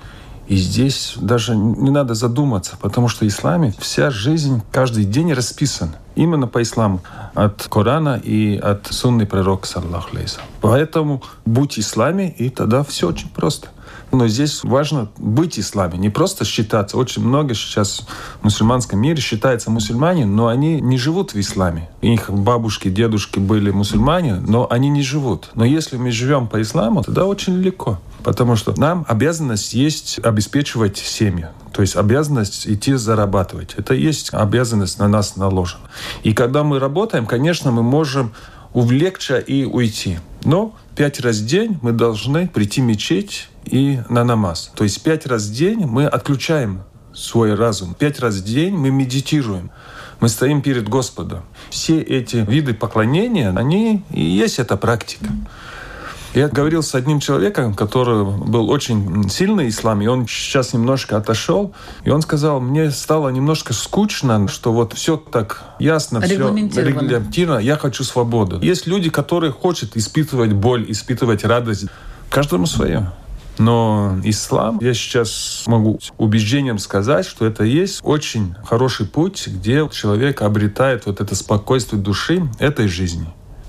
и 0.46 0.56
здесь 0.56 1.14
даже 1.16 1.56
не 1.56 1.90
надо 1.90 2.14
задуматься, 2.14 2.76
потому 2.80 3.08
что 3.08 3.24
в 3.24 3.28
исламе 3.28 3.74
вся 3.78 4.10
жизнь 4.10 4.62
каждый 4.70 5.04
день 5.04 5.32
расписан. 5.32 5.96
Именно 6.14 6.46
по 6.46 6.62
исламу. 6.62 7.00
От 7.34 7.66
Корана 7.68 8.20
и 8.22 8.56
от 8.56 8.86
сунны 8.86 9.26
пророка, 9.26 9.66
саллаху. 9.66 10.16
Поэтому 10.60 11.22
будь 11.44 11.78
исламе, 11.78 12.30
и 12.30 12.50
тогда 12.50 12.84
все 12.84 13.08
очень 13.08 13.28
просто. 13.30 13.68
Но 14.14 14.28
здесь 14.28 14.62
важно 14.62 15.08
быть 15.18 15.58
исламе, 15.58 15.98
не 15.98 16.08
просто 16.08 16.44
считаться. 16.44 16.96
Очень 16.96 17.26
много 17.26 17.54
сейчас 17.54 18.06
в 18.40 18.44
мусульманском 18.44 19.00
мире 19.00 19.20
считается 19.20 19.70
мусульмане, 19.70 20.24
но 20.24 20.46
они 20.46 20.80
не 20.80 20.98
живут 20.98 21.34
в 21.34 21.40
исламе. 21.40 21.90
Их 22.00 22.30
бабушки, 22.30 22.88
дедушки 22.88 23.40
были 23.40 23.70
мусульмане, 23.70 24.36
но 24.36 24.68
они 24.70 24.88
не 24.88 25.02
живут. 25.02 25.50
Но 25.54 25.64
если 25.64 25.96
мы 25.96 26.12
живем 26.12 26.46
по 26.46 26.62
исламу, 26.62 27.02
тогда 27.02 27.24
очень 27.24 27.60
легко. 27.60 28.00
Потому 28.22 28.54
что 28.56 28.78
нам 28.78 29.04
обязанность 29.08 29.74
есть 29.74 30.20
обеспечивать 30.22 30.96
семью. 30.96 31.48
То 31.72 31.82
есть 31.82 31.96
обязанность 31.96 32.68
идти 32.68 32.94
зарабатывать. 32.94 33.74
Это 33.76 33.94
есть 33.94 34.32
обязанность 34.32 35.00
на 35.00 35.08
нас 35.08 35.36
наложена. 35.36 35.88
И 36.22 36.32
когда 36.32 36.62
мы 36.62 36.78
работаем, 36.78 37.26
конечно, 37.26 37.72
мы 37.72 37.82
можем 37.82 38.32
увлечься 38.72 39.38
и 39.38 39.64
уйти. 39.64 40.18
Но 40.44 40.74
пять 40.94 41.20
раз 41.20 41.38
в 41.38 41.46
день 41.46 41.78
мы 41.82 41.92
должны 41.92 42.48
прийти 42.48 42.80
в 42.80 42.84
мечеть 42.84 43.48
и 43.64 44.00
на 44.08 44.24
намаз. 44.24 44.70
То 44.74 44.84
есть 44.84 45.02
пять 45.02 45.26
раз 45.26 45.44
в 45.44 45.52
день 45.52 45.86
мы 45.86 46.06
отключаем 46.06 46.82
свой 47.12 47.54
разум. 47.54 47.94
Пять 47.94 48.20
раз 48.20 48.36
в 48.36 48.44
день 48.44 48.74
мы 48.74 48.90
медитируем. 48.90 49.70
Мы 50.20 50.28
стоим 50.28 50.62
перед 50.62 50.88
Господом. 50.88 51.42
Все 51.70 52.00
эти 52.00 52.36
виды 52.36 52.74
поклонения, 52.74 53.52
они 53.54 54.04
и 54.10 54.22
есть 54.22 54.58
эта 54.58 54.76
практика. 54.76 55.26
Я 56.34 56.48
говорил 56.48 56.82
с 56.82 56.96
одним 56.96 57.20
человеком, 57.20 57.74
который 57.74 58.24
был 58.24 58.68
очень 58.68 59.28
сильный 59.30 59.68
ислам, 59.68 60.02
и 60.02 60.08
он 60.08 60.26
сейчас 60.26 60.72
немножко 60.72 61.16
отошел, 61.16 61.72
и 62.02 62.10
он 62.10 62.22
сказал, 62.22 62.60
мне 62.60 62.90
стало 62.90 63.28
немножко 63.28 63.72
скучно, 63.72 64.48
что 64.48 64.72
вот 64.72 64.94
все 64.94 65.16
так 65.16 65.62
ясно, 65.78 66.20
все 66.20 66.34
регламентировано, 66.34 67.60
я 67.60 67.76
хочу 67.76 68.02
свободу. 68.02 68.60
Есть 68.60 68.88
люди, 68.88 69.10
которые 69.10 69.52
хотят 69.52 69.96
испытывать 69.96 70.52
боль, 70.52 70.90
испытывать 70.90 71.44
радость. 71.44 71.86
Каждому 72.30 72.66
свое. 72.66 73.12
Но 73.58 74.18
ислам, 74.24 74.78
я 74.80 74.94
сейчас 74.94 75.64
могу 75.66 75.98
убеждением 76.18 76.78
сказать, 76.78 77.26
что 77.26 77.46
это 77.46 77.64
есть 77.64 78.00
очень 78.02 78.54
хороший 78.64 79.06
путь, 79.06 79.46
где 79.46 79.88
человек 79.92 80.42
обретает 80.42 81.06
вот 81.06 81.20
это 81.20 81.34
спокойствие 81.34 82.00
души 82.00 82.48
этой 82.58 82.88
жизни. 82.88 83.26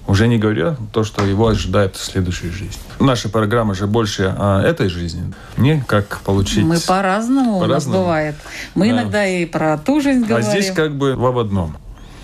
Уже 0.08 0.28
не 0.28 0.38
говоря 0.38 0.76
то, 0.94 1.04
что 1.04 1.26
его 1.26 1.48
ожидает 1.48 1.96
в 1.96 2.04
следующей 2.04 2.50
жизни. 2.50 2.82
Наша 3.00 3.28
программа 3.28 3.74
же 3.74 3.88
больше 3.88 4.36
о 4.38 4.62
этой 4.62 4.88
жизни. 4.88 5.34
Не 5.58 5.84
как 5.88 6.20
получить... 6.22 6.64
Мы 6.64 6.78
по-разному, 6.80 7.60
по 7.60 7.66
у 7.66 7.68
нас 7.68 7.88
бывает. 7.88 8.36
Мы 8.76 8.90
да. 8.90 8.92
иногда 8.94 9.26
и 9.26 9.46
про 9.46 9.80
ту 9.80 10.02
жизнь 10.02 10.26
говорим. 10.26 10.48
А 10.48 10.52
здесь 10.52 10.72
как 10.72 10.96
бы 10.96 11.16
в 11.16 11.40
одном. 11.40 11.76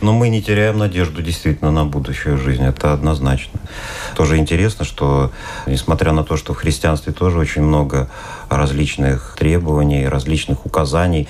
Но 0.02 0.14
мы 0.14 0.30
не 0.30 0.42
теряем 0.42 0.80
надежду 0.80 1.22
действительно 1.22 1.72
на 1.72 1.86
будущую 1.86 2.38
жизнь, 2.38 2.64
это 2.64 2.92
однозначно. 2.92 3.60
Тоже 4.16 4.38
интересно, 4.38 4.84
что 4.84 5.32
несмотря 5.68 6.12
на 6.12 6.24
то, 6.24 6.38
что 6.38 6.54
в 6.54 6.58
христианстве 6.58 7.14
тоже 7.14 7.38
очень 7.38 7.62
много 7.62 8.10
различных 8.50 9.36
требований, 9.38 10.08
различных 10.08 10.66
указаний, 10.66 11.28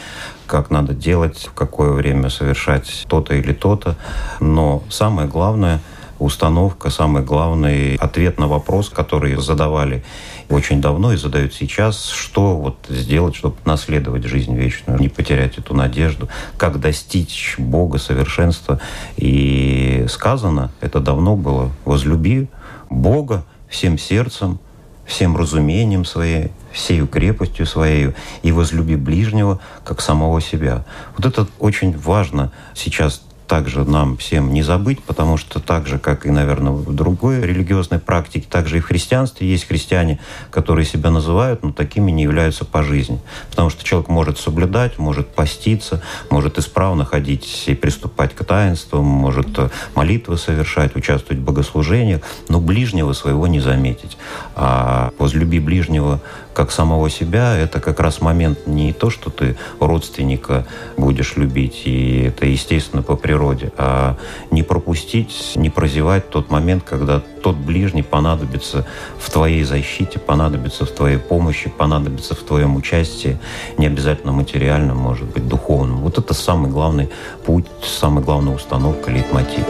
как 0.47 0.69
надо 0.69 0.93
делать, 0.93 1.47
в 1.51 1.53
какое 1.53 1.91
время 1.91 2.29
совершать 2.29 3.05
то-то 3.07 3.35
или 3.35 3.53
то-то, 3.53 3.95
но 4.39 4.83
самое 4.89 5.27
главное– 5.27 5.81
установка, 6.21 6.91
самый 6.91 7.23
главный 7.23 7.95
ответ 7.95 8.39
на 8.39 8.47
вопрос, 8.47 8.89
который 8.89 9.35
задавали 9.41 10.03
очень 10.51 10.81
давно 10.81 11.13
и 11.13 11.17
задают 11.17 11.53
сейчас, 11.53 12.09
что 12.09 12.57
вот 12.57 12.77
сделать, 12.89 13.35
чтобы 13.35 13.55
наследовать 13.65 14.25
жизнь 14.25 14.55
вечную, 14.55 14.99
не 14.99 15.09
потерять 15.09 15.57
эту 15.57 15.73
надежду, 15.73 16.29
как 16.57 16.79
достичь 16.79 17.55
Бога 17.57 17.97
совершенства. 17.97 18.79
И 19.17 20.05
сказано, 20.09 20.71
это 20.81 20.99
давно 20.99 21.35
было, 21.35 21.71
возлюби 21.85 22.49
Бога 22.89 23.45
всем 23.69 23.97
сердцем, 23.97 24.59
всем 25.05 25.35
разумением 25.35 26.05
своей, 26.05 26.51
всею 26.71 27.07
крепостью 27.07 27.65
своей, 27.65 28.13
и 28.43 28.51
возлюби 28.51 28.95
ближнего, 28.95 29.59
как 29.83 30.01
самого 30.01 30.41
себя. 30.41 30.85
Вот 31.17 31.25
это 31.25 31.47
очень 31.59 31.97
важно 31.97 32.51
сейчас 32.75 33.23
также 33.51 33.83
нам 33.83 34.15
всем 34.15 34.53
не 34.53 34.63
забыть, 34.63 35.03
потому 35.03 35.35
что 35.35 35.59
так 35.59 35.85
же, 35.85 35.99
как 35.99 36.25
и, 36.25 36.29
наверное, 36.29 36.71
в 36.71 36.95
другой 36.95 37.41
религиозной 37.41 37.99
практике, 37.99 38.47
также 38.49 38.77
и 38.77 38.79
в 38.79 38.85
христианстве 38.85 39.45
есть 39.45 39.67
христиане, 39.67 40.21
которые 40.51 40.85
себя 40.85 41.11
называют, 41.11 41.61
но 41.61 41.73
такими 41.73 42.11
не 42.11 42.23
являются 42.23 42.63
по 42.63 42.81
жизни. 42.81 43.19
Потому 43.49 43.69
что 43.69 43.83
человек 43.83 44.07
может 44.07 44.39
соблюдать, 44.39 44.97
может 44.97 45.35
поститься, 45.35 46.01
может 46.29 46.59
исправно 46.59 47.03
ходить 47.03 47.65
и 47.67 47.75
приступать 47.75 48.33
к 48.33 48.45
таинствам, 48.45 49.03
может 49.03 49.49
молитвы 49.95 50.37
совершать, 50.37 50.95
участвовать 50.95 51.41
в 51.41 51.43
богослужениях, 51.43 52.21
но 52.47 52.61
ближнего 52.61 53.11
своего 53.11 53.47
не 53.47 53.59
заметить. 53.59 54.17
А 54.55 55.11
возлюби 55.19 55.59
ближнего 55.59 56.21
как 56.53 56.71
самого 56.71 57.09
себя, 57.09 57.57
это 57.57 57.79
как 57.79 57.99
раз 57.99 58.21
момент 58.21 58.67
не 58.67 58.93
то, 58.93 59.09
что 59.09 59.29
ты 59.29 59.57
родственника 59.79 60.65
будешь 60.97 61.35
любить, 61.35 61.83
и 61.85 62.25
это 62.27 62.45
естественно 62.45 63.01
по 63.01 63.15
природе, 63.15 63.71
а 63.77 64.17
не 64.51 64.63
пропустить, 64.63 65.53
не 65.55 65.69
прозевать 65.69 66.29
тот 66.29 66.49
момент, 66.49 66.83
когда 66.83 67.21
тот 67.41 67.55
ближний 67.55 68.03
понадобится 68.03 68.85
в 69.19 69.29
твоей 69.29 69.63
защите, 69.63 70.19
понадобится 70.19 70.85
в 70.85 70.91
твоей 70.91 71.17
помощи, 71.17 71.69
понадобится 71.69 72.35
в 72.35 72.39
твоем 72.39 72.75
участии, 72.75 73.39
не 73.77 73.87
обязательно 73.87 74.31
материальном, 74.31 74.97
может 74.97 75.27
быть, 75.27 75.47
духовном. 75.47 75.97
Вот 75.99 76.17
это 76.17 76.33
самый 76.33 76.71
главный 76.71 77.09
путь, 77.45 77.65
самая 77.83 78.23
главная 78.23 78.55
установка, 78.55 79.11
лейтмотив. 79.11 79.65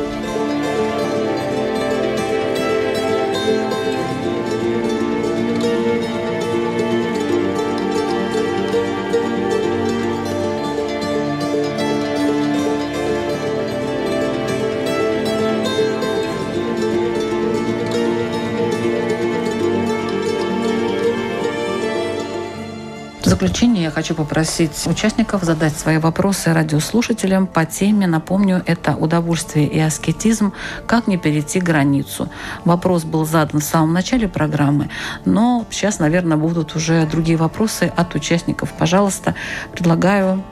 Заключение 23.41 23.85
я 23.85 23.89
хочу 23.89 24.13
попросить 24.13 24.85
участников 24.85 25.41
задать 25.43 25.75
свои 25.75 25.97
вопросы 25.97 26.53
радиослушателям 26.53 27.47
по 27.47 27.65
теме, 27.65 28.05
напомню, 28.05 28.61
это 28.67 28.95
удовольствие 28.95 29.65
и 29.65 29.79
аскетизм, 29.79 30.53
как 30.85 31.07
не 31.07 31.17
перейти 31.17 31.59
границу. 31.59 32.29
Вопрос 32.65 33.03
был 33.03 33.25
задан 33.25 33.59
в 33.59 33.63
самом 33.63 33.93
начале 33.93 34.27
программы, 34.27 34.91
но 35.25 35.65
сейчас, 35.71 35.97
наверное, 35.97 36.37
будут 36.37 36.75
уже 36.75 37.07
другие 37.07 37.35
вопросы 37.35 37.91
от 37.95 38.13
участников. 38.13 38.73
Пожалуйста, 38.77 39.33
предлагаю 39.71 40.43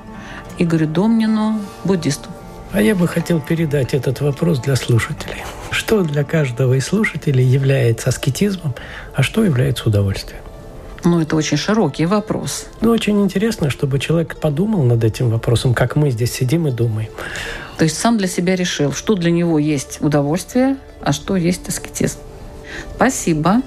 Игорю 0.58 0.88
Домнину, 0.88 1.60
буддисту. 1.84 2.30
А 2.72 2.82
я 2.82 2.96
бы 2.96 3.08
хотел 3.08 3.40
передать 3.40 3.94
этот 3.94 4.20
вопрос 4.22 4.58
для 4.62 4.76
слушателей. 4.76 5.44
Что 5.70 6.02
для 6.02 6.24
каждого 6.24 6.74
из 6.74 6.88
слушателей 6.88 7.46
является 7.46 8.10
аскетизмом, 8.10 8.74
а 9.14 9.22
что 9.22 9.44
является 9.44 9.88
удовольствием? 9.88 10.42
Ну, 11.04 11.22
это 11.22 11.36
очень 11.36 11.58
широкий 11.58 12.06
вопрос. 12.06 12.66
Ну, 12.82 12.92
очень 12.92 13.22
интересно, 13.22 13.70
чтобы 13.70 14.00
человек 14.00 14.36
подумал 14.38 14.84
над 14.84 15.04
этим 15.04 15.30
вопросом, 15.30 15.74
как 15.74 15.96
мы 15.96 16.12
здесь 16.12 16.32
сидим 16.32 16.68
и 16.68 16.72
думаем. 16.72 17.10
То 17.78 17.86
есть 17.86 17.98
сам 17.98 18.18
для 18.18 18.28
себя 18.28 18.56
решил, 18.56 18.92
что 18.92 19.16
для 19.16 19.32
него 19.32 19.60
есть 19.60 20.00
удовольствие, 20.02 20.78
а 21.02 21.14
что 21.14 21.36
есть 21.36 21.70
аскетизм. 21.70 22.20
Спасибо. 22.96 23.62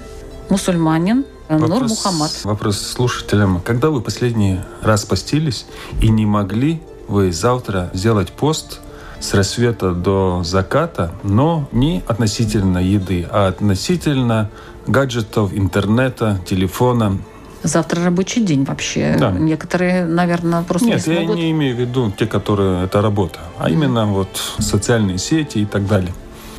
Мусульманин 0.51 1.25
вопрос, 1.49 1.71
Нур 1.71 1.89
Мухаммад. 1.89 2.45
Вопрос 2.45 2.81
слушателям. 2.81 3.61
Когда 3.61 3.91
вы 3.91 4.03
последний 4.03 4.59
раз 4.83 5.05
постились 5.05 5.67
и 6.01 6.09
не 6.09 6.27
могли 6.27 6.81
вы 7.09 7.33
завтра 7.33 7.91
сделать 7.93 8.33
пост 8.33 8.81
с 9.23 9.35
рассвета 9.35 9.93
до 9.93 10.43
заката, 10.43 11.13
но 11.23 11.69
не 11.71 12.03
относительно 12.09 12.79
еды, 12.79 13.27
а 13.31 13.47
относительно 13.47 14.51
гаджетов, 14.87 15.53
интернета, 15.55 16.41
телефона. 16.45 17.19
Завтра 17.63 18.05
рабочий 18.05 18.43
день 18.45 18.65
вообще. 18.65 19.17
Да. 19.19 19.31
Некоторые, 19.31 20.05
наверное, 20.05 20.65
просто 20.65 20.89
Нет, 20.89 21.07
не 21.07 21.15
смогут... 21.15 21.37
я 21.37 21.43
не 21.45 21.51
имею 21.53 21.77
в 21.77 21.79
виду 21.79 22.11
те, 22.11 22.27
которые 22.27 22.85
это 22.85 23.01
работа, 23.01 23.39
а 23.59 23.71
именно 23.71 24.07
вот 24.07 24.29
социальные 24.59 25.19
сети 25.19 25.59
и 25.59 25.67
так 25.67 25.87
далее. 25.87 26.13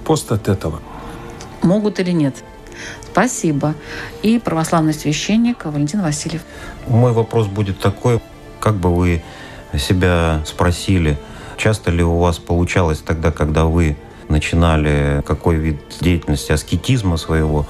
Пост 0.05 0.31
от 0.31 0.47
этого. 0.47 0.79
Могут 1.61 1.99
или 1.99 2.11
нет? 2.11 2.35
Спасибо. 3.11 3.75
И 4.21 4.39
православный 4.39 4.93
священник 4.93 5.65
Валентин 5.65 6.01
Васильев. 6.01 6.41
Мой 6.87 7.11
вопрос 7.11 7.47
будет 7.47 7.79
такой, 7.79 8.21
как 8.61 8.75
бы 8.75 8.95
вы 8.95 9.21
себя 9.77 10.41
спросили, 10.45 11.17
часто 11.57 11.91
ли 11.91 12.03
у 12.03 12.17
вас 12.17 12.37
получалось 12.39 12.99
тогда, 12.99 13.31
когда 13.31 13.65
вы 13.65 13.97
начинали 14.29 15.23
какой 15.25 15.55
вид 15.55 15.77
деятельности 15.99 16.51
аскетизма 16.51 17.17
своего, 17.17 17.65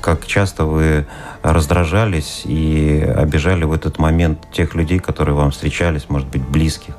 как 0.00 0.26
часто 0.26 0.64
вы 0.64 1.06
раздражались 1.42 2.42
и 2.44 3.00
обижали 3.00 3.64
в 3.64 3.72
этот 3.72 3.98
момент 3.98 4.38
тех 4.52 4.74
людей, 4.74 4.98
которые 4.98 5.34
вам 5.34 5.50
встречались, 5.50 6.08
может 6.08 6.28
быть, 6.28 6.42
близких. 6.42 6.94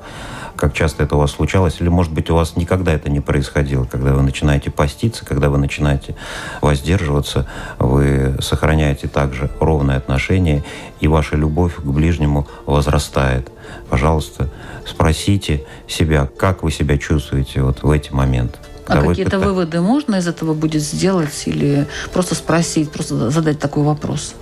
Как 0.57 0.73
часто 0.73 1.03
это 1.03 1.15
у 1.15 1.19
вас 1.19 1.31
случалось? 1.31 1.77
Или, 1.79 1.89
может 1.89 2.11
быть, 2.11 2.29
у 2.29 2.35
вас 2.35 2.55
никогда 2.55 2.91
это 2.93 3.09
не 3.09 3.19
происходило? 3.19 3.85
Когда 3.85 4.13
вы 4.13 4.23
начинаете 4.23 4.71
поститься, 4.71 5.23
когда 5.23 5.49
вы 5.49 5.57
начинаете 5.57 6.15
воздерживаться, 6.61 7.47
вы 7.77 8.35
сохраняете 8.41 9.07
также 9.07 9.49
ровное 9.59 9.97
отношение, 9.97 10.63
и 10.99 11.07
ваша 11.07 11.35
любовь 11.35 11.75
к 11.75 11.83
ближнему 11.85 12.47
возрастает. 12.65 13.49
Пожалуйста, 13.89 14.49
спросите 14.85 15.65
себя, 15.87 16.27
как 16.37 16.63
вы 16.63 16.71
себя 16.71 16.97
чувствуете 16.97 17.61
вот 17.61 17.83
в 17.83 17.91
эти 17.91 18.11
моменты. 18.11 18.57
А 18.87 19.01
какие-то 19.01 19.39
выводы 19.39 19.81
можно 19.81 20.15
из 20.15 20.27
этого 20.27 20.53
будет 20.53 20.81
сделать 20.81 21.43
или 21.45 21.87
просто 22.13 22.35
спросить, 22.35 22.89
просто 22.89 23.29
задать 23.29 23.59
такой 23.59 23.83
вопрос? 23.83 24.33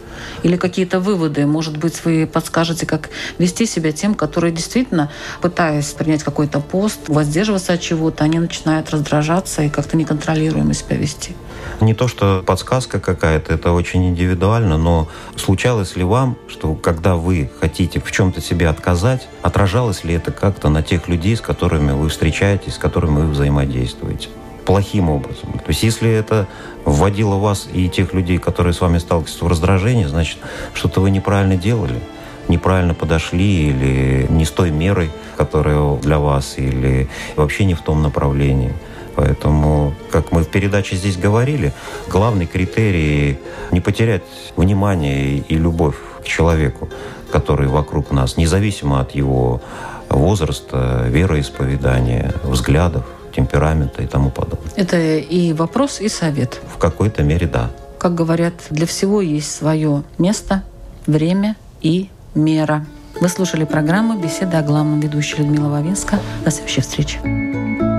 Или 0.44 0.58
какие-то 0.58 1.00
выводы, 1.00 1.46
может 1.46 1.78
быть, 1.78 2.04
вы 2.06 2.28
подскажете, 2.32 2.86
как 2.86 3.10
вести 3.38 3.66
себя 3.66 3.92
тем, 3.92 4.16
которые 4.16 4.52
действительно, 4.52 5.12
пытаясь 5.42 5.88
принять 5.92 6.24
какой-то 6.24 6.60
пост, 6.60 7.08
воздерживаться 7.08 7.74
от 7.74 7.82
чего-то, 7.82 8.24
они 8.24 8.40
начинают 8.40 8.90
раздражаться 8.90 9.64
и 9.64 9.70
как-то 9.70 9.98
неконтролируемо 9.98 10.74
себя 10.74 10.98
вести? 10.98 11.36
Не 11.82 11.94
то, 11.94 12.08
что 12.08 12.44
подсказка 12.46 13.00
какая-то, 13.00 13.54
это 13.54 13.72
очень 13.72 14.08
индивидуально, 14.08 14.78
но 14.78 15.10
случалось 15.36 15.96
ли 15.96 16.04
вам, 16.04 16.38
что 16.48 16.76
когда 16.76 17.16
вы 17.16 17.50
хотите 17.60 18.00
в 18.00 18.12
чем-то 18.12 18.42
себе 18.42 18.70
отказать, 18.70 19.28
отражалось 19.42 20.04
ли 20.04 20.14
это 20.14 20.32
как-то 20.32 20.70
на 20.70 20.84
тех 20.84 21.08
людей, 21.08 21.36
с 21.36 21.42
которыми 21.42 21.92
вы 21.92 22.10
встречаетесь, 22.10 22.76
с 22.76 22.78
которыми 22.78 23.22
вы 23.22 23.32
взаимодействуете? 23.32 24.30
Плохим 24.66 25.10
образом. 25.10 25.54
То 25.54 25.70
есть 25.70 25.84
если 25.84 26.12
это 26.12 26.48
вводило 26.86 27.36
вас 27.36 27.68
и 27.72 27.90
тех 27.90 28.14
людей, 28.14 28.38
которые 28.38 28.74
с 28.74 28.82
вами 28.82 28.98
сталкиваются 28.98 29.46
в 29.46 29.48
раздражение, 29.48 30.08
значит, 30.08 30.38
что-то 30.74 31.02
вы 31.02 31.12
неправильно 31.12 31.56
делали 31.56 32.02
неправильно 32.48 32.94
подошли 32.94 33.70
или 33.70 34.28
не 34.30 34.46
с 34.46 34.52
той 34.52 34.72
мерой, 34.72 35.12
которая 35.38 35.96
для 35.98 36.20
вас, 36.20 36.56
или 36.58 37.10
вообще 37.36 37.66
не 37.66 37.74
в 37.74 37.82
том 37.82 38.02
направлении. 38.02 38.74
Поэтому, 39.16 39.94
как 40.12 40.32
мы 40.32 40.44
в 40.44 40.50
передаче 40.50 40.98
здесь 40.98 41.18
говорили, 41.18 41.74
главный 42.10 42.46
критерий 42.46 43.40
не 43.72 43.80
потерять 43.80 44.24
внимание 44.58 45.38
и 45.38 45.56
любовь 45.56 45.96
к 46.22 46.26
человеку, 46.26 46.90
который 47.32 47.68
вокруг 47.68 48.12
нас, 48.12 48.36
независимо 48.36 49.00
от 49.00 49.16
его 49.16 49.62
возраста, 50.10 51.06
вероисповедания, 51.08 52.34
взглядов, 52.44 53.06
темперамента 53.36 54.02
и 54.02 54.08
тому 54.08 54.30
подобное. 54.30 54.72
Это 54.76 54.98
и 54.98 55.54
вопрос, 55.54 56.00
и 56.02 56.10
совет. 56.10 56.60
В 56.74 56.78
какой-то 56.78 57.24
мере 57.24 57.48
да. 57.48 57.72
Как 58.00 58.16
говорят, 58.16 58.54
для 58.70 58.86
всего 58.86 59.22
есть 59.22 59.52
свое 59.52 60.04
место, 60.18 60.64
время 61.08 61.56
и 61.82 62.10
мера. 62.34 62.86
Вы 63.20 63.30
слушали 63.30 63.64
программу 63.64 64.20
«Беседа 64.20 64.60
о 64.60 64.62
главном» 64.62 65.00
ведущей 65.00 65.38
Людмила 65.38 65.70
Вавинска. 65.70 66.20
До 66.44 66.52
следующей 66.52 66.82
встречи. 66.82 67.95